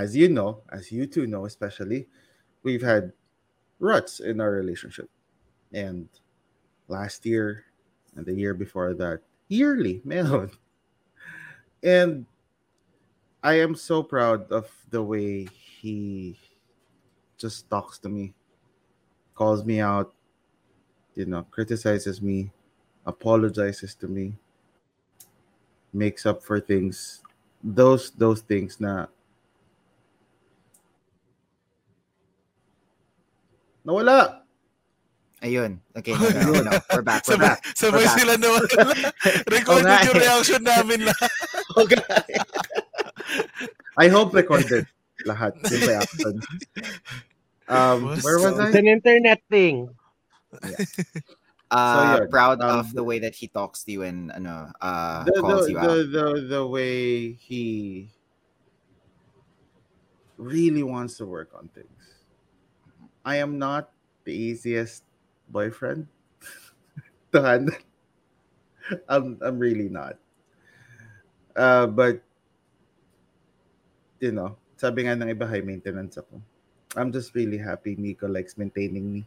as 0.00 0.16
you 0.16 0.28
know, 0.28 0.62
as 0.72 0.90
you 0.90 1.06
two 1.06 1.26
know, 1.26 1.44
especially, 1.44 2.08
we've 2.62 2.80
had 2.80 3.12
ruts 3.78 4.20
in 4.20 4.40
our 4.40 4.50
relationship. 4.50 5.10
And 5.72 6.08
last 6.88 7.26
year 7.26 7.64
and 8.16 8.24
the 8.24 8.32
year 8.32 8.54
before 8.54 8.94
that, 8.94 9.20
yearly, 9.48 10.00
meron. 10.04 10.50
And 11.82 12.24
I 13.42 13.60
am 13.60 13.74
so 13.74 14.02
proud 14.02 14.50
of 14.50 14.70
the 14.88 15.02
way 15.02 15.48
he 15.80 16.38
just 17.36 17.68
talks 17.68 17.98
to 18.00 18.08
me, 18.08 18.32
calls 19.34 19.64
me 19.64 19.80
out, 19.80 20.14
you 21.14 21.26
know, 21.26 21.44
criticizes 21.50 22.22
me, 22.22 22.52
apologizes 23.04 23.94
to 23.96 24.08
me, 24.08 24.32
makes 25.92 26.24
up 26.24 26.42
for 26.42 26.58
things. 26.58 27.22
Those 27.62 28.10
those 28.12 28.40
things 28.40 28.80
na 28.80 29.06
nawala. 33.86 34.42
Ayun. 35.40 35.80
Okay, 35.96 36.12
no, 36.20 36.28
no, 36.28 36.60
no, 36.60 36.60
no. 36.68 36.72
We're 36.92 37.00
back. 37.00 37.24
We're 37.24 37.40
Sabay, 37.40 37.56
back. 37.56 37.60
sabay 37.72 37.92
We're 37.96 38.04
back. 38.04 38.18
sila 38.20 38.34
naman. 38.36 38.64
Recorded 39.48 39.86
nga 39.88 40.04
yung 40.04 40.20
reaction 40.28 40.60
namin 40.62 40.98
na. 41.08 41.14
Okay. 41.80 42.02
I 43.96 44.06
hope 44.12 44.36
recorded 44.36 44.84
lahat 45.24 45.56
yung 45.64 45.84
reaction. 45.88 46.34
Um, 47.72 48.20
where 48.20 48.36
was 48.36 48.52
so- 48.56 48.68
It's 48.68 48.76
an 48.76 48.88
internet 48.90 49.40
thing. 49.48 49.88
Uh, 51.70 52.18
yun, 52.18 52.28
proud 52.28 52.58
um, 52.60 52.82
of 52.82 52.90
the 52.92 53.04
way 53.04 53.22
that 53.22 53.32
he 53.38 53.46
talks 53.46 53.86
to 53.86 53.92
you 53.94 54.02
and 54.02 54.32
ano, 54.34 54.74
uh, 54.82 55.22
The, 55.22 55.38
calls 55.38 55.70
the, 55.70 55.72
you 55.72 55.78
the, 55.78 55.86
out. 55.86 56.10
the, 56.10 56.26
the 56.58 56.64
way 56.66 57.30
he 57.38 58.10
really 60.36 60.82
wants 60.82 61.16
to 61.18 61.26
work 61.26 61.54
on 61.54 61.68
things. 61.70 61.99
I 63.30 63.38
am 63.38 63.62
not 63.62 63.94
the 64.26 64.34
easiest 64.34 65.06
boyfriend 65.54 66.10
to 67.32 67.38
handle. 67.38 67.78
I'm, 69.06 69.38
I'm 69.38 69.58
really 69.62 69.86
not. 69.86 70.18
Uh, 71.54 71.86
but, 71.86 72.18
you 74.18 74.34
know, 74.34 74.58
sabi 74.74 75.06
nga 75.06 75.14
ng 75.14 75.30
iba, 75.30 75.46
high 75.46 75.62
maintenance 75.62 76.18
ako. 76.18 76.42
I'm 76.98 77.14
just 77.14 77.38
really 77.38 77.58
happy 77.58 77.94
Micko 77.94 78.26
likes 78.26 78.58
maintaining 78.58 79.06
me. 79.14 79.22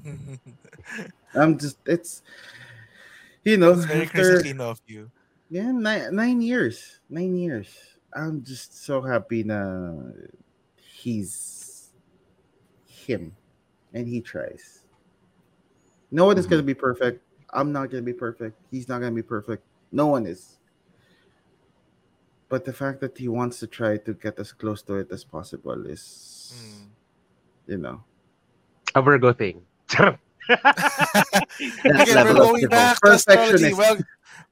I'm 1.36 1.60
just, 1.60 1.76
it's, 1.84 2.22
you 3.44 3.60
know, 3.60 3.76
It's 3.76 3.84
very 3.84 4.08
after- 4.08 4.40
of 4.64 4.80
you. 4.88 5.10
yeah, 5.52 5.68
nine, 5.76 6.14
nine 6.16 6.40
years. 6.40 7.00
Nine 7.10 7.36
years. 7.36 7.68
I'm 8.16 8.40
just 8.42 8.80
so 8.80 9.04
happy 9.04 9.44
na 9.44 9.92
he's 10.80 11.59
him 13.00 13.34
and 13.94 14.06
he 14.06 14.20
tries. 14.20 14.84
No 16.10 16.26
one 16.26 16.38
is 16.38 16.46
Mhm. 16.46 16.50
gonna 16.50 16.62
be 16.62 16.74
perfect. 16.74 17.22
I'm 17.52 17.72
not 17.72 17.90
gonna 17.90 18.02
be 18.06 18.12
perfect. 18.12 18.56
He's 18.70 18.88
not 18.88 19.00
gonna 19.00 19.14
be 19.14 19.22
perfect. 19.26 19.64
No 19.90 20.06
one 20.06 20.26
is. 20.26 20.58
But 22.48 22.64
the 22.64 22.72
fact 22.72 23.00
that 23.00 23.16
he 23.16 23.28
wants 23.28 23.58
to 23.60 23.66
try 23.66 23.96
to 23.96 24.12
get 24.14 24.38
as 24.38 24.52
close 24.52 24.82
to 24.90 24.94
it 24.96 25.10
as 25.12 25.22
possible 25.24 25.86
is, 25.86 26.52
Mm. 26.54 26.86
you 27.66 27.78
know, 27.78 28.04
A 28.94 29.02
Virgo 29.02 29.32
thing. 29.32 29.62
That 29.96 30.18
Again, 30.48 32.14
level 32.14 32.34
we're 32.34 32.34
going 32.34 32.66
back 32.68 32.98
to 33.00 33.12
astrology. 33.12 33.72
Well, 33.72 33.98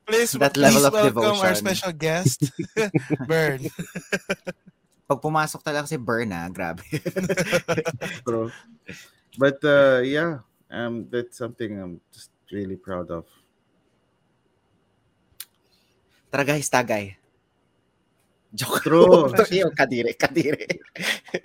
please, 0.07 0.33
That 0.39 0.55
please 0.55 0.75
level 0.79 0.95
of 0.95 1.15
welcome 1.17 1.41
our 1.43 1.55
special 1.57 1.91
guest, 1.93 2.51
Bern. 3.27 3.67
Pag 5.09 5.25
pumasok 5.25 5.65
talaga 5.65 5.89
si 5.89 5.97
Berna, 5.97 6.45
grabe. 6.53 6.85
True. 8.29 8.53
But 9.41 9.57
uh, 9.65 10.05
yeah, 10.05 10.45
um, 10.69 11.09
that's 11.09 11.41
something 11.41 11.81
I'm 11.81 12.05
just 12.13 12.29
really 12.53 12.77
proud 12.77 13.09
of. 13.09 13.25
Tara 16.29 16.45
guys, 16.45 16.69
tagay. 16.69 17.17
Joke. 18.53 18.85
True. 18.85 19.33
Yung 19.65 19.73
kadire, 19.73 20.13
kadire. 20.13 20.69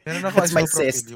Meron 0.08 0.28
ako 0.28 0.38
That's 0.44 0.56
my 0.56 0.68
sis. 0.68 1.08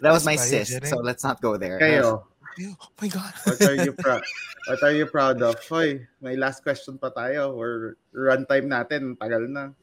That 0.00 0.12
was 0.12 0.24
my 0.24 0.36
sis, 0.36 0.72
so 0.88 1.04
let's 1.04 1.24
not 1.24 1.40
go 1.44 1.56
there. 1.56 1.76
Kayo, 1.76 2.24
Oh 2.54 2.92
my 3.02 3.08
God. 3.08 3.34
what 3.44 3.60
are 3.66 3.76
you 3.82 3.92
proud? 3.92 4.22
What 4.70 4.80
are 4.86 4.94
you 4.94 5.06
proud 5.10 5.42
of? 5.42 5.58
Hoy, 5.66 6.06
may 6.22 6.38
last 6.38 6.62
question 6.62 7.02
pa 7.02 7.10
tayo. 7.10 7.50
Or 7.58 7.98
runtime 8.14 8.70
natin, 8.70 9.18
tagal 9.18 9.50
na. 9.50 9.74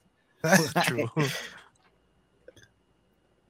True. 0.85 1.07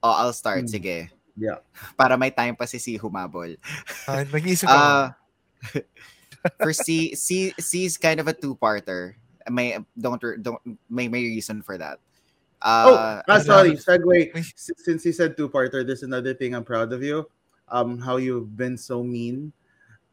Oh, 0.04 0.16
I'll 0.18 0.34
start, 0.34 0.66
Hmm. 0.66 0.72
sige. 0.74 1.10
Yeah. 1.38 1.62
Para 1.96 2.18
may 2.18 2.30
time 2.34 2.58
pa 2.58 2.66
si 2.66 2.78
si 2.78 2.98
humabol. 2.98 3.56
Ah, 4.10 4.26
nag-iisip 4.26 4.68
ako. 4.72 4.78
Uh, 4.78 5.08
for 6.60 6.74
Cee, 6.74 7.14
Cee, 7.16 7.54
Cee 7.62 7.86
is 7.86 7.96
kind 7.98 8.20
of 8.20 8.28
a 8.28 8.34
two-parter. 8.34 9.14
May 9.50 9.78
don't 9.98 10.22
don't 10.42 10.62
may 10.90 11.08
may 11.08 11.24
reason 11.26 11.62
for 11.62 11.78
that. 11.78 11.98
oh, 12.62 12.94
Uh, 12.94 13.22
ah, 13.26 13.40
sorry. 13.42 13.74
Segue. 13.78 14.06
Wait. 14.06 14.34
Since 14.58 15.06
you 15.06 15.14
said 15.14 15.38
two-parter, 15.38 15.86
there's 15.86 16.04
another 16.04 16.34
thing 16.34 16.54
I'm 16.54 16.66
proud 16.66 16.94
of 16.94 17.02
you. 17.02 17.26
Um, 17.70 17.98
how 17.98 18.18
you've 18.18 18.54
been 18.58 18.76
so 18.78 19.02
mean 19.02 19.54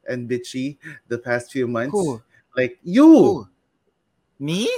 and 0.07 0.29
bitchy 0.31 0.79
the 1.09 1.19
past 1.19 1.51
few 1.53 1.67
months. 1.67 1.93
who? 1.93 2.23
Like 2.57 2.79
you. 2.85 3.05
Who? 3.09 3.49
Me? 4.39 4.69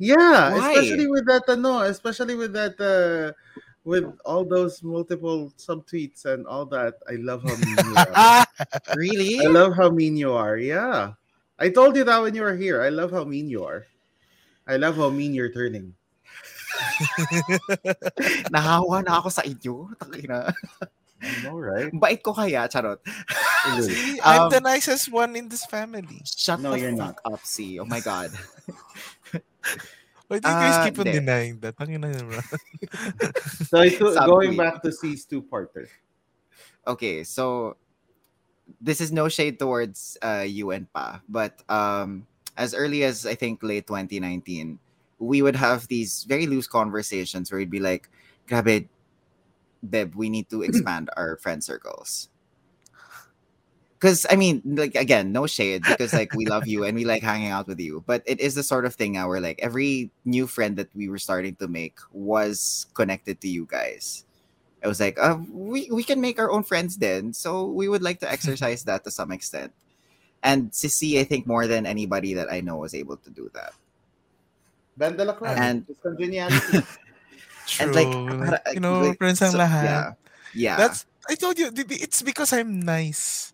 Yeah, 0.00 0.56
Why? 0.56 0.72
especially 0.72 1.06
with 1.12 1.28
that 1.28 1.44
no, 1.60 1.84
especially 1.84 2.32
with 2.32 2.56
that 2.56 2.80
uh 2.80 3.36
with 3.84 4.08
all 4.24 4.48
those 4.48 4.80
multiple 4.82 5.52
subtweets 5.60 6.24
and 6.24 6.48
all 6.48 6.64
that. 6.72 6.96
I 7.04 7.20
love 7.20 7.44
how 7.44 7.52
mean 7.54 7.76
you 7.84 7.96
are. 8.00 8.46
Really? 8.96 9.44
I 9.44 9.48
love 9.52 9.76
how 9.76 9.92
mean 9.92 10.16
you 10.16 10.32
are. 10.32 10.56
Yeah. 10.56 11.20
I 11.60 11.68
told 11.68 11.96
you 11.96 12.04
that 12.04 12.20
when 12.24 12.34
you 12.34 12.42
were 12.42 12.56
here. 12.56 12.80
I 12.80 12.88
love 12.88 13.12
how 13.12 13.24
mean 13.24 13.48
you 13.48 13.64
are. 13.64 13.84
I 14.66 14.76
love 14.76 14.96
how 14.96 15.08
mean 15.12 15.32
you're 15.36 15.52
turning. 15.52 15.94
Nahawa 18.54 19.04
na 19.04 19.20
ako 19.20 19.28
sa 19.28 19.44
inyo. 19.44 19.92
Takina. 20.00 20.52
I 21.20 21.36
know, 21.44 21.60
right? 21.60 21.92
Bait 21.92 22.24
ko 22.24 22.32
kaya, 22.32 22.64
charot. 22.68 23.04
See, 23.84 24.16
I'm 24.24 24.48
Um, 24.48 24.50
the 24.50 24.60
nicest 24.64 25.12
one 25.12 25.36
in 25.36 25.52
this 25.52 25.68
family. 25.68 26.24
Shut 26.24 26.64
No, 26.64 26.72
the 26.72 26.80
you're 26.80 26.96
fuck 26.96 27.20
up, 27.28 27.44
Cee. 27.44 27.76
Oh 27.76 27.84
my 27.84 28.00
God. 28.00 28.32
Why 30.30 30.38
do 30.38 30.46
you 30.46 30.54
guys 30.54 30.78
Ah, 30.78 30.84
keep 30.86 30.98
on 30.98 31.06
hindi. 31.10 31.18
denying 31.18 31.58
that? 31.60 31.74
Ang 31.82 31.90
ina 31.98 32.08
naman. 32.14 32.38
So 33.66 33.82
it's 33.82 33.98
going 33.98 34.56
back 34.56 34.78
to 34.82 34.94
Cee's 34.94 35.26
two 35.26 35.42
parter. 35.42 35.90
Okay, 36.86 37.24
so 37.26 37.76
this 38.80 39.00
is 39.02 39.10
no 39.12 39.28
shade 39.28 39.58
towards 39.58 40.16
uh, 40.22 40.46
you 40.46 40.70
and 40.70 40.86
Pa, 40.94 41.20
but 41.28 41.60
um, 41.68 42.24
as 42.56 42.72
early 42.72 43.04
as 43.04 43.26
I 43.26 43.34
think 43.34 43.60
late 43.62 43.86
2019, 43.90 44.78
we 45.18 45.42
would 45.42 45.56
have 45.56 45.84
these 45.90 46.24
very 46.24 46.46
loose 46.46 46.66
conversations 46.66 47.50
where 47.52 47.58
we'd 47.58 47.68
be 47.70 47.82
like, 47.82 48.08
grabe, 48.48 48.88
Beb, 49.84 50.14
we 50.14 50.30
need 50.30 50.48
to 50.48 50.62
expand 50.66 51.10
our 51.18 51.36
friend 51.42 51.58
circles. 51.62 52.29
Because, 54.00 54.24
I 54.32 54.36
mean, 54.36 54.62
like, 54.64 54.94
again, 54.96 55.30
no 55.30 55.46
shade 55.46 55.82
because, 55.84 56.14
like, 56.16 56.32
we 56.32 56.46
love 56.46 56.66
you 56.66 56.84
and 56.88 56.96
we 56.96 57.04
like 57.04 57.20
hanging 57.22 57.52
out 57.52 57.68
with 57.68 57.78
you. 57.78 58.02
But 58.08 58.22
it 58.24 58.40
is 58.40 58.54
the 58.56 58.62
sort 58.64 58.86
of 58.88 58.94
thing 58.96 59.12
now 59.12 59.28
where, 59.28 59.44
like, 59.44 59.60
every 59.60 60.08
new 60.24 60.46
friend 60.48 60.80
that 60.80 60.88
we 60.96 61.10
were 61.12 61.18
starting 61.20 61.54
to 61.60 61.68
make 61.68 62.00
was 62.10 62.86
connected 62.94 63.42
to 63.42 63.48
you 63.48 63.68
guys. 63.68 64.24
I 64.82 64.88
was 64.88 65.00
like, 65.04 65.20
uh, 65.20 65.36
we, 65.52 65.90
we 65.92 66.00
can 66.02 66.18
make 66.18 66.40
our 66.40 66.50
own 66.50 66.64
friends 66.64 66.96
then. 66.96 67.34
So 67.36 67.66
we 67.68 67.88
would 67.92 68.00
like 68.00 68.20
to 68.24 68.32
exercise 68.32 68.84
that 68.84 69.04
to 69.04 69.10
some 69.10 69.30
extent. 69.32 69.72
And 70.42 70.72
Sissy, 70.72 71.20
I 71.20 71.24
think 71.24 71.46
more 71.46 71.66
than 71.68 71.84
anybody 71.84 72.32
that 72.40 72.50
I 72.50 72.62
know 72.64 72.78
was 72.80 72.94
able 72.96 73.18
to 73.18 73.28
do 73.28 73.50
that. 73.52 73.74
Ben 74.96 75.14
de 75.14 75.24
la 75.28 75.34
Cruz. 75.34 75.52
And- 75.52 75.84
It's 75.86 76.00
congeniality. 76.00 76.80
True. 77.68 77.84
And, 77.84 77.94
like, 77.94 78.08
Like, 78.64 78.74
you 78.74 78.80
know, 78.80 79.12
like, 79.12 79.18
friends 79.18 79.42
ang 79.44 79.52
so- 79.52 79.58
lahat. 79.60 79.84
Yeah. 79.84 80.12
Yeah. 80.56 80.76
That's, 80.80 81.04
I 81.28 81.34
told 81.36 81.58
you, 81.60 81.68
it's 81.76 82.22
because 82.24 82.52
I'm 82.56 82.80
nice. 82.80 83.52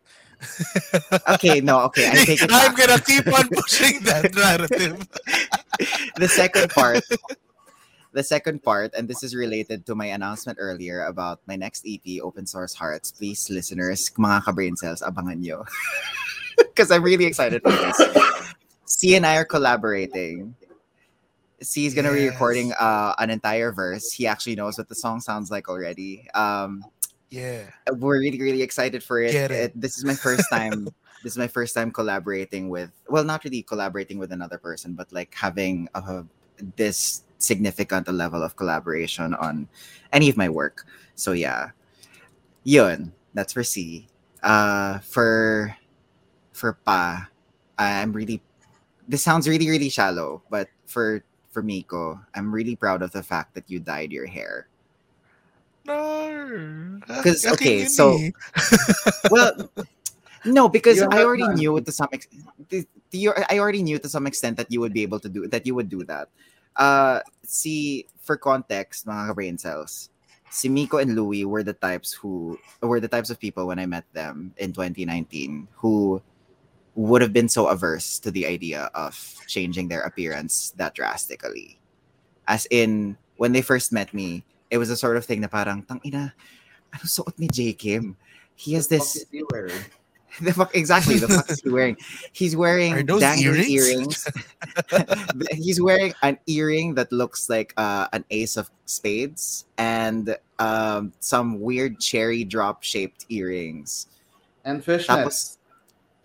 Okay, 1.29 1.61
no, 1.61 1.81
okay. 1.91 2.09
I 2.09 2.25
take 2.25 2.43
it 2.43 2.51
I'm 2.53 2.75
gonna 2.79 3.01
keep 3.01 3.27
on 3.27 3.49
pushing 3.49 4.01
that 4.05 4.35
narrative. 4.37 5.09
the 6.17 6.29
second 6.29 6.71
part 6.71 7.05
the 8.17 8.23
second 8.23 8.63
part 8.63 8.95
and 8.97 9.09
this 9.09 9.23
is 9.23 9.37
related 9.37 9.85
to 9.85 9.95
my 9.95 10.07
announcement 10.07 10.57
earlier 10.59 11.05
about 11.05 11.41
my 11.47 11.55
next 11.55 11.85
ep 11.87 12.05
open 12.23 12.47
source 12.47 12.73
hearts. 12.73 13.13
Please 13.13 13.51
listeners 13.51 14.11
mga 14.17 14.45
ka-brain 14.45 14.77
cells 14.77 15.03
abangan 15.03 15.37
nyo. 15.45 15.65
Because 16.57 16.91
i'm 16.91 17.05
really 17.05 17.27
excited 17.29 17.61
for 17.61 17.73
this. 17.73 18.01
Cee 18.89 19.17
and 19.17 19.27
i 19.27 19.37
are 19.37 19.45
collaborating. 19.45 20.57
Cee 21.61 21.85
is 21.85 21.93
gonna 21.93 22.13
be 22.13 22.29
recording 22.29 22.73
uh, 22.81 23.13
an 23.19 23.29
entire 23.29 23.73
verse. 23.73 24.13
He 24.13 24.27
actually 24.27 24.57
knows 24.57 24.79
what 24.79 24.89
the 24.89 24.97
song 24.97 25.21
sounds 25.21 25.51
like 25.51 25.69
already. 25.69 26.25
Um 26.33 26.85
Yeah. 27.31 27.71
we're 27.93 28.21
really 28.21 28.41
really 28.41 28.63
excited 28.63 29.03
for 29.03 29.21
it. 29.21 29.33
Get 29.33 29.51
it. 29.51 29.73
This 29.75 29.99
is 29.99 30.05
my 30.05 30.15
first 30.15 30.49
time 30.51 30.89
this 31.25 31.33
is 31.33 31.39
my 31.39 31.49
first 31.49 31.75
time 31.75 31.91
collaborating 31.91 32.69
with 32.69 32.91
well 33.09 33.25
not 33.25 33.43
really 33.45 33.63
collaborating 33.63 34.19
with 34.19 34.31
another 34.33 34.59
person 34.59 34.95
but 34.95 35.11
like 35.13 35.35
having 35.35 35.89
uh, 35.95 36.23
this 36.77 37.25
significant 37.39 38.09
a 38.09 38.13
level 38.13 38.43
of 38.43 38.57
collaboration 38.57 39.35
on 39.35 39.69
any 40.13 40.29
of 40.29 40.37
my 40.37 40.49
work. 40.49 40.87
So 41.15 41.33
yeah, 41.33 41.71
yun. 42.65 43.13
That's 43.35 43.53
for 43.53 43.65
Cee. 43.65 44.09
Uh, 44.43 44.99
for 45.01 45.77
for 46.53 46.75
Pa, 46.85 47.29
I'm 47.79 48.13
really. 48.13 48.43
This 49.09 49.23
sounds 49.23 49.49
really 49.49 49.69
really 49.69 49.89
shallow, 49.89 50.43
but 50.51 50.69
for 50.87 51.23
for 51.51 51.63
Micko, 51.63 52.21
I'm 52.35 52.53
really 52.53 52.77
proud 52.77 53.03
of 53.03 53.13
the 53.13 53.23
fact 53.23 53.55
that 53.55 53.71
you 53.71 53.79
dyed 53.81 54.13
your 54.13 54.27
hair. 54.27 54.69
No. 56.47 57.23
'Cause, 57.23 57.45
Aking 57.45 57.53
okay, 57.55 57.85
so-. 57.85 58.19
Well, 59.31 59.71
no, 60.45 60.69
because 60.69 61.01
I 61.03 61.23
already 61.23 61.49
knew 61.55 61.81
to 61.81 61.93
some 61.93 62.09
extent. 62.13 62.45
I 63.51 63.59
already 63.59 63.83
knew 63.83 63.99
to 63.99 64.09
some 64.09 64.27
extent 64.27 64.57
that 64.57 64.71
you 64.71 64.81
would 64.81 64.93
be 64.93 65.03
able 65.03 65.21
to 65.21 65.29
do 65.29 65.47
that. 65.49 65.67
You 65.67 65.75
would 65.75 65.89
do 65.89 66.05
that. 66.05 66.29
Uh, 66.77 67.21
see, 67.43 68.07
for 68.21 68.37
context, 68.37 69.07
mga 69.07 69.35
brain 69.35 69.59
cells, 69.59 70.11
si 70.51 70.69
Micko 70.69 71.01
and 71.01 71.15
Louis 71.17 71.45
were 71.45 71.63
the 71.63 71.73
types 71.73 72.13
who 72.13 72.59
were 72.81 73.01
the 73.01 73.09
types 73.09 73.31
of 73.31 73.41
people 73.41 73.67
when 73.67 73.79
I 73.79 73.87
met 73.87 74.05
them 74.13 74.53
in 74.59 74.73
2019 74.73 75.69
who 75.75 76.21
would 76.97 77.21
have 77.21 77.33
been 77.33 77.49
so 77.49 77.69
averse 77.69 78.19
to 78.21 78.31
the 78.31 78.47
idea 78.47 78.91
of 78.95 79.17
changing 79.47 79.89
their 79.89 80.01
appearance 80.03 80.73
that 80.77 80.95
drastically. 80.95 81.79
As 82.49 82.67
in, 82.71 83.17
when 83.37 83.53
they 83.53 83.61
first 83.61 83.93
met 83.93 84.15
me, 84.15 84.45
it 84.77 84.79
was 84.79 84.93
a 84.93 84.97
sort 84.97 85.17
of 85.17 85.25
thing 85.25 85.41
na 85.41 85.49
parang, 85.49 85.81
tang 85.89 86.05
ina, 86.05 86.37
ano 86.93 87.05
suot 87.09 87.33
ni 87.41 87.49
JKim? 87.49 88.13
He 88.55 88.77
has 88.77 88.85
What 88.85 89.01
this 89.01 89.17
is 89.17 89.27
he 89.33 89.43
wearing? 89.49 89.85
the 90.45 90.53
fuck 90.53 90.77
exactly 90.77 91.17
the 91.17 91.29
fuck 91.29 91.49
is 91.49 91.65
he 91.65 91.73
wearing? 91.73 91.97
He's 92.33 92.53
wearing 92.53 92.93
Are 92.93 93.03
those 93.03 93.25
dangling 93.25 93.65
earrings? 93.73 94.29
earrings. 94.29 94.29
He's 95.57 95.81
wearing 95.81 96.13
an 96.21 96.37
earring 96.47 96.93
that 97.01 97.11
looks 97.11 97.49
like 97.49 97.73
uh, 97.81 98.09
an 98.13 98.25
ace 98.29 98.61
of 98.61 98.71
spades 98.85 99.65
and 99.81 100.37
um, 100.61 101.13
some 101.21 101.61
weird 101.61 101.99
cherry 102.01 102.45
drop 102.45 102.85
shaped 102.85 103.25
earrings. 103.33 104.09
And 104.65 104.85
fishnets. 104.85 105.09
Tapos, 105.09 105.57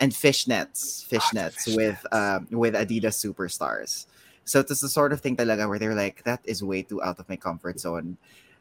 and 0.01 0.11
fishnets, 0.11 1.07
fishnets 1.07 1.65
the 1.65 1.77
with 1.77 1.99
um, 2.11 2.47
with 2.51 2.73
Adidas 2.73 3.15
superstars. 3.15 4.07
So 4.45 4.59
it's 4.59 4.81
the 4.81 4.89
sort 4.89 5.13
of 5.13 5.21
thing 5.21 5.35
talaga 5.37 5.67
where 5.69 5.79
they're 5.79 5.95
like, 5.95 6.23
that 6.23 6.41
is 6.45 6.63
way 6.63 6.81
too 6.83 7.01
out 7.01 7.19
of 7.19 7.29
my 7.29 7.35
comfort 7.35 7.79
zone. 7.79 8.17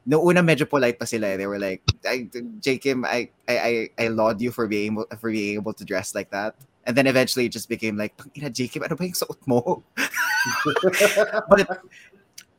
No 0.07 0.21
una 0.25 0.43
medyo 0.43 0.69
polite 0.69 0.99
pa 0.99 1.05
sila. 1.05 1.29
eh. 1.29 1.37
They 1.37 1.47
were 1.47 1.59
like, 1.59 1.83
I, 2.07 2.29
JKim, 2.33 3.05
I, 3.05 3.29
I, 3.49 3.59
I, 3.59 3.89
I 3.99 4.09
laud 4.09 4.41
you 4.41 4.51
for 4.51 4.67
being 4.67 4.93
able, 4.93 5.07
for 5.19 5.31
being 5.31 5.55
able 5.55 5.73
to 5.75 5.85
dress 5.85 6.15
like 6.15 6.31
that. 6.31 6.55
And 6.87 6.97
then 6.97 7.07
eventually 7.07 7.47
it 7.47 7.53
just 7.53 7.69
became 7.69 7.97
like, 7.97 8.15
ina 8.37 8.51
JKim, 8.51 8.85
ano 8.85 8.97
ba 8.97 9.05
yung 9.05 9.13
suot 9.13 9.41
mo? 9.47 9.83
but 11.49 11.85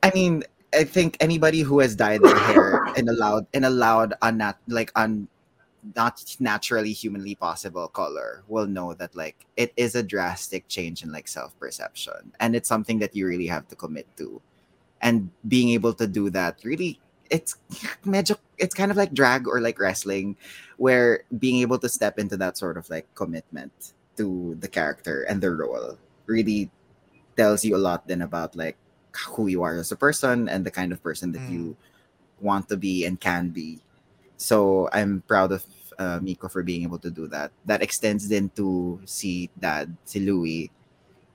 I 0.04 0.12
mean, 0.14 0.44
I 0.74 0.84
think 0.84 1.18
anybody 1.20 1.62
who 1.62 1.80
has 1.80 1.96
dyed 1.96 2.22
their 2.22 2.38
hair 2.38 2.86
in 2.96 3.10
a 3.10 3.14
loud, 3.14 3.46
in 3.54 3.64
a 3.66 3.70
loud, 3.70 4.14
unnat, 4.22 4.56
like 4.68 4.92
un, 4.96 5.28
not 5.96 6.24
naturally 6.40 6.94
humanly 6.94 7.36
possible 7.36 7.88
color 7.88 8.44
will 8.48 8.68
know 8.68 8.94
that 8.94 9.16
like 9.16 9.46
it 9.58 9.74
is 9.78 9.96
a 9.96 10.04
drastic 10.04 10.68
change 10.68 11.04
in 11.04 11.12
like 11.12 11.28
self 11.28 11.58
perception, 11.60 12.34
and 12.40 12.56
it's 12.56 12.70
something 12.70 13.00
that 13.00 13.16
you 13.16 13.26
really 13.28 13.48
have 13.48 13.68
to 13.70 13.76
commit 13.76 14.08
to, 14.18 14.42
and 15.02 15.30
being 15.48 15.70
able 15.70 15.94
to 15.94 16.08
do 16.08 16.30
that 16.30 16.60
really. 16.64 17.00
It's 17.32 17.56
medyo, 18.06 18.38
it's 18.58 18.76
kind 18.76 18.92
of 18.92 18.98
like 18.98 19.14
drag 19.14 19.48
or 19.48 19.62
like 19.62 19.80
wrestling, 19.80 20.36
where 20.78 21.24
being 21.40 21.62
able 21.62 21.80
to 21.80 21.90
step 21.90 22.20
into 22.20 22.38
that 22.38 22.58
sort 22.58 22.78
of 22.78 22.90
like 22.90 23.08
commitment 23.16 23.94
to 24.18 24.58
the 24.60 24.68
character 24.68 25.24
and 25.24 25.42
the 25.42 25.50
role 25.52 25.98
really 26.28 26.70
tells 27.38 27.64
you 27.64 27.76
a 27.76 27.80
lot 27.82 28.08
then 28.08 28.22
about 28.22 28.56
like 28.56 28.78
who 29.36 29.48
you 29.48 29.64
are 29.64 29.78
as 29.78 29.92
a 29.92 29.96
person 29.96 30.50
and 30.50 30.66
the 30.66 30.72
kind 30.72 30.92
of 30.92 31.02
person 31.04 31.32
that 31.32 31.42
Mm. 31.48 31.54
you 31.54 31.78
want 32.42 32.68
to 32.70 32.78
be 32.78 33.06
and 33.06 33.20
can 33.20 33.50
be. 33.50 33.80
So 34.42 34.90
I'm 34.90 35.22
proud 35.30 35.54
of 35.54 35.62
uh, 36.02 36.18
Micko 36.18 36.50
for 36.50 36.66
being 36.66 36.82
able 36.82 36.98
to 37.06 37.14
do 37.14 37.30
that. 37.30 37.54
That 37.70 37.86
extends 37.86 38.26
then 38.26 38.50
to 38.58 38.98
si 39.06 39.54
dad, 39.54 39.94
si 40.04 40.18
Louis, 40.20 40.74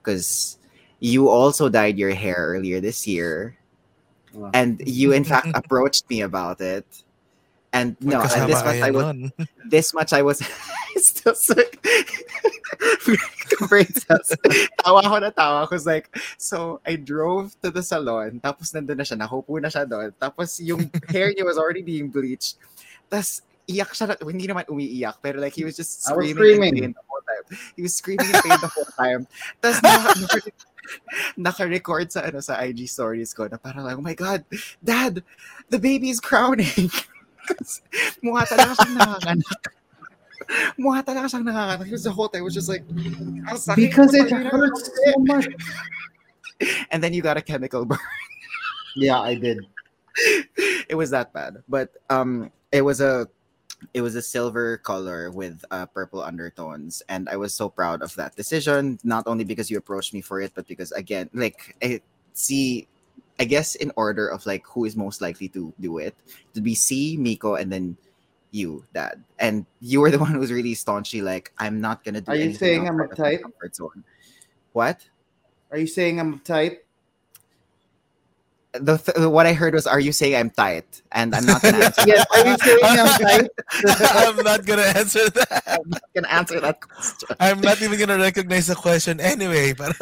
because 0.03 0.59
you 0.99 1.29
also 1.31 1.69
dyed 1.71 1.95
your 1.97 2.11
hair 2.11 2.51
earlier 2.51 2.83
this 2.83 3.07
year, 3.07 3.55
Wow. 4.35 4.51
and 4.53 4.83
you 4.83 5.15
in 5.15 5.23
fact 5.23 5.47
approached 5.55 6.03
me 6.11 6.19
about 6.19 6.59
it. 6.59 6.83
And 7.71 7.95
no, 8.03 8.19
and 8.19 8.51
this 8.51 8.59
much 8.63 8.81
I 8.83 8.91
was 8.91 9.07
this 9.71 9.87
much 9.97 10.11
I 10.11 10.21
was 10.21 10.43
still 10.99 11.35
sick. 11.35 11.79
Brain 13.71 13.87
cells. 13.87 14.35
tawa 14.83 14.99
ko 15.07 15.17
na 15.23 15.31
tawa. 15.31 15.63
Cause 15.71 15.87
like, 15.87 16.11
so 16.37 16.83
I 16.85 16.95
drove 16.99 17.55
to 17.63 17.71
the 17.71 17.83
salon, 17.83 18.43
tapos 18.43 18.75
nandun 18.75 18.99
na 18.99 19.07
siya, 19.07 19.15
nahupo 19.15 19.63
na 19.63 19.71
siya 19.71 19.87
doon. 19.87 20.11
Tapos 20.19 20.59
yung 20.59 20.91
hair 21.07 21.31
niya 21.31 21.47
was 21.47 21.55
already 21.57 21.81
being 21.81 22.11
bleached. 22.11 22.59
Tapos 23.09 23.41
iyak 23.67 23.91
siya, 23.91 24.15
na- 24.15 24.21
hindi 24.23 24.47
naman 24.47 24.63
umiiyak, 24.67 25.19
pero 25.19 25.39
like 25.39 25.53
he 25.55 25.63
was 25.67 25.75
just 25.75 26.07
I 26.07 26.15
was 26.15 26.29
screaming, 26.31 26.59
screaming. 26.63 26.75
in 26.77 26.83
pain 26.83 26.93
the 26.95 27.03
whole 27.07 27.23
time. 27.27 27.45
He 27.75 27.81
was 27.83 27.93
screaming 27.95 28.29
in 28.31 28.39
pain 28.41 28.59
the 28.63 28.71
whole 28.71 28.91
time. 28.95 29.21
Tapos 29.61 29.79
naka, 29.83 30.09
naka, 30.19 30.39
naka-record 31.35 32.07
sa 32.11 32.23
ano 32.23 32.39
sa 32.39 32.63
IG 32.63 32.87
stories 32.87 33.35
ko 33.35 33.47
na 33.51 33.59
parang 33.59 33.83
like, 33.83 33.97
oh 33.99 34.03
my 34.05 34.15
God, 34.15 34.47
Dad, 34.79 35.19
the 35.67 35.79
baby 35.79 36.09
is 36.09 36.23
crowning. 36.23 36.87
Mukha 38.23 38.43
talaga 38.47 38.75
siyang 38.75 38.95
nanganganak. 38.99 39.59
Mukha 40.79 40.99
talaga 41.03 41.27
siyang 41.31 41.47
nanganganak. 41.47 41.83
Because 41.87 42.03
the 42.07 42.11
whole 42.11 42.27
time 42.31 42.43
was 42.43 42.55
just 42.55 42.67
like, 42.71 42.83
Because 43.75 44.15
it 44.15 44.31
hurts 44.31 44.87
so 44.87 45.11
much. 45.23 45.47
And 46.91 47.03
then 47.03 47.13
you 47.13 47.21
got 47.21 47.37
a 47.37 47.41
chemical 47.43 47.85
burn. 47.85 47.99
Yeah, 48.95 49.19
I 49.19 49.35
did. 49.35 49.61
it 50.89 50.95
was 50.97 51.11
that 51.11 51.31
bad. 51.31 51.61
But 51.69 51.93
um 52.09 52.49
it 52.71 52.81
was 52.81 53.01
a 53.01 53.27
it 53.93 54.01
was 54.01 54.15
a 54.15 54.21
silver 54.21 54.77
color 54.77 55.29
with 55.29 55.63
uh, 55.69 55.85
purple 55.85 56.21
undertones 56.23 57.03
and 57.09 57.29
i 57.29 57.35
was 57.35 57.53
so 57.53 57.69
proud 57.69 58.01
of 58.01 58.13
that 58.15 58.35
decision 58.35 58.97
not 59.03 59.27
only 59.27 59.43
because 59.43 59.69
you 59.69 59.77
approached 59.77 60.13
me 60.13 60.21
for 60.21 60.41
it 60.41 60.51
but 60.55 60.67
because 60.67 60.91
again 60.93 61.29
like 61.33 61.75
I 61.83 62.01
see 62.33 62.87
i 63.39 63.45
guess 63.45 63.75
in 63.75 63.91
order 63.95 64.27
of 64.27 64.45
like 64.45 64.65
who 64.65 64.85
is 64.85 64.95
most 64.95 65.21
likely 65.21 65.47
to 65.49 65.73
do 65.79 65.99
it 65.99 66.15
to 66.53 66.61
be 66.61 66.73
Cee 66.73 67.17
Micko 67.17 67.59
and 67.61 67.71
then 67.71 67.97
you 68.51 68.83
dad 68.93 69.23
and 69.39 69.65
you 69.79 70.01
were 70.01 70.09
the 70.09 70.17
one 70.25 70.31
who 70.31 70.39
was 70.39 70.51
really 70.51 70.73
staunchly 70.73 71.21
like 71.21 71.53
i'm 71.59 71.79
not 71.79 72.03
gonna 72.03 72.21
do 72.21 72.31
Are 72.31 72.35
you 72.35 72.45
anything 72.45 72.57
saying 72.57 72.87
I'm 72.89 72.99
outside 72.99 73.13
of 73.13 73.19
my 73.19 73.29
uptight? 73.29 73.41
comfort 73.43 73.75
zone 73.75 74.03
what 74.73 75.05
Are 75.71 75.77
you 75.77 75.87
saying 75.87 76.19
I'm 76.19 76.39
uptight? 76.39 76.77
The 78.81 78.97
th- 78.97 79.27
what 79.27 79.45
i 79.45 79.53
heard 79.53 79.73
was 79.73 79.87
are 79.87 79.99
you 79.99 80.11
saying 80.11 80.35
i'm 80.35 80.49
tight? 80.49 81.01
And 81.11 81.33
i'm 81.33 81.45
not 81.45 81.61
gonna 81.61 81.77
answer 81.85 82.03
Yes, 82.05 82.25
are 82.31 82.45
you 82.45 82.57
saying 82.57 82.79
I'm 82.83 83.19
tight? 83.21 83.49
I'm 84.13 84.37
not 84.43 84.65
gonna 84.65 84.89
answer 84.95 85.29
that. 85.29 85.63
i'm 85.67 85.89
not 85.89 86.03
gonna 86.13 86.27
answer 86.27 86.59
that 86.59 86.81
question. 86.81 87.29
I'm 87.39 87.61
not 87.61 87.81
even 87.81 87.97
gonna 87.99 88.17
recognize 88.17 88.67
the 88.67 88.75
question 88.75 89.19
anyway. 89.19 89.73
But 89.73 89.95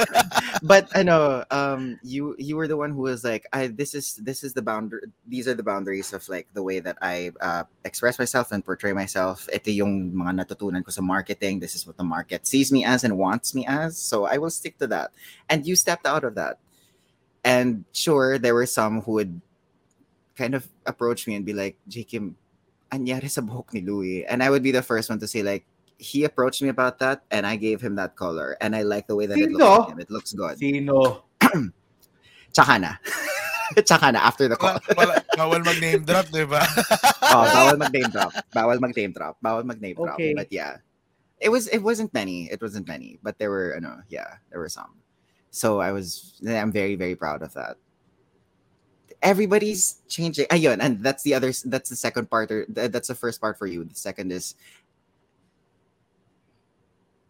but 0.64 0.90
I 0.96 1.04
know 1.04 1.46
um 1.52 2.00
you 2.04 2.36
you 2.38 2.56
were 2.58 2.68
the 2.68 2.78
one 2.78 2.92
who 2.92 3.02
was 3.02 3.24
like 3.24 3.46
I 3.54 3.68
this 3.68 3.94
is 3.94 4.16
this 4.18 4.44
is 4.44 4.54
the 4.54 4.62
boundary 4.62 5.08
these 5.28 5.48
are 5.48 5.54
the 5.54 5.64
boundaries 5.64 6.14
of 6.14 6.28
like 6.30 6.48
the 6.54 6.64
way 6.64 6.80
that 6.80 6.98
I 7.02 7.32
uh, 7.42 7.64
express 7.84 8.20
myself 8.20 8.52
and 8.52 8.64
portray 8.64 8.94
myself. 8.94 9.48
Ito 9.52 9.72
yung 9.72 10.14
mga 10.14 10.46
natutunan 10.46 10.84
ko 10.86 10.92
sa 10.92 11.02
marketing. 11.02 11.60
This 11.60 11.76
is 11.76 11.86
what 11.86 11.98
the 11.98 12.04
market 12.04 12.48
sees 12.48 12.72
me 12.72 12.86
as 12.86 13.04
and 13.04 13.18
wants 13.18 13.54
me 13.54 13.66
as. 13.66 13.98
So 13.98 14.26
I 14.26 14.38
will 14.38 14.50
stick 14.52 14.78
to 14.80 14.88
that. 14.88 15.12
And 15.50 15.66
you 15.66 15.76
stepped 15.76 16.06
out 16.06 16.24
of 16.24 16.36
that 16.36 16.58
and 17.46 17.86
sure 17.94 18.42
there 18.42 18.58
were 18.58 18.66
some 18.66 19.06
who 19.06 19.22
would 19.22 19.40
kind 20.36 20.58
of 20.58 20.68
approach 20.86 21.30
me 21.30 21.38
and 21.38 21.46
be 21.46 21.54
like 21.54 21.78
JKim 21.88 22.34
anyari 22.92 23.30
sa 23.30 23.40
buhok 23.46 23.72
ni 23.72 23.86
Louis 23.86 24.26
and 24.26 24.42
I 24.42 24.50
would 24.50 24.66
be 24.66 24.74
the 24.74 24.84
first 24.84 25.08
one 25.08 25.22
to 25.22 25.30
say 25.30 25.46
like 25.46 25.64
he 25.98 26.26
approached 26.26 26.60
me 26.62 26.68
about 26.68 27.00
that 27.00 27.24
and 27.32 27.48
I 27.48 27.56
gave 27.56 27.80
him 27.80 27.96
that 27.96 28.18
color 28.18 28.58
and 28.60 28.76
I 28.76 28.82
like 28.82 29.08
the 29.08 29.16
way 29.16 29.30
that 29.30 29.38
it 29.38 29.54
looks 29.54 29.64
Sino? 29.64 29.82
on 29.86 29.92
him. 29.94 30.00
It 30.00 30.12
looks 30.12 30.34
good. 30.34 30.58
Sino? 30.58 31.24
Tsaka 32.52 32.80
na. 32.80 32.96
Tsaka 33.76 34.12
na 34.12 34.20
after 34.20 34.48
the 34.48 34.56
call. 34.56 34.80
wala, 34.96 34.96
wala, 34.96 35.16
bawal 35.36 35.62
mag-name 35.64 36.04
drop, 36.04 36.28
di 36.32 36.44
ba? 36.48 36.64
oh, 37.36 37.44
bawal 37.48 37.78
mag-name 37.84 38.12
drop. 38.12 38.32
Bawal 38.56 38.80
mag-name 38.80 39.12
drop. 39.12 39.36
Bawal 39.44 39.64
mag-name 39.64 39.96
drop. 39.96 40.16
Okay. 40.16 40.34
But 40.36 40.52
yeah. 40.52 40.80
It 41.40 41.50
was 41.52 41.68
it 41.68 41.84
wasn't 41.84 42.16
many. 42.16 42.48
It 42.48 42.64
wasn't 42.64 42.88
many, 42.88 43.20
but 43.20 43.36
there 43.40 43.52
were 43.52 43.76
ano, 43.76 44.00
yeah, 44.08 44.40
there 44.50 44.60
were 44.60 44.72
some. 44.72 45.04
So 45.56 45.80
I 45.80 45.94
was 45.94 46.36
I'm 46.46 46.70
very 46.70 46.96
very 46.96 47.16
proud 47.16 47.42
of 47.42 47.54
that. 47.54 47.78
Everybody's 49.22 50.02
changing. 50.10 50.48
Ayun, 50.48 50.80
and 50.82 51.02
that's 51.02 51.24
the 51.24 51.34
other 51.34 51.54
that's 51.64 51.90
the 51.90 51.96
second 51.96 52.30
part 52.30 52.52
or 52.52 52.66
that's 52.68 53.08
the 53.08 53.16
first 53.16 53.40
part 53.40 53.58
for 53.58 53.66
you. 53.66 53.86
The 53.86 53.96
second 53.96 54.34
is 54.34 54.56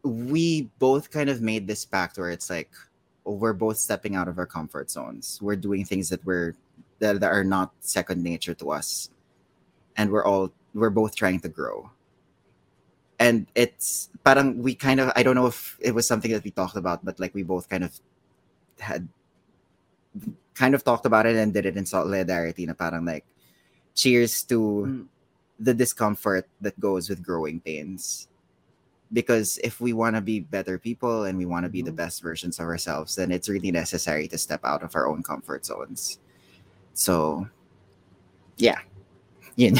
we 0.01 0.71
both 0.79 1.11
kind 1.11 1.29
of 1.29 1.41
made 1.41 1.67
this 1.67 1.85
pact 1.85 2.17
where 2.17 2.31
it's 2.31 2.49
like 2.49 2.71
we're 3.25 3.53
both 3.53 3.77
stepping 3.77 4.15
out 4.15 4.27
of 4.27 4.39
our 4.39 4.47
comfort 4.47 4.89
zones. 4.89 5.39
We're 5.39 5.55
doing 5.55 5.85
things 5.85 6.09
that 6.09 6.25
we're 6.25 6.55
that, 6.97 7.19
that 7.19 7.31
are 7.31 7.43
not 7.43 7.73
second 7.81 8.23
nature 8.23 8.55
to 8.55 8.71
us. 8.71 9.11
And 9.97 10.09
we're 10.09 10.25
all 10.25 10.51
we're 10.73 10.89
both 10.89 11.15
trying 11.15 11.41
to 11.41 11.49
grow. 11.49 11.91
And 13.19 13.45
it's 13.53 14.09
parang 14.23 14.63
we 14.63 14.73
kind 14.73 14.99
of 14.99 15.11
I 15.15 15.21
don't 15.21 15.35
know 15.35 15.45
if 15.45 15.77
it 15.79 15.93
was 15.93 16.07
something 16.07 16.31
that 16.31 16.43
we 16.43 16.49
talked 16.49 16.75
about, 16.75 17.05
but 17.05 17.19
like 17.19 17.35
we 17.35 17.43
both 17.43 17.69
kind 17.69 17.83
of 17.83 17.93
had 18.79 19.07
kind 20.55 20.73
of 20.73 20.83
talked 20.83 21.05
about 21.05 21.25
it 21.25 21.35
and 21.35 21.53
did 21.53 21.65
it 21.65 21.75
in 21.75 21.85
solidarity 21.85 22.65
na 22.65 22.73
parang 22.73 23.03
like 23.05 23.25
cheers 23.93 24.43
to 24.43 24.87
Mm. 24.87 25.05
the 25.59 25.73
discomfort 25.73 26.47
that 26.59 26.79
goes 26.79 27.07
with 27.09 27.23
growing 27.23 27.59
pains 27.59 28.27
because 29.11 29.59
if 29.63 29.79
we 29.79 29.93
want 29.93 30.15
to 30.15 30.23
be 30.23 30.39
better 30.39 30.75
people 30.79 31.23
and 31.23 31.37
we 31.37 31.45
want 31.47 31.63
to 31.63 31.71
be 31.71 31.79
the 31.83 31.91
Mhm. 31.91 32.01
best 32.03 32.19
versions 32.23 32.59
of 32.59 32.67
ourselves 32.67 33.15
then 33.15 33.31
it's 33.31 33.47
really 33.47 33.71
necessary 33.71 34.27
to 34.27 34.37
step 34.39 34.59
out 34.63 34.83
of 34.83 34.95
our 34.95 35.07
own 35.07 35.23
comfort 35.23 35.63
zones 35.63 36.19
so 36.95 37.47
yeah 38.59 38.79
yun 39.55 39.79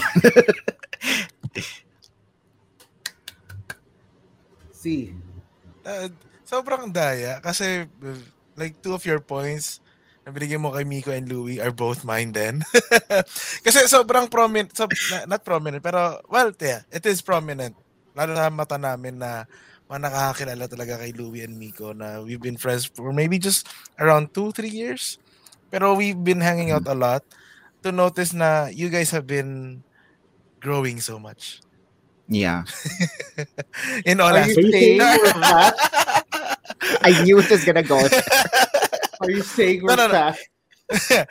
See. 4.71 5.17
Uh, 5.81 6.09
sobrang 6.45 6.93
daya 6.93 7.41
kasi 7.41 7.89
like 8.55 8.79
two 8.81 8.95
of 8.95 9.03
your 9.03 9.19
points 9.19 9.83
na 10.25 10.33
binigyan 10.33 10.63
mo 10.63 10.73
kay 10.73 10.83
Miko 10.83 11.13
and 11.13 11.29
Louie 11.29 11.61
are 11.61 11.69
both 11.69 12.01
mine 12.01 12.33
then. 12.33 12.65
kasi 13.65 13.85
sobrang 13.85 14.25
prominent, 14.25 14.73
so, 14.73 14.89
not 15.29 15.45
prominent, 15.45 15.85
pero 15.85 16.17
well, 16.25 16.49
yeah, 16.57 16.81
it 16.89 17.05
is 17.05 17.21
prominent. 17.21 17.77
Lalo 18.17 18.33
na 18.33 18.49
mata 18.49 18.81
namin 18.81 19.21
na 19.21 19.45
mga 19.85 20.09
nakakakilala 20.09 20.65
talaga 20.65 20.97
kay 21.05 21.13
Louie 21.13 21.45
and 21.45 21.61
Miko 21.61 21.93
na 21.93 22.25
we've 22.25 22.41
been 22.41 22.57
friends 22.57 22.89
for 22.89 23.13
maybe 23.13 23.37
just 23.37 23.69
around 24.01 24.33
two, 24.33 24.49
three 24.49 24.73
years. 24.73 25.21
Pero 25.69 25.93
we've 25.93 26.17
been 26.17 26.41
hanging 26.41 26.73
out 26.73 26.89
a 26.89 26.97
lot 26.97 27.21
to 27.85 27.93
notice 27.93 28.33
na 28.33 28.65
you 28.73 28.89
guys 28.89 29.13
have 29.13 29.29
been 29.29 29.83
growing 30.57 30.97
so 30.97 31.21
much. 31.21 31.61
Yeah 32.27 32.63
In 34.05 34.19
all 34.19 34.35
Are 34.35 34.47
you 34.47 34.71
saying 34.71 34.97
we're 34.99 35.33
fat? 35.33 35.75
i 37.01 37.23
knew 37.23 37.39
it 37.39 37.49
was 37.49 37.63
gonna 37.63 37.83
go 37.83 38.07
there. 38.07 38.23
Are 39.21 39.31
you 39.31 39.41
saying 39.41 39.83
we're 39.83 39.95
No, 39.95 40.07
no, 40.07 40.11
no. 40.11 41.25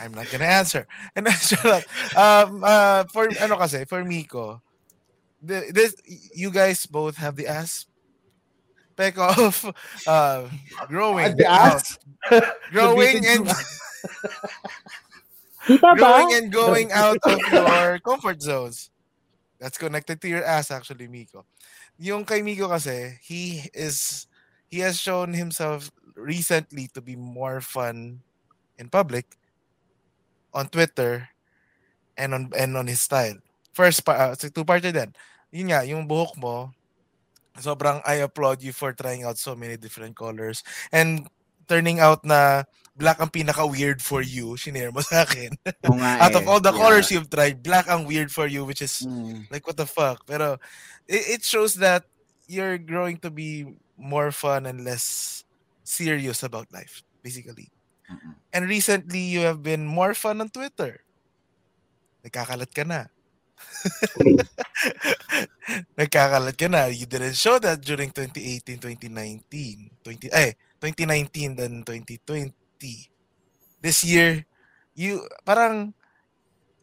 I'm 0.00 0.12
not 0.14 0.30
gonna 0.30 0.44
answer. 0.44 0.86
And 1.14 1.28
shut 1.28 1.64
up. 1.64 1.82
Um, 2.16 2.62
uh, 2.64 3.04
for 3.12 3.28
ano 3.40 3.56
kasi, 3.56 3.84
for 3.84 4.02
Micko, 4.04 4.60
the, 5.42 5.70
this 5.72 5.94
you 6.34 6.50
guys 6.50 6.86
both 6.86 7.16
have 7.16 7.36
the 7.36 7.46
aspect 7.46 9.18
of 9.18 9.64
uh, 10.06 10.48
growing, 10.88 11.36
The 11.36 11.46
out, 11.46 11.74
ass? 11.74 11.98
growing 12.72 13.22
The 13.22 13.28
and 13.28 13.48
Kita 15.66 15.96
growing 15.96 16.32
and 16.34 16.52
going 16.52 16.92
out 16.92 17.18
of 17.24 17.40
your 17.52 17.98
comfort 18.00 18.40
zones. 18.40 18.90
That's 19.60 19.76
connected 19.76 20.24
to 20.24 20.28
your 20.28 20.42
ass 20.42 20.72
actually, 20.72 21.06
Micko. 21.06 21.44
Yung 22.00 22.24
kay 22.24 22.40
Micko 22.40 22.72
kasi, 22.72 23.20
he 23.20 23.68
is 23.76 24.24
he 24.72 24.80
has 24.80 24.96
shown 24.96 25.36
himself 25.36 25.92
recently 26.16 26.88
to 26.96 27.04
be 27.04 27.14
more 27.14 27.60
fun 27.60 28.24
in 28.80 28.88
public 28.88 29.28
on 30.56 30.72
Twitter 30.72 31.28
and 32.16 32.32
on 32.32 32.42
and 32.56 32.72
on 32.72 32.88
his 32.88 33.04
style. 33.04 33.36
First 33.76 34.00
pa 34.02 34.32
uh, 34.32 34.34
two 34.34 34.64
parter 34.64 34.96
din. 34.96 35.12
Yun 35.52 35.68
nga, 35.76 35.84
yung 35.84 36.08
buhok 36.08 36.40
mo, 36.40 36.72
sobrang 37.60 38.00
I 38.08 38.24
applaud 38.24 38.64
you 38.64 38.72
for 38.72 38.96
trying 38.96 39.28
out 39.28 39.36
so 39.36 39.52
many 39.52 39.76
different 39.76 40.16
colors 40.16 40.64
and 40.88 41.28
turning 41.70 42.02
out 42.02 42.26
na 42.26 42.66
black 42.98 43.22
ang 43.22 43.30
pinaka 43.30 43.62
weird 43.62 44.02
for 44.02 44.20
you, 44.20 44.58
shinare 44.58 44.90
mo 44.90 45.00
sa 45.00 45.22
akin. 45.22 45.54
Out 46.20 46.34
of 46.34 46.44
eh. 46.44 46.50
all 46.50 46.58
the 46.60 46.74
Yeah. 46.74 46.82
colors 46.82 47.08
you've 47.14 47.30
tried, 47.30 47.62
black 47.62 47.86
ang 47.86 48.04
weird 48.04 48.28
for 48.34 48.50
you, 48.50 48.66
which 48.66 48.82
is 48.82 49.06
Mm. 49.06 49.46
like 49.48 49.64
what 49.64 49.78
the 49.78 49.86
fuck. 49.88 50.26
Pero 50.26 50.58
it, 51.06 51.40
it 51.40 51.42
shows 51.46 51.78
that 51.78 52.04
you're 52.50 52.76
growing 52.76 53.16
to 53.22 53.30
be 53.30 53.64
more 53.96 54.34
fun 54.34 54.66
and 54.66 54.82
less 54.82 55.40
serious 55.86 56.42
about 56.42 56.66
life, 56.74 57.00
basically. 57.22 57.70
Mm-mm. 58.10 58.34
And 58.52 58.66
recently, 58.66 59.22
you 59.22 59.46
have 59.46 59.62
been 59.62 59.86
more 59.86 60.12
fun 60.18 60.42
on 60.42 60.50
Twitter. 60.50 61.06
Nagkakalat 62.26 62.74
ka 62.74 62.82
na. 62.84 63.06
Nagkakalat 65.98 66.56
ka 66.58 66.68
na. 66.68 66.90
You 66.90 67.06
didn't 67.06 67.38
show 67.38 67.56
that 67.62 67.80
during 67.80 68.10
2018, 68.10 68.76
2019. 68.82 70.02
20, 70.02 70.28
eh, 70.34 70.52
2019 70.80 71.56
then 71.56 71.82
2020. 71.84 73.10
This 73.82 74.04
year, 74.04 74.46
you, 74.94 75.28
parang, 75.46 75.94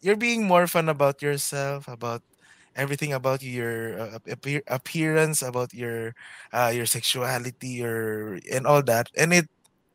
you're 0.01 0.17
being 0.19 0.45
more 0.47 0.67
fun 0.67 0.89
about 0.89 1.21
yourself, 1.21 1.87
about 1.87 2.21
everything 2.75 3.13
about 3.13 3.41
your 3.43 3.99
uh, 3.99 4.19
appear- 4.29 4.63
appearance, 4.67 5.41
about 5.41 5.73
your 5.73 6.13
uh, 6.53 6.71
your 6.73 6.85
sexuality, 6.85 7.81
your 7.83 8.39
and 8.51 8.65
all 8.67 8.81
that, 8.83 9.09
and 9.17 9.33
it 9.33 9.47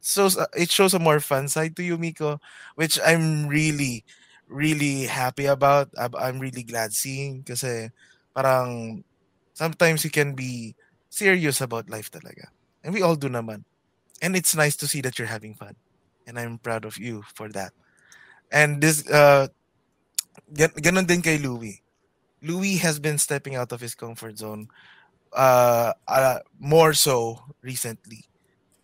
shows 0.03 0.37
uh, 0.39 0.47
it 0.57 0.71
shows 0.71 0.95
a 0.95 0.99
more 1.03 1.21
fun 1.21 1.49
side 1.49 1.77
to 1.77 1.83
you, 1.85 1.99
Micko, 1.99 2.39
which 2.75 2.99
I'm 3.05 3.47
really 3.49 4.05
really 4.49 5.07
happy 5.07 5.47
about. 5.47 5.89
I'm, 5.99 6.39
really 6.41 6.63
glad 6.65 6.93
seeing 6.93 7.43
kasi 7.45 7.91
parang 8.35 9.03
sometimes 9.55 10.05
you 10.05 10.11
can 10.11 10.35
be 10.35 10.75
serious 11.09 11.61
about 11.61 11.89
life 11.91 12.11
talaga. 12.11 12.51
And 12.85 12.93
we 12.95 13.03
all 13.03 13.17
do 13.17 13.29
naman. 13.29 13.65
And 14.23 14.39
it's 14.39 14.55
nice 14.55 14.79
to 14.79 14.87
see 14.87 15.03
that 15.03 15.19
you're 15.19 15.29
having 15.29 15.59
fun. 15.59 15.75
And 16.27 16.39
I'm 16.39 16.63
proud 16.63 16.87
of 16.87 16.97
you 16.97 17.27
for 17.35 17.51
that. 17.51 17.75
And 18.55 18.79
this 18.79 19.03
uh 19.11 19.51
gan- 20.55 20.79
ganon 20.79 21.11
din 21.11 21.21
kay 21.21 21.43
Louie. 21.43 21.83
Louis 22.39 22.79
has 22.79 23.03
been 23.03 23.19
stepping 23.19 23.59
out 23.59 23.75
of 23.75 23.83
his 23.83 23.99
comfort 23.99 24.39
zone 24.39 24.71
uh, 25.35 25.93
uh 26.07 26.39
more 26.63 26.95
so 26.95 27.43
recently. 27.63 28.31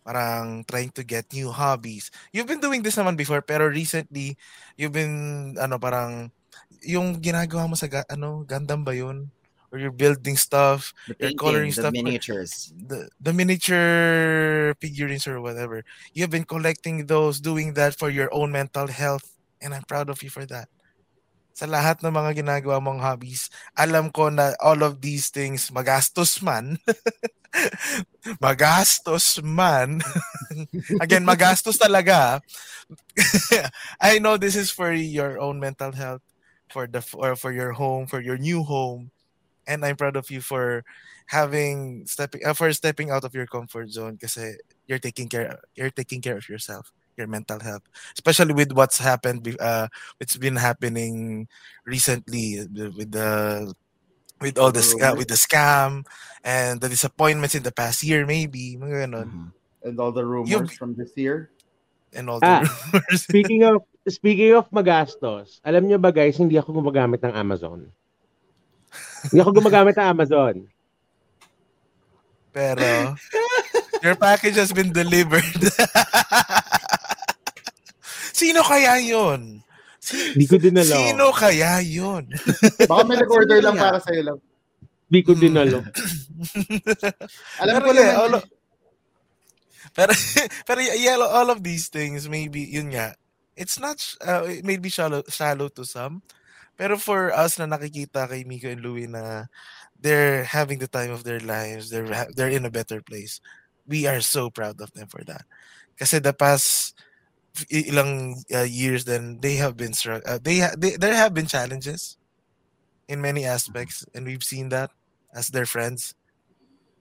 Parang 0.03 0.67
trying 0.67 0.91
to 0.99 1.07
get 1.07 1.31
new 1.31 1.51
hobbies. 1.55 2.11
You've 2.35 2.49
been 2.49 2.59
doing 2.63 2.83
this 2.83 2.99
naman 2.99 3.15
before 3.15 3.39
pero 3.39 3.71
recently 3.71 4.35
you've 4.75 4.95
been 4.95 5.55
ano 5.55 5.79
parang 5.79 6.35
yung 6.83 7.23
ginagawa 7.23 7.71
mo 7.71 7.79
sa 7.79 7.87
ano 8.11 8.43
Gundam 8.43 8.83
ba 8.83 8.91
yun? 8.91 9.31
Or 9.69 9.77
you're 9.77 9.93
building 9.93 10.33
stuff, 10.33 10.93
The 11.07 11.29
You're 11.29 11.37
coloring 11.37 11.69
the 11.69 11.85
stuff- 11.85 11.93
miniatures. 11.93 12.73
the 12.73 13.05
the 13.21 13.29
miniature 13.37 14.73
figurines 14.81 15.29
or 15.29 15.37
whatever. 15.45 15.85
You've 16.17 16.33
been 16.33 16.49
collecting 16.49 17.05
those, 17.05 17.37
doing 17.37 17.77
that 17.77 17.93
for 17.93 18.09
your 18.09 18.33
own 18.33 18.49
mental 18.49 18.89
health, 18.89 19.29
and 19.61 19.77
I'm 19.77 19.85
proud 19.85 20.09
of 20.09 20.25
you 20.25 20.33
for 20.33 20.49
that. 20.49 20.73
Sa 21.53 21.69
lahat 21.69 22.01
ng 22.01 22.09
mga 22.09 22.41
ginagawa 22.41 22.81
mong 22.81 22.97
hobbies, 23.03 23.53
alam 23.77 24.09
ko 24.09 24.33
na 24.33 24.57
all 24.57 24.81
of 24.81 25.05
these 25.05 25.29
things 25.29 25.69
magastos 25.69 26.41
man. 26.41 26.81
magastos 28.41 29.41
man. 29.43 30.01
Again, 31.03 31.25
magastos 31.25 31.77
talaga. 31.77 32.41
I 34.01 34.19
know 34.19 34.37
this 34.37 34.55
is 34.55 34.71
for 34.71 34.91
your 34.93 35.39
own 35.39 35.59
mental 35.59 35.91
health, 35.91 36.21
for 36.71 36.87
the 36.87 37.03
or 37.13 37.35
for 37.35 37.51
your 37.51 37.73
home, 37.73 38.07
for 38.07 38.21
your 38.21 38.37
new 38.37 38.63
home, 38.63 39.11
and 39.69 39.85
I'm 39.85 39.93
proud 39.95 40.17
of 40.17 40.33
you 40.33 40.41
for 40.41 40.81
having 41.29 42.09
stepping 42.09 42.41
uh, 42.41 42.57
for 42.57 42.73
stepping 42.73 43.13
out 43.13 43.21
of 43.23 43.37
your 43.37 43.45
comfort 43.45 43.93
zone 43.93 44.17
kasi 44.17 44.57
you're 44.89 44.97
taking 44.97 45.29
care 45.29 45.61
you're 45.77 45.93
taking 45.93 46.19
care 46.25 46.35
of 46.41 46.49
yourself 46.49 46.89
your 47.15 47.29
mental 47.29 47.61
health 47.61 47.85
especially 48.17 48.57
with 48.57 48.73
what's 48.73 48.97
happened 48.97 49.45
be- 49.45 49.59
uh 49.61 49.85
it's 50.17 50.39
been 50.41 50.57
happening 50.57 51.45
recently 51.85 52.65
with 52.73 53.13
the 53.13 53.69
with 54.41 54.57
all 54.57 54.71
the 54.71 54.81
uh, 55.03 55.13
with 55.13 55.27
the 55.27 55.35
scam 55.37 56.01
and 56.41 56.79
the 56.81 56.87
disappointments 56.89 57.53
in 57.53 57.61
the 57.61 57.75
past 57.75 58.01
year 58.01 58.25
maybe 58.25 58.73
mga 58.79 59.05
ganon, 59.05 59.27
Mhm. 59.29 59.49
And 59.79 59.95
all 59.95 60.11
the 60.11 60.25
rumors 60.27 60.51
You- 60.51 60.67
from 60.75 60.95
this 60.99 61.15
year. 61.15 61.51
and 62.11 62.25
all 62.27 62.41
the 62.41 62.47
Ah, 62.49 62.63
rumors. 62.91 63.21
Speaking 63.23 63.61
of 63.63 63.85
speaking 64.09 64.51
of 64.57 64.65
magastos, 64.73 65.61
alam 65.61 65.85
niyo 65.85 66.01
ba 66.01 66.09
guys, 66.09 66.35
hindi 66.35 66.57
ako 66.57 66.81
gumagamit 66.81 67.21
ng 67.21 67.31
Amazon. 67.31 67.85
Hindi 69.27 69.37
ako 69.41 69.51
gumagamit 69.51 69.95
ng 69.95 70.07
Amazon. 70.07 70.55
pero 72.49 73.13
your 74.01 74.17
package 74.17 74.57
has 74.57 74.73
been 74.73 74.89
delivered 74.89 75.45
sino 78.33 78.65
kaya 78.65 78.97
yun 78.99 79.61
Si- 79.99 80.33
Hindi 80.33 80.47
ko 80.47 80.55
din 80.57 80.73
alam. 80.79 80.95
Sino 80.95 81.25
kaya 81.29 81.83
yun? 81.83 82.23
Baka 82.89 83.03
may 83.03 83.19
nag-order 83.19 83.59
lang 83.59 83.75
para 83.75 83.99
sa'yo 83.99 84.23
lang. 84.31 84.39
Hindi 85.11 85.19
ko 85.27 85.31
din 85.35 85.53
Hmm. 85.53 85.63
alam. 85.67 85.83
Alam 87.61 87.73
Pero 87.75 87.83
ko 87.83 87.91
yeah, 87.91 87.99
lang. 87.99 88.15
all 88.17 88.33
of- 88.39 88.49
pero 89.91 90.11
pero 90.69 90.79
yeah, 90.81 91.19
all 91.19 91.49
of 91.51 91.59
these 91.61 91.91
things 91.91 92.31
maybe 92.31 92.63
yun 92.63 92.95
nga. 92.95 93.11
It's 93.59 93.75
not 93.75 93.99
uh, 94.23 94.47
it 94.47 94.63
may 94.63 94.79
be 94.79 94.87
shallow, 94.87 95.19
shallow 95.27 95.67
to 95.75 95.83
some. 95.83 96.23
Pero 96.79 96.95
for 96.95 97.35
us 97.35 97.59
na 97.59 97.67
nakikita 97.67 98.31
kay 98.31 98.47
Micko 98.47 98.71
and 98.71 98.79
Louis 98.79 99.11
na 99.11 99.51
they're 99.99 100.47
having 100.47 100.79
the 100.79 100.87
time 100.87 101.11
of 101.11 101.27
their 101.27 101.43
lives, 101.43 101.91
they're 101.91 102.07
they're 102.39 102.47
in 102.55 102.63
a 102.63 102.71
better 102.71 103.03
place. 103.03 103.43
We 103.83 104.07
are 104.07 104.23
so 104.23 104.47
proud 104.47 104.79
of 104.79 104.95
them 104.95 105.11
for 105.11 105.19
that. 105.27 105.43
Kasi 105.99 106.23
the 106.23 106.31
past 106.31 106.95
ilang 107.67 108.39
uh, 108.55 108.63
years 108.63 109.03
then 109.03 109.43
they 109.43 109.59
have 109.59 109.75
been 109.75 109.91
strugg- 109.91 110.23
uh, 110.23 110.39
they, 110.39 110.63
ha- 110.63 110.77
they 110.79 110.95
there 110.95 111.17
have 111.17 111.35
been 111.35 111.49
challenges 111.49 112.15
in 113.11 113.19
many 113.19 113.43
aspects 113.43 114.05
and 114.15 114.23
we've 114.23 114.45
seen 114.47 114.69
that 114.71 114.95
as 115.35 115.51
their 115.51 115.67
friends 115.67 116.15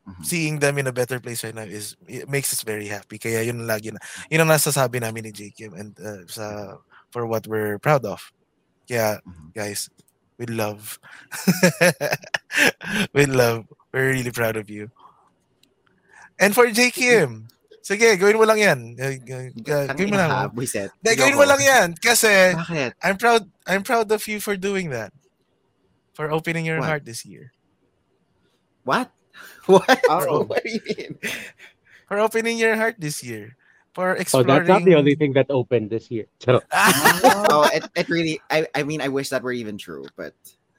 Mhm. 0.08 0.24
seeing 0.24 0.56
them 0.58 0.80
in 0.80 0.88
a 0.88 0.92
better 0.96 1.20
place 1.20 1.44
right 1.44 1.52
now 1.54 1.68
is 1.68 1.92
it 2.08 2.32
makes 2.32 2.48
us 2.48 2.64
very 2.64 2.88
happy. 2.88 3.20
Kaya 3.20 3.44
yun 3.44 3.68
lagi 3.68 3.92
na 3.92 4.00
yun 4.32 4.40
ang 4.40 4.56
nasasabi 4.56 5.04
namin 5.04 5.28
ni 5.28 5.32
JKim 5.36 5.76
and 5.76 5.92
uh, 6.00 6.24
sa 6.24 6.80
for 7.12 7.28
what 7.28 7.44
we're 7.44 7.76
proud 7.76 8.08
of. 8.08 8.24
Kaya 8.88 9.20
Mhm. 9.22 9.52
guys, 9.52 9.92
we 10.40 10.46
love. 10.48 10.98
we 13.14 13.26
love. 13.26 13.68
We're 13.92 14.10
really 14.16 14.32
proud 14.32 14.56
of 14.56 14.70
you. 14.70 14.90
And 16.38 16.54
for 16.54 16.66
JKim, 16.70 17.50
sige, 17.82 18.16
gawin 18.16 18.38
mo 18.38 18.46
lang 18.46 18.58
yan. 18.62 18.78
Uh, 18.96 19.16
uh, 19.18 19.48
uh, 19.52 19.86
gawin 19.92 20.10
mo 20.12 20.16
lang. 20.16 20.30
Hindi, 21.02 21.12
gawin 21.18 21.36
mo 21.36 21.44
lang 21.44 21.60
yan. 21.60 21.88
Kasi 21.98 22.54
Bakit? 22.54 22.92
I'm 23.02 23.16
proud 23.18 23.50
I'm 23.66 23.82
proud 23.82 24.08
of 24.12 24.22
you 24.28 24.40
for 24.40 24.56
doing 24.56 24.88
that. 24.90 25.12
For 26.14 26.30
opening 26.30 26.64
your 26.66 26.80
What? 26.80 26.88
heart 26.88 27.04
this 27.04 27.26
year. 27.26 27.52
What? 28.84 29.10
What? 29.68 30.00
Oh. 30.08 30.42
what 30.50 30.64
do 30.64 30.70
you 30.70 30.82
mean? 30.82 31.12
For 32.08 32.18
opening 32.18 32.56
your 32.56 32.74
heart 32.74 32.96
this 32.98 33.20
year. 33.22 33.54
For 33.98 34.14
Oh, 34.32 34.44
that's 34.46 34.68
not 34.68 34.84
the 34.84 34.94
only 34.94 35.16
thing 35.18 35.34
that 35.34 35.50
opened 35.50 35.90
this 35.90 36.06
year. 36.10 36.26
So, 36.38 36.62
oh, 37.50 37.66
it, 37.74 37.82
it 37.96 38.06
really. 38.08 38.38
I, 38.48 38.66
I 38.74 38.84
mean, 38.84 39.02
I 39.02 39.08
wish 39.08 39.30
that 39.30 39.42
were 39.42 39.50
even 39.50 39.76
true, 39.76 40.06
but 40.14 40.34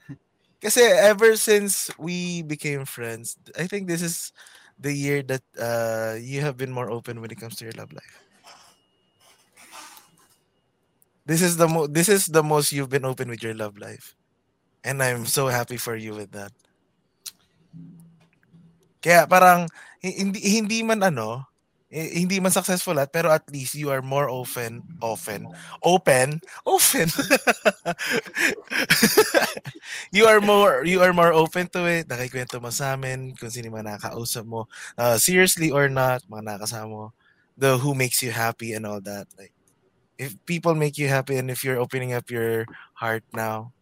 Kasi 0.64 0.88
ever 0.88 1.36
since 1.36 1.92
we 2.00 2.44
became 2.44 2.86
friends, 2.86 3.36
I 3.60 3.68
think 3.68 3.88
this 3.88 4.02
is 4.02 4.32
the 4.80 4.94
year 4.96 5.20
that 5.28 5.44
uh, 5.60 6.16
you 6.16 6.40
have 6.48 6.56
been 6.56 6.72
more 6.72 6.90
open 6.90 7.20
when 7.20 7.32
it 7.32 7.40
comes 7.40 7.58
to 7.60 7.66
your 7.68 7.76
love 7.76 7.92
life. 7.92 8.24
This 11.28 11.42
is 11.44 11.58
the 11.60 11.68
mo- 11.68 11.92
this 11.92 12.08
is 12.08 12.28
the 12.32 12.44
most 12.44 12.72
you've 12.72 12.90
been 12.90 13.04
open 13.06 13.28
with 13.28 13.44
your 13.44 13.54
love 13.54 13.78
life. 13.78 14.16
And 14.84 15.04
I'm 15.04 15.26
so 15.28 15.48
happy 15.52 15.76
for 15.78 15.96
you 15.96 16.16
with 16.16 16.32
that. 16.32 16.56
Kaya 19.04 19.28
parang 19.28 19.68
hi- 20.04 20.16
hindi 20.24 20.40
hindi 20.40 20.80
man 20.88 21.04
ano, 21.04 21.49
eh, 21.90 22.22
hindi 22.22 22.38
man 22.40 22.54
successful 22.54 22.98
at 23.02 23.10
pero 23.10 23.34
at 23.34 23.50
least 23.50 23.74
you 23.74 23.90
are 23.90 24.02
more 24.02 24.30
open 24.30 24.86
open 25.02 25.50
open 25.84 26.42
open. 26.66 27.08
You 30.14 30.26
are 30.26 30.42
more 30.42 30.86
you 30.86 31.02
are 31.02 31.14
more 31.14 31.34
open 31.34 31.70
to 31.74 31.86
it. 31.86 32.10
Nakikwento 32.10 32.62
mo 32.62 32.70
sa 32.70 32.94
amin 32.98 33.34
kung 33.38 33.50
sino 33.50 33.70
man 33.70 33.86
nakakausap 33.86 34.46
mo. 34.46 34.66
Uh, 34.98 35.18
seriously 35.18 35.70
or 35.70 35.90
not 35.90 36.22
mga 36.30 36.58
nakasama 36.58 36.90
mo 36.90 37.06
the 37.60 37.78
who 37.78 37.92
makes 37.94 38.24
you 38.24 38.32
happy 38.32 38.74
and 38.74 38.86
all 38.86 39.02
that. 39.02 39.28
Like 39.38 39.54
if 40.18 40.34
people 40.46 40.74
make 40.74 40.98
you 40.98 41.10
happy 41.10 41.38
and 41.38 41.50
if 41.50 41.66
you're 41.66 41.82
opening 41.82 42.14
up 42.14 42.30
your 42.30 42.66
heart 42.98 43.26
now 43.34 43.74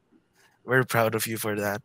we're 0.63 0.83
proud 0.83 1.15
of 1.15 1.27
you 1.27 1.37
for 1.37 1.55
that. 1.59 1.83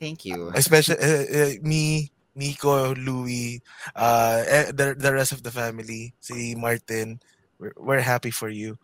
Thank 0.00 0.26
you. 0.26 0.50
especially 0.54 0.98
uh, 0.98 1.24
uh, 1.30 1.52
me 1.62 2.10
Micko, 2.34 2.94
Louis, 2.98 3.62
uh, 3.94 4.42
eh, 4.46 4.70
the, 4.74 4.94
the 4.98 5.12
rest 5.14 5.32
of 5.32 5.42
the 5.42 5.50
family, 5.50 6.14
si 6.18 6.54
Martin, 6.54 7.18
we're, 7.58 7.74
we're 7.78 8.04
happy 8.04 8.30
for 8.30 8.50
you. 8.50 8.78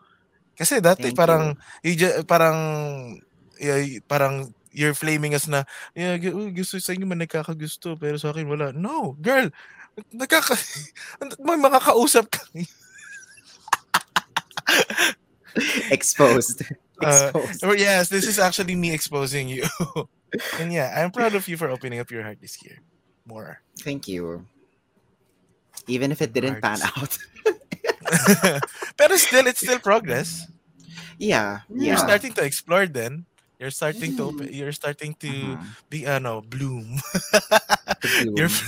Kasi 0.54 0.78
dati 0.78 1.10
Thank 1.10 1.18
parang 1.18 1.56
you. 1.82 1.96
ju- 1.96 2.20
parang 2.28 2.56
yeah, 3.56 3.80
parang 4.04 4.52
you're 4.70 4.94
flaming 4.94 5.34
us 5.34 5.48
na 5.48 5.64
yeah, 5.96 6.20
gu- 6.20 6.52
gusto 6.52 6.76
sa 6.78 6.92
inyo 6.92 7.08
man 7.08 7.24
nagkakagusto 7.24 7.96
pero 7.96 8.20
sa 8.20 8.30
akin 8.30 8.44
wala. 8.44 8.68
No, 8.76 9.16
girl. 9.18 9.48
Nagkaka 10.12 10.54
may 11.48 11.56
mga 11.56 11.80
kausap 11.80 12.28
ka. 12.28 12.44
Exposed. 15.90 16.62
Uh, 17.00 17.32
Exposed. 17.32 17.64
Or 17.64 17.72
yes, 17.80 18.12
this 18.12 18.28
is 18.28 18.36
actually 18.36 18.76
me 18.76 18.92
exposing 18.92 19.48
you. 19.48 19.64
and 20.60 20.68
yeah, 20.68 20.92
I'm 20.92 21.08
proud 21.08 21.32
of 21.32 21.48
you 21.48 21.56
for 21.56 21.72
opening 21.72 21.96
up 21.96 22.12
your 22.12 22.20
heart 22.20 22.44
this 22.44 22.60
year. 22.60 22.84
More. 23.30 23.62
Thank 23.78 24.08
you. 24.10 24.42
Even 25.86 26.10
if 26.10 26.20
it 26.20 26.34
didn't 26.34 26.58
pan 26.60 26.78
Hearts. 26.82 27.18
out. 27.46 28.60
Pero 28.98 29.14
still, 29.16 29.46
it's 29.46 29.62
still 29.62 29.78
progress. 29.78 30.50
yeah. 31.18 31.62
You're 31.70 31.96
starting 31.96 32.34
to 32.34 32.42
explore 32.44 32.86
then. 32.90 33.24
You're 33.60 33.70
starting 33.70 34.16
to 34.16 34.22
open, 34.34 34.48
you're 34.52 34.72
starting 34.72 35.14
to 35.20 35.28
Mhm. 35.30 35.60
be 35.92 36.06
ano, 36.08 36.40
bloom. 36.42 36.98
The 38.02 38.32
You're. 38.36 38.50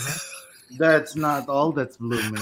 That's 0.81 1.13
not 1.17 1.53
all 1.53 1.69
that's 1.69 2.01
blooming. 2.01 2.41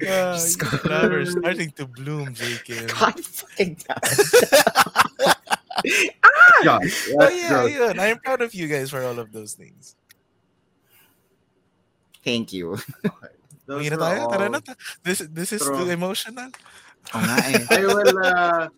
Just 0.00 0.56
your 0.62 0.70
go- 0.70 0.78
flower 0.80 1.20
is 1.20 1.32
starting 1.32 1.70
to 1.76 1.84
bloom, 1.86 2.32
JK. 2.34 2.88
God 2.88 3.20
fucking 3.20 3.76
damn. 3.84 5.34
Yeah, 5.84 6.78
Oh, 6.78 6.78
that's 6.82 7.36
yeah, 7.36 7.68
gross. 7.68 7.98
I'm 7.98 8.18
proud 8.18 8.40
of 8.42 8.54
you 8.54 8.68
guys 8.68 8.90
for 8.90 9.02
all 9.02 9.18
of 9.18 9.32
those 9.32 9.54
things. 9.54 9.96
Thank 12.24 12.52
you. 12.52 12.76
Those 13.66 13.86
Uwi 13.86 13.96
na 13.96 14.04
are? 14.04 14.28
Tara 14.28 14.44
all- 14.44 14.50
na. 14.50 14.60
This, 15.02 15.18
this 15.30 15.52
is 15.52 15.62
True. 15.62 15.78
too 15.86 15.90
emotional. 15.90 16.50
Oo 17.16 17.22
nga 17.22 17.36
eh. 17.48 17.64
I 17.70 17.80
will. 17.86 18.12
Uh, 18.20 18.68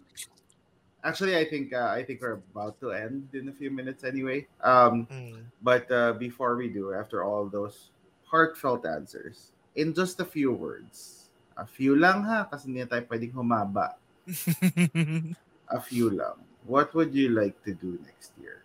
actually, 1.03 1.35
I 1.35 1.43
think 1.49 1.73
uh, 1.75 1.91
I 1.91 2.05
think 2.07 2.21
we're 2.23 2.39
about 2.55 2.79
to 2.85 2.93
end 2.95 3.27
in 3.35 3.49
a 3.51 3.55
few 3.57 3.73
minutes 3.73 4.05
anyway. 4.05 4.47
Um, 4.63 5.09
Mm. 5.11 5.43
but 5.65 5.91
uh, 5.91 6.13
before 6.15 6.55
we 6.55 6.69
do, 6.71 6.95
after 6.95 7.25
all 7.27 7.49
those 7.51 7.91
heartfelt 8.29 8.87
answers, 8.87 9.51
in 9.75 9.91
just 9.97 10.21
a 10.23 10.29
few 10.29 10.53
words, 10.55 11.27
a 11.59 11.67
few 11.67 11.99
lang 11.99 12.23
ha, 12.23 12.47
kasi 12.47 12.71
hindi 12.71 12.87
na 12.87 12.89
tayo 12.93 13.05
pwedeng 13.11 13.33
humaba. 13.35 13.99
A 15.73 15.81
few 15.81 16.13
lang. 16.13 16.37
What 16.67 16.95
would 16.95 17.15
you 17.15 17.31
like 17.31 17.63
to 17.65 17.75
do 17.75 17.99
next 18.05 18.33
year? 18.41 18.63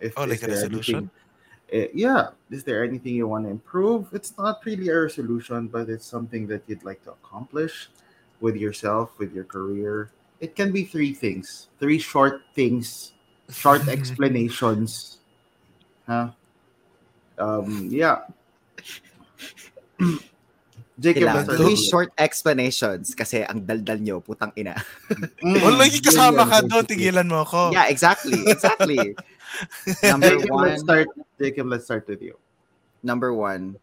If 0.00 0.14
Oh, 0.16 0.24
like 0.24 0.42
a 0.42 0.48
resolution? 0.48 0.94
anything- 0.94 1.10
eh, 1.72 1.88
yeah. 1.94 2.30
Is 2.50 2.64
there 2.64 2.84
anything 2.84 3.14
you 3.14 3.26
want 3.28 3.44
to 3.46 3.50
improve? 3.50 4.08
It's 4.12 4.36
not 4.38 4.64
really 4.64 4.88
a 4.88 5.00
resolution, 5.02 5.68
but 5.68 5.88
it's 5.88 6.06
something 6.06 6.46
that 6.48 6.62
you'd 6.66 6.84
like 6.84 7.02
to 7.04 7.12
accomplish 7.12 7.90
with 8.40 8.56
yourself, 8.56 9.18
with 9.18 9.32
your 9.32 9.44
career. 9.44 10.10
It 10.40 10.54
can 10.56 10.72
be 10.72 10.84
three 10.84 11.14
things, 11.14 11.68
three 11.78 11.98
short 11.98 12.42
things, 12.54 13.12
short 13.50 13.86
explanations. 13.88 15.18
Huh? 16.06 16.30
Um, 17.38 17.88
yeah. 17.90 18.26
Jacob, 21.02 21.26
Kailangan. 21.26 21.34
let's 21.34 21.50
start 21.50 21.58
Three 21.58 21.74
with 21.74 21.82
you. 21.82 21.90
short 21.90 22.10
explanations 22.16 23.06
kasi 23.12 23.42
ang 23.42 23.66
daldal 23.66 23.98
nyo, 23.98 24.22
putang 24.22 24.54
ina. 24.54 24.78
Mm, 25.42 25.58
Wala, 25.58 25.76
lagi 25.84 25.98
kasama 25.98 26.46
ka 26.46 26.62
ganyan, 26.62 26.70
doon. 26.70 26.84
basically. 26.86 27.10
Tigilan 27.10 27.26
mo 27.26 27.42
ako. 27.42 27.74
Yeah, 27.74 27.90
exactly. 27.90 28.38
Exactly. 28.46 29.18
Number 30.06 30.38
Jacob, 30.38 30.50
one. 30.54 30.64
let's 30.70 30.82
start. 30.82 31.08
Jacob, 31.36 31.66
let's 31.66 31.84
start 31.84 32.06
with 32.06 32.22
you. 32.22 32.38
number 33.02 33.34
one, 33.34 33.74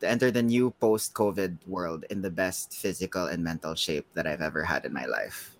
to 0.00 0.04
enter 0.04 0.28
the 0.30 0.44
new 0.44 0.68
post 0.84 1.16
COVID 1.16 1.56
world 1.66 2.04
in 2.12 2.20
the 2.20 2.28
best 2.28 2.76
physical 2.76 3.24
and 3.26 3.40
mental 3.42 3.72
shape 3.74 4.04
that 4.12 4.28
I've 4.28 4.44
ever 4.44 4.62
had 4.68 4.84
in 4.84 4.92
my 4.92 5.08
life. 5.08 5.56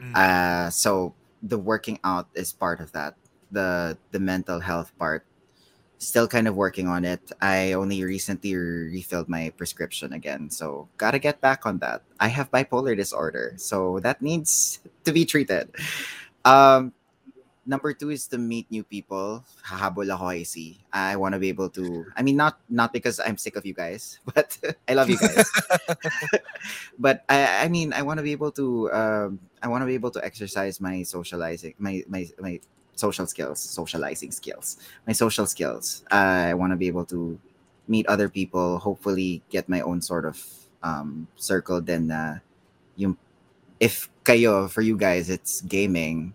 Mm. 0.00 0.16
Uh, 0.16 0.70
so 0.72 1.12
the 1.44 1.60
working 1.60 2.00
out 2.02 2.32
is 2.32 2.48
part 2.50 2.80
of 2.80 2.96
that. 2.96 3.12
The 3.52 4.00
the 4.10 4.18
mental 4.24 4.64
health 4.64 4.88
part, 4.96 5.27
still 5.98 6.26
kind 6.26 6.48
of 6.48 6.56
working 6.56 6.88
on 6.88 7.04
it. 7.04 7.20
I 7.40 7.74
only 7.74 8.02
recently 8.02 8.54
refilled 8.54 9.28
my 9.28 9.52
prescription 9.56 10.12
again, 10.12 10.50
so 10.50 10.88
gotta 10.96 11.18
get 11.18 11.40
back 11.40 11.66
on 11.66 11.78
that. 11.78 12.02
I 12.18 12.28
have 12.28 12.50
bipolar 12.50 12.96
disorder, 12.96 13.54
so 13.56 14.00
that 14.00 14.22
needs 14.22 14.80
to 15.04 15.12
be 15.12 15.24
treated. 15.24 15.70
Um, 16.44 16.92
number 17.68 17.92
two 17.92 18.08
is 18.08 18.26
to 18.32 18.38
meet 18.40 18.64
new 18.72 18.82
people. 18.82 19.44
Hahabol 19.60 20.08
ako. 20.08 20.32
I 20.90 21.14
want 21.16 21.34
to 21.34 21.38
be 21.38 21.52
able 21.52 21.68
to. 21.76 22.08
I 22.16 22.24
mean, 22.24 22.40
not 22.40 22.58
not 22.72 22.92
because 22.96 23.20
I'm 23.20 23.36
sick 23.36 23.54
of 23.54 23.66
you 23.68 23.74
guys, 23.74 24.18
but 24.34 24.56
I 24.88 24.94
love 24.94 25.12
you 25.12 25.20
guys. 25.20 25.44
but 26.98 27.22
I, 27.28 27.64
I 27.64 27.68
mean, 27.68 27.92
I 27.92 28.02
want 28.02 28.18
to 28.18 28.24
be 28.24 28.32
able 28.32 28.50
to. 28.56 28.90
Um, 28.90 29.38
I 29.62 29.68
want 29.68 29.82
to 29.82 29.86
be 29.86 29.94
able 29.94 30.10
to 30.16 30.24
exercise 30.24 30.80
my 30.80 31.04
socializing, 31.04 31.74
my 31.78 32.02
my 32.08 32.26
my 32.40 32.58
social 32.98 33.26
skills, 33.26 33.60
socializing 33.60 34.32
skills, 34.32 34.76
my 35.06 35.12
social 35.14 35.46
skills. 35.46 36.04
I 36.10 36.54
want 36.54 36.72
to 36.72 36.76
be 36.76 36.88
able 36.88 37.06
to 37.06 37.38
meet 37.86 38.06
other 38.06 38.28
people. 38.28 38.78
Hopefully, 38.78 39.42
get 39.50 39.68
my 39.68 39.80
own 39.80 40.02
sort 40.02 40.26
of 40.26 40.42
um, 40.82 41.28
circle. 41.36 41.80
Then, 41.80 42.10
uh, 42.10 42.38
yung 42.96 43.16
if 43.80 44.10
kayo 44.24 44.68
for 44.68 44.82
you 44.82 44.96
guys, 44.96 45.30
it's 45.30 45.62
gaming 45.62 46.34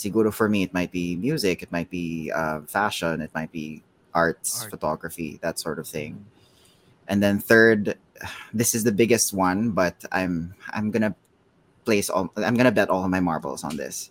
siguro 0.00 0.32
for 0.32 0.48
me 0.48 0.62
it 0.62 0.72
might 0.72 0.90
be 0.90 1.16
music 1.16 1.62
it 1.62 1.70
might 1.70 1.90
be 1.90 2.32
uh, 2.32 2.60
fashion 2.64 3.20
it 3.20 3.30
might 3.34 3.52
be 3.52 3.82
arts 4.14 4.62
Art. 4.62 4.70
photography 4.70 5.38
that 5.42 5.58
sort 5.58 5.78
of 5.78 5.86
thing 5.86 6.24
and 7.08 7.22
then 7.22 7.38
third 7.38 7.98
this 8.54 8.74
is 8.74 8.84
the 8.84 8.92
biggest 8.92 9.32
one 9.32 9.70
but 9.70 9.94
i'm 10.12 10.54
i'm 10.72 10.90
gonna 10.90 11.14
place 11.84 12.08
all 12.08 12.32
i'm 12.36 12.56
gonna 12.56 12.72
bet 12.72 12.88
all 12.88 13.04
of 13.04 13.10
my 13.10 13.20
marbles 13.20 13.62
on 13.62 13.76
this 13.76 14.10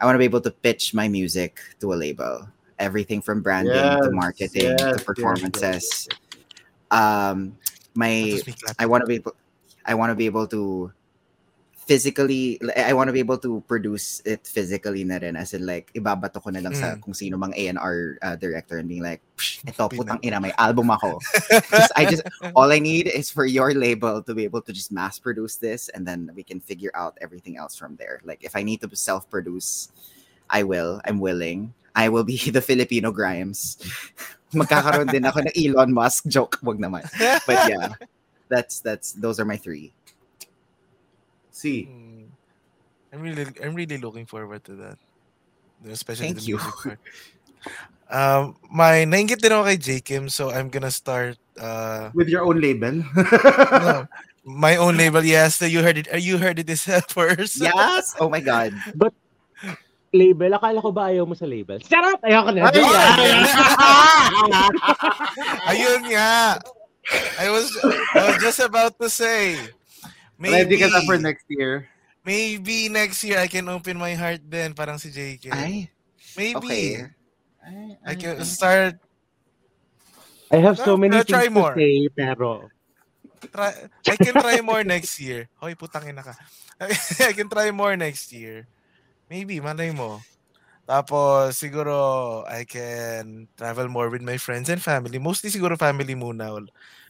i 0.00 0.04
want 0.04 0.14
to 0.14 0.18
be 0.18 0.24
able 0.24 0.40
to 0.40 0.50
pitch 0.50 0.94
my 0.94 1.08
music 1.08 1.60
to 1.80 1.92
a 1.92 1.96
label. 1.96 2.46
Everything 2.78 3.20
from 3.20 3.42
branding 3.42 3.74
to 3.74 4.10
marketing 4.12 4.78
yes, 4.78 4.80
to 4.80 4.86
yes, 4.94 5.02
performances. 5.02 6.08
yes, 6.08 6.08
um 6.90 7.56
my 7.94 8.38
Tapos 8.38 8.46
may 8.46 8.52
clap. 8.54 8.76
I 8.78 8.86
want 8.86 9.02
to 9.02 9.06
be 9.06 9.16
able 9.16 9.34
I 9.84 9.94
want 9.94 10.10
to 10.10 10.14
be 10.14 10.26
able 10.26 10.46
to 10.46 10.92
physically 11.88 12.60
I 12.76 12.92
want 12.92 13.08
to 13.08 13.16
be 13.16 13.24
able 13.24 13.40
to 13.40 13.64
produce 13.64 14.20
it 14.28 14.44
physically 14.44 15.08
na 15.08 15.16
rin 15.16 15.40
as 15.40 15.56
in 15.56 15.64
like 15.64 15.88
ibabato 15.96 16.36
ko 16.36 16.52
na 16.52 16.60
lang 16.60 16.76
sa 16.76 16.92
Mm. 16.94 17.00
kung 17.00 17.16
sino 17.16 17.40
mang 17.40 17.56
A&R 17.56 18.20
uh, 18.20 18.36
director 18.36 18.76
and 18.76 18.84
being 18.92 19.00
like 19.00 19.24
"Psh, 19.40 19.64
ito 19.64 19.88
putang 19.88 20.20
ina 20.20 20.36
may 20.36 20.52
album 20.60 20.92
ako. 20.92 21.16
I 21.96 22.04
just 22.04 22.28
all 22.56 22.68
I 22.68 22.78
need 22.78 23.08
is 23.08 23.32
for 23.32 23.48
your 23.48 23.72
label 23.72 24.20
to 24.20 24.36
be 24.36 24.44
able 24.44 24.60
to 24.68 24.72
just 24.76 24.92
mass 24.92 25.16
produce 25.16 25.56
this 25.56 25.88
and 25.96 26.04
then 26.04 26.28
we 26.36 26.44
can 26.44 26.60
figure 26.60 26.92
out 26.92 27.16
everything 27.24 27.56
else 27.56 27.72
from 27.72 27.96
there. 27.96 28.20
Like 28.20 28.44
if 28.44 28.52
I 28.52 28.60
need 28.60 28.84
to 28.84 28.92
self 28.92 29.24
produce 29.32 29.88
I 30.52 30.68
will 30.68 31.00
I'm 31.08 31.24
willing. 31.24 31.72
I 31.96 32.12
will 32.12 32.24
be 32.28 32.36
the 32.52 32.60
Filipino 32.60 33.16
Grimes. 33.16 33.80
Magkakaroon 34.52 35.08
din 35.08 35.24
ako 35.24 35.48
ng 35.48 35.56
Elon 35.56 35.92
Musk. 35.96 36.28
Joke 36.28 36.60
wag 36.60 36.76
naman. 36.76 37.08
But 37.48 37.64
yeah 37.72 37.96
that's 38.48 38.80
that's 38.80 39.12
those 39.12 39.36
are 39.36 39.44
my 39.44 39.60
three 39.60 39.92
See, 41.58 41.90
Mm. 41.90 42.30
I'm 43.10 43.18
really 43.18 43.50
I'm 43.58 43.74
really 43.74 43.98
looking 43.98 44.30
forward 44.30 44.62
to 44.70 44.78
that. 44.86 44.98
Especially 45.90 46.30
Thank 46.30 46.38
the 46.46 46.54
you. 46.54 46.58
music 46.62 46.74
part. 46.78 47.00
Um, 48.08 48.54
my 48.70 49.02
nainggit 49.04 49.42
din 49.42 49.50
ako 49.50 49.66
kay 49.68 49.76
J. 49.76 49.88
Kim, 50.00 50.30
so 50.30 50.54
I'm 50.54 50.70
gonna 50.70 50.92
start 50.94 51.34
uh 51.58 52.14
with 52.14 52.30
your 52.30 52.46
own 52.46 52.62
label. 52.62 53.02
no, 53.84 54.06
my 54.46 54.78
own 54.78 54.94
label. 54.94 55.20
Yes, 55.20 55.58
you 55.66 55.82
heard 55.82 55.98
it. 55.98 56.06
uh, 56.08 56.16
You 56.16 56.38
heard 56.38 56.62
it 56.62 56.70
this 56.70 56.86
first. 57.10 57.58
yes 57.58 58.14
oh 58.22 58.30
my 58.30 58.38
god 58.40 58.70
Label, 60.08 60.56
akala 60.56 60.80
ko 60.80 60.88
ba 60.88 61.12
ayaw 61.12 61.28
mo 61.28 61.36
sa 61.36 61.44
label? 61.44 61.76
Charot! 61.84 62.16
Ayoko 62.24 62.48
na. 62.56 62.72
Ay! 62.72 63.28
Ayun 65.76 66.00
nga. 66.08 66.56
I 67.36 67.46
was 67.52 67.68
I 68.16 68.32
was 68.32 68.40
just 68.40 68.60
about 68.60 68.96
to 69.04 69.12
say. 69.12 69.60
Ready 70.38 70.78
Maybe, 70.78 70.78
ka 70.78 70.86
na 70.88 71.02
for 71.02 71.18
next 71.18 71.44
year. 71.50 71.90
maybe 72.28 72.92
next 72.92 73.24
year 73.24 73.38
I 73.40 73.48
can 73.48 73.66
open 73.72 73.96
my 73.96 74.12
heart 74.12 74.44
then 74.44 74.76
parang 74.76 75.00
si 75.00 75.08
JK. 75.08 75.48
ay 75.48 75.88
Maybe. 76.36 77.00
okay 77.00 77.08
I 78.04 78.14
can 78.14 78.36
start 78.44 79.00
I 80.48 80.58
have 80.64 80.80
so 80.80 80.96
many 80.96 81.16
I'll 81.16 81.24
things 81.24 81.36
try 81.36 81.46
to 81.48 81.56
more. 81.56 81.76
say, 81.76 82.08
pero 82.16 82.72
try 83.52 83.72
I 84.08 84.16
can 84.16 84.32
try 84.40 84.56
more 84.64 84.80
next 84.80 85.20
year. 85.20 85.44
Hoy, 85.60 85.76
putang 85.76 86.08
ina 86.08 86.24
ka. 86.24 86.32
I 87.28 87.36
can 87.36 87.52
try 87.52 87.68
more 87.68 87.92
next 88.00 88.32
year. 88.32 88.64
Maybe, 89.28 89.60
malay 89.60 89.92
mo. 89.92 90.24
Tapos, 90.88 91.52
siguro, 91.52 92.48
I 92.48 92.64
can 92.64 93.44
travel 93.60 93.92
more 93.92 94.08
with 94.08 94.24
my 94.24 94.40
friends 94.40 94.72
and 94.72 94.80
family. 94.80 95.20
Mostly 95.20 95.52
siguro 95.52 95.76
family 95.76 96.16
muna. 96.16 96.48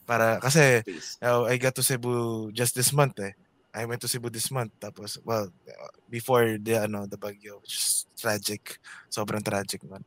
Para, 0.09 0.41
kasi, 0.41 0.81
uh, 1.21 1.45
I 1.45 1.61
got 1.61 1.77
to 1.77 1.85
Cebu 1.85 2.49
just 2.49 2.73
this 2.73 2.89
month 2.89 3.21
eh. 3.21 3.37
I 3.69 3.85
went 3.85 4.01
to 4.01 4.09
Cebu 4.09 4.33
this 4.33 4.49
month. 4.49 4.73
Tapos, 4.81 5.21
well, 5.21 5.53
before 6.09 6.57
the, 6.57 6.89
ano, 6.89 7.05
the 7.05 7.21
bagyo, 7.21 7.61
which 7.61 7.77
is 7.77 8.09
tragic. 8.17 8.81
Sobrang 9.13 9.45
tragic 9.45 9.85
man. 9.85 10.01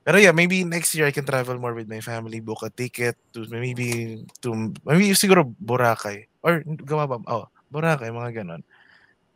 Pero 0.00 0.16
yeah, 0.16 0.32
maybe 0.32 0.64
next 0.64 0.94
year 0.94 1.06
I 1.06 1.12
can 1.12 1.26
travel 1.26 1.58
more 1.60 1.74
with 1.74 1.90
my 1.90 2.00
family, 2.00 2.40
book 2.40 2.64
a 2.64 2.70
ticket 2.70 3.20
to 3.36 3.44
maybe 3.52 4.22
to 4.40 4.72
maybe 4.86 5.12
siguro 5.12 5.44
Boracay 5.60 6.24
or 6.40 6.64
gawa 6.64 7.04
ba? 7.04 7.20
Oh, 7.28 7.44
Boracay 7.68 8.08
mga 8.08 8.40
ganon. 8.40 8.64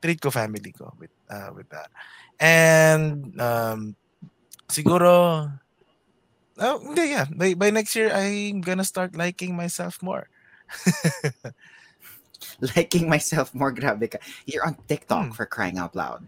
Treat 0.00 0.24
ko 0.24 0.32
family 0.32 0.72
ko 0.72 0.88
with 0.96 1.12
uh, 1.28 1.52
with 1.52 1.68
that. 1.68 1.92
And 2.40 3.36
um 3.36 3.92
siguro 4.64 5.52
Oh, 6.58 6.94
yeah. 6.96 7.26
By, 7.34 7.54
by 7.54 7.70
next 7.70 7.96
year, 7.96 8.10
I'm 8.12 8.60
gonna 8.60 8.84
start 8.84 9.16
liking 9.16 9.56
myself 9.56 10.02
more. 10.02 10.28
liking 12.76 13.08
myself 13.08 13.54
more 13.54 13.72
grabe 13.72 14.10
ka 14.10 14.18
you're 14.46 14.64
on 14.66 14.76
TikTok 14.88 15.26
Hmm. 15.26 15.30
for 15.32 15.46
crying 15.46 15.78
out 15.78 15.94
loud 15.96 16.26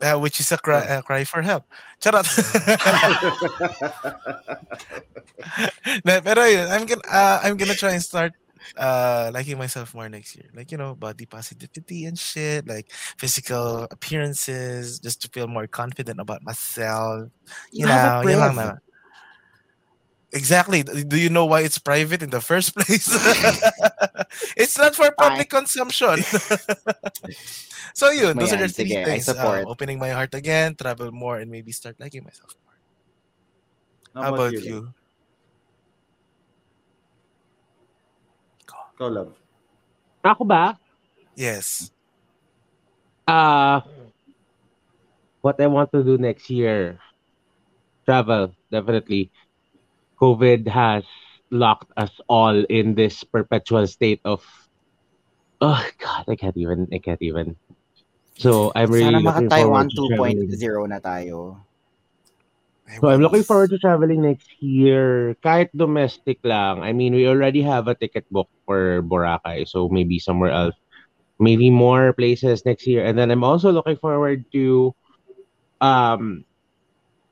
Uh, 0.00 0.14
which 0.14 0.38
is 0.38 0.52
a 0.54 0.58
cry, 0.58 0.78
a 0.86 1.02
cry 1.02 1.24
for 1.26 1.42
help. 1.42 1.66
Charot. 1.98 2.22
Pero 6.06 6.42
yun, 6.46 6.70
I'm 6.70 6.86
gonna, 6.86 7.02
uh, 7.10 7.40
I'm 7.42 7.56
gonna 7.58 7.74
try 7.74 7.94
and 7.98 8.02
start 8.02 8.30
uh, 8.78 9.30
liking 9.34 9.58
myself 9.58 9.90
more 9.94 10.06
next 10.08 10.36
year. 10.38 10.46
Like, 10.54 10.70
you 10.70 10.78
know, 10.78 10.94
body 10.94 11.26
positivity 11.26 12.04
and 12.06 12.14
shit, 12.18 12.62
like 12.68 12.86
physical 13.18 13.88
appearances, 13.90 15.00
just 15.02 15.18
to 15.22 15.28
feel 15.34 15.48
more 15.50 15.66
confident 15.66 16.20
about 16.22 16.44
myself. 16.46 17.26
You, 17.72 17.86
You 17.86 17.90
have 17.90 18.22
a 18.24 18.30
yun 18.30 18.38
lang 18.38 18.54
priv. 18.54 18.54
na. 18.54 18.78
Exactly. 20.32 20.82
Do 20.82 21.16
you 21.16 21.30
know 21.30 21.46
why 21.46 21.62
it's 21.62 21.78
private 21.78 22.22
in 22.22 22.30
the 22.30 22.40
first 22.40 22.74
place? 22.76 23.08
it's 24.56 24.76
not 24.76 24.94
for 24.94 25.10
public 25.16 25.48
consumption. 25.48 26.20
so 27.94 28.10
yun, 28.10 28.36
those 28.36 28.52
are 28.52 28.60
the 28.60 28.68
Mayan, 28.68 28.76
three 28.76 28.92
sige, 28.92 29.00
I 29.00 29.04
things. 29.04 29.28
Uh, 29.28 29.64
opening 29.66 29.98
my 29.98 30.10
heart 30.10 30.34
again, 30.34 30.74
travel 30.76 31.10
more, 31.12 31.38
and 31.38 31.50
maybe 31.50 31.72
start 31.72 31.96
liking 31.98 32.24
myself 32.24 32.52
more. 32.60 32.76
How, 34.24 34.34
about, 34.34 34.52
you? 34.52 34.92
Go, 38.98 39.06
love. 39.08 39.32
ako 40.26 40.44
ba? 40.44 40.74
Yes. 41.38 41.94
Uh, 43.24 43.80
what 45.40 45.60
I 45.60 45.70
want 45.70 45.92
to 45.92 46.02
do 46.02 46.18
next 46.18 46.50
year, 46.50 46.98
travel, 48.04 48.52
definitely. 48.70 49.30
COVID 50.20 50.66
has 50.68 51.04
locked 51.50 51.90
us 51.96 52.10
all 52.28 52.64
in 52.68 52.94
this 52.94 53.24
perpetual 53.24 53.86
state 53.86 54.20
of, 54.24 54.44
oh 55.60 55.84
God, 55.98 56.24
I 56.28 56.36
can't 56.36 56.56
even, 56.56 56.88
I 56.92 56.98
can't 56.98 57.22
even. 57.22 57.56
So 58.38 58.70
I'm 58.74 58.90
really 58.90 59.10
Sana 59.10 59.20
looking 59.20 59.50
forward 59.50 59.90
to 59.90 60.08
traveling. 60.08 60.38
2.0 60.46 60.88
na 60.88 60.98
tayo. 61.02 61.58
So 63.00 63.08
I'm 63.08 63.20
looking 63.20 63.44
forward 63.44 63.68
to 63.70 63.78
traveling 63.78 64.22
next 64.22 64.48
year. 64.62 65.36
Kahit 65.44 65.68
domestic 65.76 66.40
lang. 66.42 66.80
I 66.80 66.96
mean, 66.96 67.12
we 67.12 67.28
already 67.28 67.60
have 67.60 67.86
a 67.86 67.94
ticket 67.94 68.24
book 68.32 68.48
for 68.64 69.02
Boracay. 69.02 69.68
So 69.68 69.88
maybe 69.92 70.18
somewhere 70.18 70.50
else. 70.50 70.74
Maybe 71.38 71.68
more 71.68 72.12
places 72.14 72.64
next 72.64 72.86
year. 72.86 73.04
And 73.04 73.18
then 73.18 73.30
I'm 73.30 73.44
also 73.44 73.70
looking 73.70 74.00
forward 74.00 74.48
to 74.52 74.94
um 75.80 76.47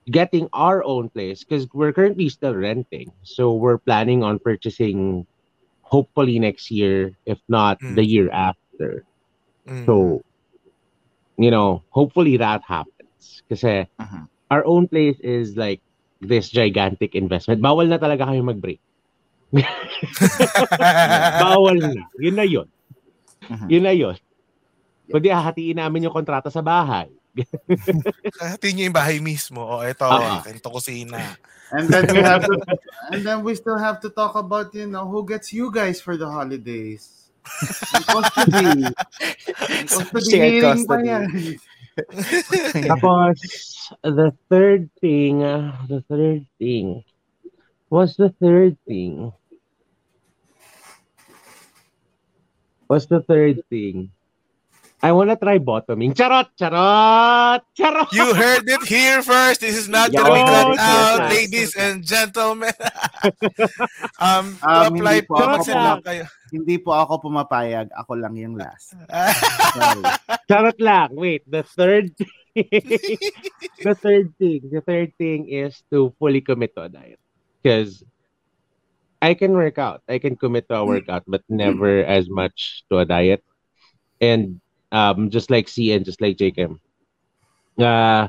getting 0.06 0.46
our 0.54 0.84
own 0.86 1.08
place 1.10 1.42
because 1.42 1.66
we're 1.74 1.92
currently 1.92 2.28
still 2.28 2.54
renting. 2.54 3.10
So 3.22 3.54
we're 3.54 3.78
planning 3.78 4.22
on 4.22 4.38
purchasing 4.38 5.26
hopefully 5.82 6.38
next 6.38 6.70
year, 6.70 7.14
if 7.26 7.38
not 7.48 7.78
Mm. 7.80 7.94
the 7.94 8.04
year 8.06 8.30
after. 8.30 9.02
Mm. 9.66 9.86
So, 9.86 10.22
you 11.38 11.50
know, 11.50 11.82
hopefully 11.90 12.36
that 12.38 12.62
happens. 12.62 13.42
Kasi 13.50 13.86
Mhm. 13.98 14.30
our 14.50 14.62
own 14.66 14.86
place 14.86 15.18
is 15.22 15.58
like 15.58 15.82
this 16.22 16.50
gigantic 16.50 17.14
investment. 17.14 17.58
Bawal 17.62 17.90
na 17.90 17.98
talaga 17.98 18.30
kayo 18.30 18.42
mag-break. 18.46 18.78
Bawal 21.42 21.78
na. 21.78 22.06
Yun 22.18 22.36
na 22.36 22.46
yun. 22.46 22.66
Mhm. 23.46 23.66
Yun 23.70 23.84
na 23.84 23.94
yun. 23.94 24.16
Kundi 25.06 25.30
hahatiin 25.30 25.78
namin 25.78 26.10
yung 26.10 26.14
kontrata 26.14 26.50
sa 26.50 26.62
bahay. 26.62 27.06
Hati 28.40 28.72
niyo 28.72 28.88
yung 28.88 28.96
bahay 28.96 29.20
mismo. 29.20 29.60
O, 29.64 29.84
eto, 29.84 30.06
Ah. 30.08 30.40
akin 30.40 30.58
to 30.60 30.70
kusina. 30.72 31.36
And 31.74 31.90
then 31.90 32.06
we 32.14 32.22
have 32.22 32.46
to, 32.46 32.54
and 33.12 33.26
then 33.26 33.42
we 33.42 33.52
still 33.58 33.76
have 33.76 33.98
to 34.06 34.08
talk 34.08 34.38
about 34.38 34.70
you 34.72 34.86
know 34.86 35.02
who 35.04 35.26
gets 35.26 35.50
you 35.52 35.68
guys 35.68 35.98
for 35.98 36.14
the 36.16 36.26
holidays. 36.30 37.26
Custody. 38.06 38.86
Yung 38.86 40.06
custody 40.10 40.30
Shared 40.30 40.52
hearing 40.62 40.82
pa 40.86 40.98
custody. 40.98 41.10
yan. 41.10 41.26
Tapos, 42.90 43.38
the 44.02 44.30
third 44.50 44.90
thing, 45.00 45.42
uh, 45.42 45.74
the 45.88 46.02
third 46.06 46.44
thing, 46.58 47.02
what's 47.88 48.14
the 48.14 48.30
third 48.38 48.76
thing? 48.86 49.32
What's 52.86 53.06
the 53.06 53.22
third 53.22 53.62
thing? 53.70 54.14
I 55.02 55.12
wanna 55.12 55.36
try 55.36 55.58
bottoming. 55.60 56.14
Charot! 56.16 56.48
Charot! 56.56 57.60
Charot! 57.76 58.08
You 58.12 58.32
heard 58.32 58.64
it 58.64 58.82
here 58.88 59.20
first. 59.22 59.60
This 59.60 59.76
is 59.76 59.88
not 59.88 60.08
Yeah, 60.12 60.24
gonna 60.24 60.34
be 60.34 60.44
cut 60.48 60.66
here 60.72 60.80
out, 60.80 61.20
ladies 61.30 61.76
and 61.76 62.00
gentlemen. 62.00 62.72
um, 64.24 64.56
Um, 64.64 64.96
apply 64.96 65.20
hindi 65.20 65.28
po 65.28 65.32
mag-send 65.36 65.76
lang 65.76 66.00
kayo. 66.00 66.24
Hindi 66.48 66.76
po 66.80 66.90
ako 66.96 67.28
pumapayag. 67.28 67.92
Ako 67.92 68.16
lang 68.16 68.34
yung 68.40 68.56
last. 68.56 68.96
Sorry. 68.96 70.02
Charot 70.48 70.78
lang. 70.80 71.12
Wait, 71.12 71.44
the 71.44 71.62
third 71.62 72.16
the 72.56 73.94
third 74.00 74.32
thing, 74.40 74.64
the 74.72 74.80
third 74.80 75.12
thing 75.20 75.44
is 75.48 75.84
to 75.92 76.16
fully 76.16 76.40
commit 76.40 76.72
to 76.72 76.88
a 76.88 76.88
diet. 76.88 77.20
Because 77.60 78.00
I 79.20 79.34
can 79.34 79.52
work 79.52 79.76
out. 79.76 80.00
I 80.08 80.18
can 80.18 80.36
commit 80.36 80.68
to 80.72 80.80
a 80.80 80.84
workout, 80.84 81.24
but 81.28 81.44
never 81.48 82.00
as 82.04 82.28
much 82.32 82.84
to 82.88 82.98
a 82.98 83.04
diet. 83.04 83.44
And 84.20 84.64
um 84.92 85.30
just 85.30 85.50
like 85.50 85.68
Cee 85.68 85.92
and 85.92 86.04
just 86.04 86.20
like 86.20 86.36
Jacob. 86.36 86.78
Uh 87.78 88.28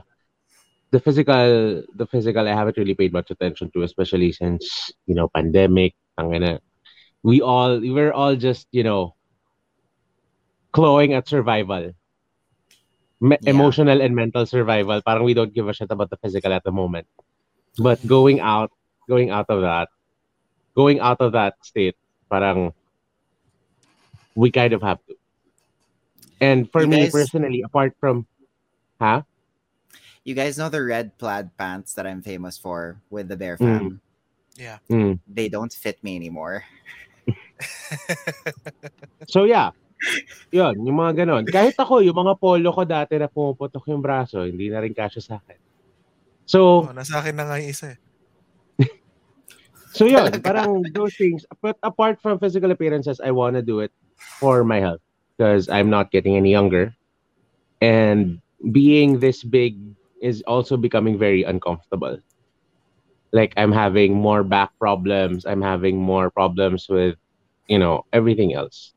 the 0.91 0.99
physical 0.99 1.83
the 1.95 2.07
physical 2.07 2.47
I 2.47 2.55
haven't 2.55 2.77
really 2.77 2.95
paid 2.95 3.13
much 3.13 3.29
attention 3.31 3.71
to, 3.71 3.83
especially 3.83 4.31
since, 4.31 4.91
you 5.05 5.15
know, 5.15 5.27
pandemic. 5.29 5.95
Tangina. 6.17 6.59
We 7.23 7.41
all 7.41 7.79
we 7.79 7.91
were 7.91 8.13
all 8.13 8.35
just, 8.35 8.67
you 8.71 8.83
know, 8.83 9.15
clawing 10.71 11.13
at 11.13 11.27
survival. 11.27 11.93
Me- 13.19 13.37
Yeah. 13.41 13.51
Emotional 13.51 14.01
and 14.01 14.15
mental 14.15 14.45
survival. 14.45 15.01
Parang 15.01 15.23
we 15.23 15.33
don't 15.33 15.53
give 15.53 15.67
a 15.67 15.73
shit 15.73 15.91
about 15.91 16.09
the 16.09 16.17
physical 16.17 16.53
at 16.53 16.63
the 16.63 16.71
moment. 16.71 17.07
But 17.77 18.01
going 18.05 18.39
out, 18.39 18.71
going 19.07 19.29
out 19.29 19.49
of 19.49 19.61
that, 19.61 19.89
going 20.75 20.99
out 20.99 21.21
of 21.21 21.33
that 21.33 21.57
state, 21.61 21.95
parang 22.29 22.73
we 24.35 24.51
kind 24.51 24.73
of 24.73 24.81
have 24.81 25.01
to. 25.07 25.15
And 26.41 26.69
for 26.71 26.81
You 26.81 26.87
me 26.87 26.97
guys- 27.07 27.11
personally, 27.13 27.61
apart 27.61 27.95
from, 27.99 28.25
huh? 29.01 29.23
You 30.27 30.35
guys 30.35 30.57
know 30.59 30.67
the 30.67 30.83
red 30.83 31.17
plaid 31.17 31.55
pants 31.55 31.95
that 31.95 32.05
I'm 32.05 32.21
famous 32.21 32.57
for 32.59 32.99
with 33.09 33.31
the 33.31 33.37
bear 33.39 33.55
Mm. 33.57 33.99
Yeah. 34.57 34.83
Mm. 34.89 35.19
They 35.23 35.47
don't 35.47 35.71
fit 35.71 36.03
me 36.03 36.15
anymore. 36.17 36.65
So 39.27 39.43
yeah, 39.49 39.73
yun, 40.53 40.85
yung 40.85 40.97
mga 41.01 41.25
ganon. 41.25 41.43
Kahit 41.49 41.73
ako, 41.73 42.05
yung 42.05 42.15
mga 42.15 42.37
polo 42.37 42.69
ko 42.69 42.85
dati 42.85 43.17
na 43.17 43.25
pumuputok 43.25 43.81
yung 43.89 43.99
braso, 44.03 44.45
hindi 44.45 44.69
na 44.69 44.79
rin 44.79 44.93
kasya 44.93 45.21
sa 45.25 45.33
akin. 45.41 45.57
So, 46.45 46.87
oh, 46.87 46.93
nasa 46.93 47.17
akin 47.19 47.35
na 47.35 47.49
nga 47.49 47.57
yung 47.59 47.71
isa 47.73 47.97
eh. 47.97 47.99
So 49.97 50.05
yun, 50.05 50.29
parang 50.45 50.85
those 50.93 51.17
things. 51.17 51.49
But 51.59 51.81
apart 51.81 52.21
from 52.21 52.37
physical 52.37 52.69
appearances, 52.69 53.17
I 53.17 53.33
want 53.33 53.57
to 53.57 53.65
do 53.65 53.81
it 53.81 53.89
for 54.37 54.61
my 54.61 54.77
health 54.77 55.01
because 55.37 55.69
I'm 55.69 55.89
not 55.89 56.11
getting 56.11 56.35
any 56.35 56.51
younger. 56.51 56.95
And 57.81 58.41
being 58.71 59.19
this 59.19 59.43
big 59.43 59.77
is 60.21 60.41
also 60.47 60.77
becoming 60.77 61.17
very 61.17 61.43
uncomfortable. 61.43 62.17
Like 63.31 63.53
I'm 63.55 63.71
having 63.71 64.13
more 64.13 64.43
back 64.43 64.71
problems. 64.79 65.45
I'm 65.45 65.61
having 65.61 65.97
more 65.97 66.31
problems 66.31 66.89
with, 66.89 67.15
you 67.67 67.77
know, 67.77 68.05
everything 68.13 68.55
else. 68.55 68.93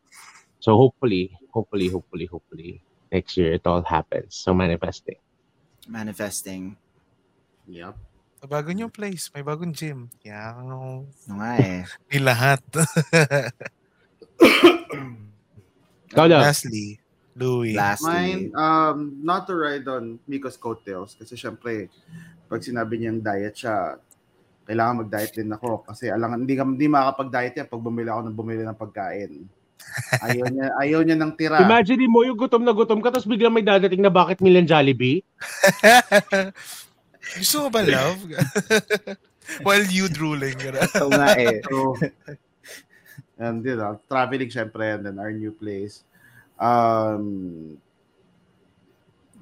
So 0.61 0.77
hopefully, 0.77 1.37
hopefully, 1.53 1.89
hopefully, 1.89 2.27
hopefully 2.27 2.81
next 3.13 3.37
year 3.37 3.53
it 3.53 3.67
all 3.67 3.83
happens. 3.83 4.37
So 4.37 4.55
manifesting. 4.55 5.17
Manifesting. 5.89 6.77
Yep. 7.69 7.97
Sa 8.41 8.49
bago 8.49 8.73
niyong 8.73 8.93
place, 8.93 9.29
may 9.37 9.45
bagong 9.45 9.77
gym. 9.77 10.09
Yeah. 10.25 10.57
Oo 10.57 11.05
nga 11.29 11.61
eh. 11.61 11.85
May 12.09 12.21
lahat. 12.25 12.65
Ikaw 16.11 16.27
lang. 16.27 16.43
Lastly, 16.43 16.99
Louis. 17.39 17.75
Lastly. 17.75 18.11
Mine, 18.11 18.43
um, 18.55 19.19
not 19.23 19.47
to 19.47 19.55
ride 19.55 19.87
on 19.87 20.19
Miko's 20.27 20.59
coattails 20.59 21.15
kasi 21.15 21.39
syempre, 21.39 21.89
pag 22.51 22.61
sinabi 22.61 22.99
niyang 22.99 23.23
diet 23.23 23.55
siya, 23.55 23.99
kailangan 24.67 25.03
mag-diet 25.07 25.35
din 25.35 25.51
ako 25.51 25.83
kasi 25.83 26.11
alang 26.11 26.47
hindi 26.47 26.55
ka 26.55 26.63
hindi 26.63 26.87
makakapag-diet 26.87 27.55
yan 27.59 27.69
pag 27.71 27.83
bumili 27.83 28.09
ako 28.11 28.21
ng 28.27 28.37
bumili 28.39 28.63
ng 28.63 28.79
pagkain. 28.79 29.33
Ayaw 30.29 30.47
niya, 30.53 30.67
ayaw 30.77 31.01
niya 31.03 31.17
ng 31.17 31.33
tira. 31.41 31.65
Imagine 31.65 32.05
mo 32.05 32.21
yung 32.21 32.37
gutom 32.37 32.63
na 32.63 32.77
gutom 32.77 33.01
ka 33.01 33.09
tapos 33.09 33.25
biglang 33.25 33.51
may 33.51 33.65
dadating 33.65 34.05
na 34.05 34.13
bakit 34.13 34.39
Milan 34.45 34.69
Jollibee? 34.69 35.25
Gusto 37.41 37.67
mo 37.67 37.69
ba 37.73 37.81
love? 37.83 38.21
While 39.67 39.89
you 39.89 40.07
drooling. 40.13 40.55
Oo 41.01 41.11
nga 41.11 41.33
eh. 41.35 41.65
So, 41.65 41.97
and 43.41 43.65
you 43.65 43.75
know, 43.77 43.99
traveling 44.09 44.49
syempre 44.53 44.95
and 44.95 45.07
then 45.09 45.19
our 45.19 45.33
new 45.33 45.51
place. 45.51 46.05
Um, 46.61 47.81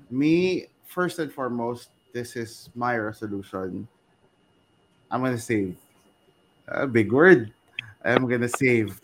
me, 0.08 0.68
first 0.86 1.18
and 1.18 1.30
foremost, 1.32 1.90
this 2.14 2.36
is 2.38 2.70
my 2.74 2.96
resolution. 2.96 3.86
I'm 5.10 5.20
gonna 5.22 5.36
save. 5.36 5.76
A 6.68 6.86
big 6.86 7.10
word. 7.12 7.52
I 8.04 8.12
am 8.14 8.26
gonna 8.30 8.48
save. 8.48 9.00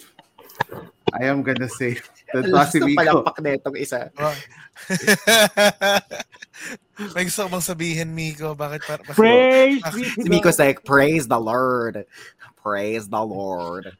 I 1.12 1.24
am 1.26 1.42
gonna 1.42 1.68
save. 1.68 2.08
The 2.32 2.46
Last 2.50 2.72
si 2.72 2.78
na 2.78 2.86
Micko. 2.86 3.22
palakpak 3.26 3.38
na 3.42 3.50
itong 3.58 3.76
isa. 3.78 4.10
May 7.14 7.26
gusto 7.26 7.46
ko 7.46 7.58
bang 7.58 7.66
sabihin, 7.66 8.08
Micko? 8.14 8.54
Bakit 8.54 8.80
para, 8.86 9.02
kasi- 9.02 9.18
Praise 9.18 9.82
be 9.90 10.02
to 10.06 10.22
Si 10.22 10.28
Micko's 10.30 10.58
God. 10.58 10.64
like, 10.70 10.78
praise 10.86 11.26
the 11.26 11.38
Lord. 11.38 12.06
Praise 12.62 13.06
the 13.10 13.22
Lord. 13.22 13.90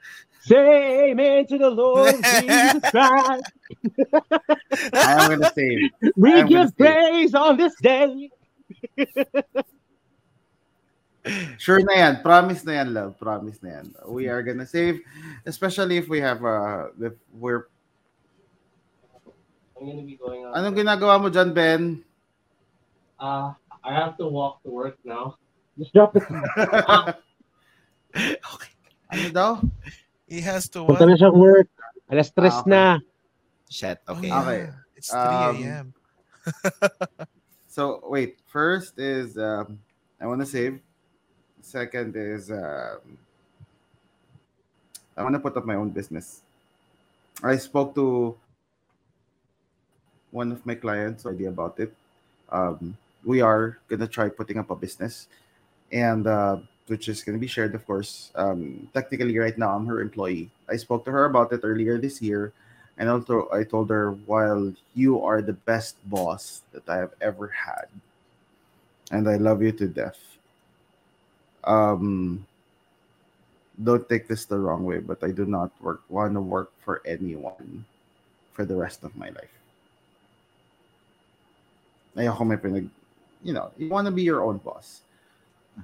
Say 0.44 1.10
amen 1.10 1.46
to 1.48 1.56
the 1.56 1.70
Lord 1.70 2.14
Jesus 2.40 2.84
Christ. 2.90 3.48
I 4.92 5.24
am 5.24 5.30
gonna 5.40 5.50
save. 5.56 5.90
We 6.16 6.34
I'm 6.40 6.46
give 6.46 6.68
say- 6.68 6.84
praise 6.84 7.32
on 7.34 7.56
this 7.56 7.72
day. 7.80 8.28
Sure 11.56 11.80
na 11.80 11.94
yan. 11.96 12.14
Promise 12.20 12.68
na 12.68 12.84
yan, 12.84 12.88
love. 12.92 13.16
Promise 13.16 13.56
na 13.64 13.80
yan. 13.80 13.86
We 14.12 14.28
are 14.28 14.44
gonna 14.44 14.68
save, 14.68 15.00
especially 15.48 15.96
if 15.96 16.12
we 16.12 16.20
have 16.20 16.44
uh, 16.44 16.92
if 17.00 17.16
we're 17.32 17.72
I'm 19.80 19.88
gonna 19.88 20.04
be 20.04 20.20
going 20.20 20.44
out. 20.44 20.52
Anong 20.60 20.76
ginagawa 20.76 21.16
mo 21.16 21.32
dyan, 21.32 21.56
Ben? 21.56 22.04
Uh, 23.16 23.56
I 23.80 23.90
have 23.96 24.20
to 24.20 24.28
walk 24.28 24.60
to 24.64 24.70
work 24.70 25.00
now. 25.04 25.40
Just 25.80 25.92
drop 25.96 26.12
it. 26.16 26.24
Okay. 28.14 28.70
Ano 29.10 29.26
daw? 29.34 29.52
He 30.26 30.40
has 30.40 30.68
to 30.72 30.82
what? 30.82 30.98
Punta 30.98 31.06
na 31.06 31.16
siyang 31.20 31.36
work. 31.36 31.68
Alas 32.09 32.28
stress 32.28 32.56
Ah, 32.56 32.60
okay. 32.60 32.70
na. 32.70 32.82
Shit. 33.68 33.98
Oh, 34.09 34.12
Okay. 34.16 34.28
yeah. 34.28 34.40
Okay. 34.40 34.62
It's 34.96 35.10
3 35.10 35.20
Um, 35.20 35.56
a.m. 35.62 35.86
So, 37.74 37.98
wait. 38.06 38.38
First 38.46 38.94
is, 39.02 39.34
um, 39.36 39.82
I 40.22 40.26
want 40.30 40.38
to 40.40 40.46
save. 40.46 40.78
Second 41.59 42.14
is, 42.14 42.46
um, 42.52 43.18
I 45.16 45.22
want 45.26 45.34
to 45.34 45.42
put 45.42 45.56
up 45.56 45.66
my 45.66 45.74
own 45.74 45.90
business. 45.90 46.42
I 47.42 47.56
spoke 47.59 47.94
to 47.98 48.38
one 50.30 50.52
of 50.52 50.62
my 50.64 50.76
clients 50.78 51.26
already 51.26 51.46
about 51.51 51.80
it. 51.82 51.90
Um, 52.46 52.94
we 53.26 53.40
are 53.42 53.78
going 53.88 54.01
to 54.01 54.06
try 54.06 54.28
putting 54.28 54.59
up 54.59 54.70
a 54.70 54.76
business. 54.76 55.26
And 55.90 56.26
uh, 56.28 56.59
which 56.86 57.09
is 57.09 57.23
going 57.23 57.36
to 57.36 57.40
be 57.40 57.47
shared, 57.48 57.74
of 57.74 57.86
course. 57.86 58.31
Um, 58.35 58.89
technically, 58.93 59.39
right 59.39 59.56
now, 59.56 59.74
I'm 59.77 59.86
her 59.86 60.01
employee. 60.01 60.51
I 60.69 60.77
spoke 60.77 61.05
to 61.06 61.12
her 61.12 61.24
about 61.24 61.52
it 61.52 61.61
earlier 61.62 61.98
this 61.98 62.20
year, 62.20 62.52
and 62.98 63.09
also 63.09 63.48
I 63.52 63.65
told 63.65 63.89
her, 63.90 64.12
while 64.27 64.73
you 64.94 65.23
are 65.23 65.40
the 65.40 65.55
best 65.55 65.97
boss 66.09 66.62
that 66.73 66.89
I 66.89 66.97
have 66.97 67.15
ever 67.20 67.48
had, 67.48 67.89
and 69.11 69.28
I 69.28 69.36
love 69.36 69.62
you 69.62 69.73
to 69.73 69.89
death. 69.89 70.20
Um, 71.65 72.47
don't 73.82 74.06
take 74.09 74.28
this 74.28 74.44
the 74.44 74.59
wrong 74.59 74.85
way, 74.85 74.98
but 74.98 75.24
I 75.24 75.31
do 75.31 75.47
not 75.47 75.73
work 75.81 76.02
want 76.09 76.35
to 76.35 76.40
work 76.40 76.70
for 76.85 77.01
anyone 77.06 77.85
for 78.52 78.65
the 78.65 78.77
rest 78.77 79.02
of 79.02 79.16
my 79.16 79.31
life. 79.31 79.51
You 83.43 83.52
know, 83.52 83.73
you 83.77 83.89
want 83.89 84.06
to 84.06 84.12
be 84.12 84.23
your 84.23 84.44
own 84.44 84.59
boss 84.59 85.01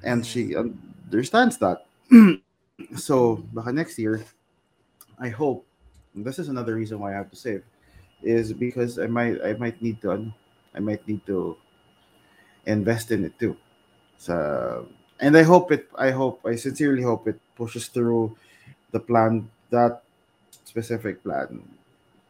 and 0.03 0.25
she 0.25 0.57
understands 0.57 1.59
that. 1.59 1.87
so, 2.97 3.37
baka 3.53 3.73
next 3.73 3.99
year, 3.99 4.25
I 5.19 5.29
hope. 5.29 5.67
this 6.15 6.39
is 6.39 6.49
another 6.49 6.75
reason 6.75 6.99
why 6.99 7.15
I 7.15 7.17
have 7.17 7.31
to 7.31 7.39
save, 7.39 7.63
is 8.23 8.53
because 8.53 8.99
I 8.99 9.07
might 9.07 9.39
I 9.45 9.55
might 9.55 9.79
need 9.81 10.03
to 10.03 10.33
I 10.75 10.81
might 10.81 11.07
need 11.07 11.23
to 11.27 11.57
invest 12.67 13.11
in 13.11 13.25
it 13.25 13.39
too. 13.39 13.57
So, 14.19 14.87
and 15.21 15.37
I 15.37 15.43
hope 15.43 15.73
it. 15.73 15.89
I 15.97 16.11
hope 16.11 16.45
I 16.45 16.57
sincerely 16.57 17.03
hope 17.03 17.29
it 17.29 17.39
pushes 17.57 17.89
through 17.89 18.37
the 18.91 19.01
plan 19.01 19.49
that 19.71 20.03
specific 20.65 21.23
plan 21.23 21.63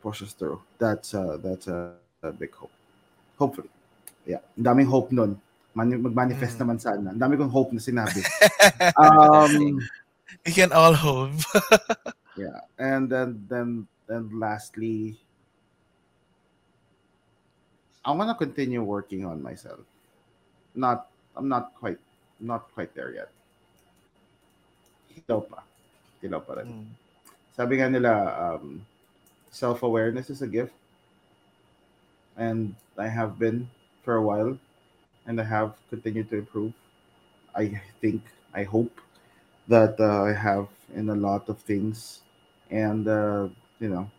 pushes 0.02 0.32
through. 0.32 0.60
That's 0.78 1.14
uh 1.14 1.38
that's 1.42 1.68
a, 1.68 1.94
a 2.22 2.32
big 2.32 2.54
hope. 2.54 2.72
Hopefully, 3.38 3.70
yeah. 4.26 4.44
Daming 4.60 4.86
hope 4.86 5.12
nun. 5.12 5.40
Man- 5.70 6.02
mag-manifest 6.02 6.58
Mm. 6.58 6.60
naman 6.66 6.78
sana. 6.82 7.08
Ang 7.14 7.20
dami 7.20 7.38
kong 7.38 7.52
hope 7.52 7.70
na 7.70 7.78
sinabi. 7.78 8.20
um, 9.00 9.78
We 10.46 10.50
can 10.50 10.70
all 10.72 10.94
hope. 10.94 11.34
yeah 12.38 12.62
and 12.78 13.10
then 13.10 13.42
then 13.50 13.68
then 14.06 14.30
lastly 14.32 15.18
i 18.00 18.08
want 18.14 18.30
to 18.30 18.38
continue 18.38 18.80
working 18.80 19.26
on 19.26 19.42
myself 19.42 19.82
not 20.72 21.10
i'm 21.36 21.50
not 21.50 21.74
quite 21.76 21.98
not 22.38 22.70
quite 22.72 22.94
there 22.94 23.12
yet 23.12 23.28
Hilaw 25.10 25.42
pa. 25.42 25.60
Hilaw 26.22 26.40
pa 26.40 26.62
rin. 26.62 26.70
Mm. 26.70 26.86
Sabi 27.52 27.82
nga 27.82 27.90
nila, 27.90 28.12
um, 28.38 28.78
self-awareness 29.50 30.30
is 30.30 30.40
a 30.40 30.46
gift. 30.46 30.72
And 32.38 32.78
I 32.96 33.10
have 33.10 33.34
been 33.36 33.66
for 34.06 34.16
a 34.16 34.22
while. 34.22 34.54
And 35.30 35.38
I 35.38 35.46
have 35.46 35.78
continued 35.86 36.26
to 36.34 36.42
improve. 36.42 36.74
I 37.54 37.78
think, 38.02 38.18
I 38.50 38.66
hope 38.66 38.90
that 39.70 39.94
uh, 40.02 40.26
I 40.26 40.34
have 40.34 40.66
in 40.90 41.06
a 41.06 41.14
lot 41.14 41.46
of 41.46 41.62
things. 41.62 42.26
And, 42.66 43.06
uh, 43.06 43.46
you 43.78 43.94
know, 43.94 44.10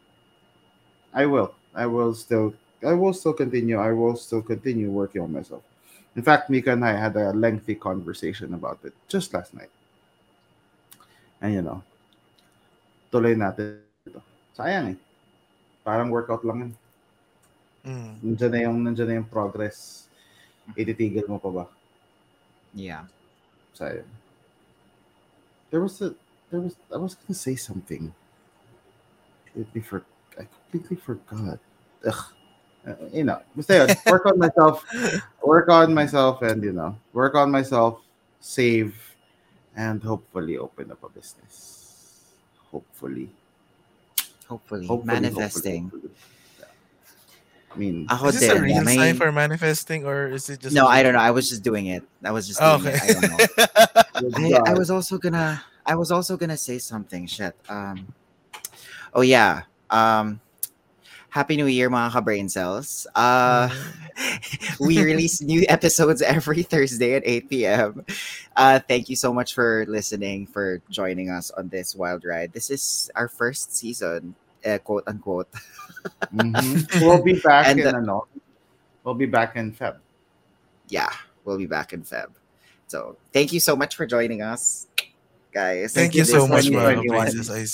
I 1.11 1.27
will. 1.27 1.51
I 1.75 1.83
will 1.83 2.15
still, 2.15 2.55
I 2.79 2.95
will 2.95 3.11
still 3.11 3.35
continue. 3.35 3.75
I 3.75 3.91
will 3.91 4.15
still 4.15 4.41
continue 4.41 4.87
working 4.87 5.19
on 5.19 5.35
myself. 5.35 5.63
In 6.15 6.23
fact, 6.23 6.49
Micko 6.49 6.71
and 6.71 6.85
I 6.87 6.95
had 6.95 7.19
a 7.19 7.35
lengthy 7.35 7.75
conversation 7.75 8.53
about 8.53 8.79
it 8.87 8.95
just 9.11 9.33
last 9.33 9.53
night. 9.53 9.71
And, 11.41 11.53
you 11.53 11.61
know, 11.61 11.83
tuloy 13.11 13.35
natin 13.35 13.83
ito. 14.07 14.23
Sayang 14.55 14.95
eh. 14.95 14.97
Parang 15.83 16.07
workout 16.07 16.47
lang 16.47 16.71
yun. 16.71 16.73
Mm. 17.83 18.11
Nandiyan 18.23 18.51
na 18.55 18.59
yung, 18.63 18.77
nandiyan 18.79 19.07
na 19.11 19.15
yung 19.19 19.27
progress. 19.27 20.07
Ititigil 20.77 21.27
mo 21.27 21.37
pa 21.39 21.49
ba? 21.49 21.65
Yeah. 22.73 23.05
Sayang. 23.75 24.07
There 25.71 25.81
was 25.81 26.01
a, 26.01 26.15
there 26.51 26.59
was, 26.59 26.75
I 26.93 26.97
was 26.97 27.15
gonna 27.15 27.35
say 27.35 27.55
something. 27.55 28.13
Completely 29.51 29.81
for, 29.81 30.03
I 30.39 30.47
completely 30.47 30.97
forgot. 30.97 31.59
Ugh. 32.07 32.23
Uh, 32.81 32.95
you 33.13 33.23
know, 33.23 33.37
basta 33.55 33.85
yun, 33.85 33.89
work 34.09 34.25
on 34.25 34.39
myself, 34.39 34.81
work 35.45 35.69
on 35.69 35.93
myself, 35.93 36.41
and 36.41 36.63
you 36.63 36.73
know, 36.73 36.97
work 37.13 37.35
on 37.35 37.51
myself, 37.51 38.01
save, 38.39 38.97
and 39.77 40.01
hopefully 40.01 40.57
open 40.57 40.89
up 40.89 40.97
a 41.03 41.09
business. 41.09 42.25
Hopefully, 42.71 43.29
Hopefully. 44.49 44.87
hopefully 44.87 45.13
Manifesting. 45.13 45.83
hopefully, 45.93 46.09
hopefully. 46.09 46.30
Yeah. 47.73 47.75
I 47.75 47.77
mean, 47.79 48.07
Ako 48.09 48.27
Is 48.27 48.39
this 48.39 48.49
a 48.49 48.61
real 48.61 48.83
may- 48.83 48.95
sign 48.95 49.15
for 49.15 49.31
manifesting 49.31 50.05
or 50.05 50.27
is 50.27 50.49
it 50.49 50.59
just 50.59 50.75
no, 50.75 50.87
I 50.87 51.03
don't 51.03 51.13
know. 51.13 51.19
I 51.19 51.31
was 51.31 51.49
just 51.49 51.63
doing 51.63 51.87
it. 51.87 52.03
I 52.23 52.31
was 52.31 52.47
just 52.47 52.59
doing 52.59 52.83
Okay. 52.83 52.95
it. 52.95 53.03
I 54.15 54.19
don't 54.19 54.39
know. 54.39 54.57
I, 54.67 54.71
I 54.71 54.73
was 54.73 54.91
also 54.91 55.17
gonna 55.17 55.63
I 55.85 55.95
was 55.95 56.11
also 56.11 56.35
gonna 56.37 56.57
say 56.57 56.77
something. 56.79 57.27
Shit. 57.27 57.55
Um 57.69 58.13
oh 59.13 59.21
yeah. 59.21 59.63
Um 59.89 60.39
Happy 61.31 61.55
New 61.55 61.67
Year 61.67 61.89
mga 61.89 62.11
ka-brain 62.11 62.49
cells. 62.49 63.07
Uh 63.15 63.71
we 64.79 65.01
release 65.01 65.41
new 65.41 65.63
episodes 65.69 66.21
every 66.21 66.63
Thursday 66.63 67.15
at 67.15 67.23
8 67.25 67.49
p.m. 67.49 68.05
Uh 68.55 68.79
thank 68.83 69.07
you 69.07 69.15
so 69.15 69.31
much 69.33 69.55
for 69.55 69.85
listening, 69.87 70.45
for 70.45 70.81
joining 70.89 71.29
us 71.29 71.51
on 71.51 71.69
this 71.69 71.95
wild 71.95 72.25
ride. 72.25 72.51
This 72.51 72.69
is 72.69 73.09
our 73.15 73.29
first 73.29 73.71
season, 73.73 74.35
uh, 74.65 74.77
quote 74.79 75.03
unquote. 75.07 75.49
Mhm. 76.33 76.85
We'll 77.01 77.21
be 77.23 77.39
back 77.39 77.67
And, 77.67 77.79
in 77.79 77.87
uh, 77.87 77.97
ano, 77.97 78.27
We'll 79.03 79.15
be 79.17 79.25
back 79.25 79.55
in 79.55 79.73
Feb. 79.73 79.97
Yeah, 80.89 81.09
we'll 81.45 81.57
be 81.57 81.65
back 81.65 81.93
in 81.93 82.03
Feb. 82.03 82.29
So 82.87 83.17
thank 83.33 83.51
you 83.53 83.59
so 83.59 83.75
much 83.75 83.95
for 83.95 84.05
joining 84.05 84.41
us, 84.41 84.85
guys. 85.53 85.93
Thank 85.93 86.13
you 86.13 86.21
This 86.21 86.31
so 86.31 86.45
much, 86.47 86.65
been- 86.69 86.73
mga 86.77 87.01
2021. 87.07 87.21
Princess 87.31 87.49
Eyes. 87.49 87.73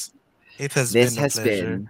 It 0.57 0.73
has 0.73 0.91
this 0.91 1.14
been 1.14 1.19
a 1.19 1.22
has 1.22 1.34
pleasure. 1.35 1.64
been 1.65 1.89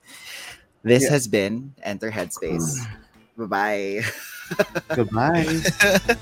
this 0.82 1.02
Yeah. 1.04 1.10
has 1.10 1.24
been 1.28 1.74
enter 1.82 2.10
headspace 2.10 2.80
bye 3.38 3.46
bye 3.46 4.02
Goodbye. 4.94 5.46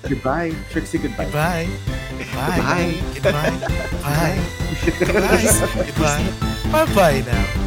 goodbye. 0.07 0.55
Trixie, 0.70 0.99
goodbye. 0.99 1.24
Goodbye. 1.24 1.66
Bye. 2.37 2.95
Goodbye. 3.15 3.51
Goodbye. 3.59 3.91
Bye. 4.07 4.39
Guys, 5.03 5.61
goodbye. 5.74 6.28
Bye 6.70 6.95
bye 6.95 7.20
now. 7.27 7.66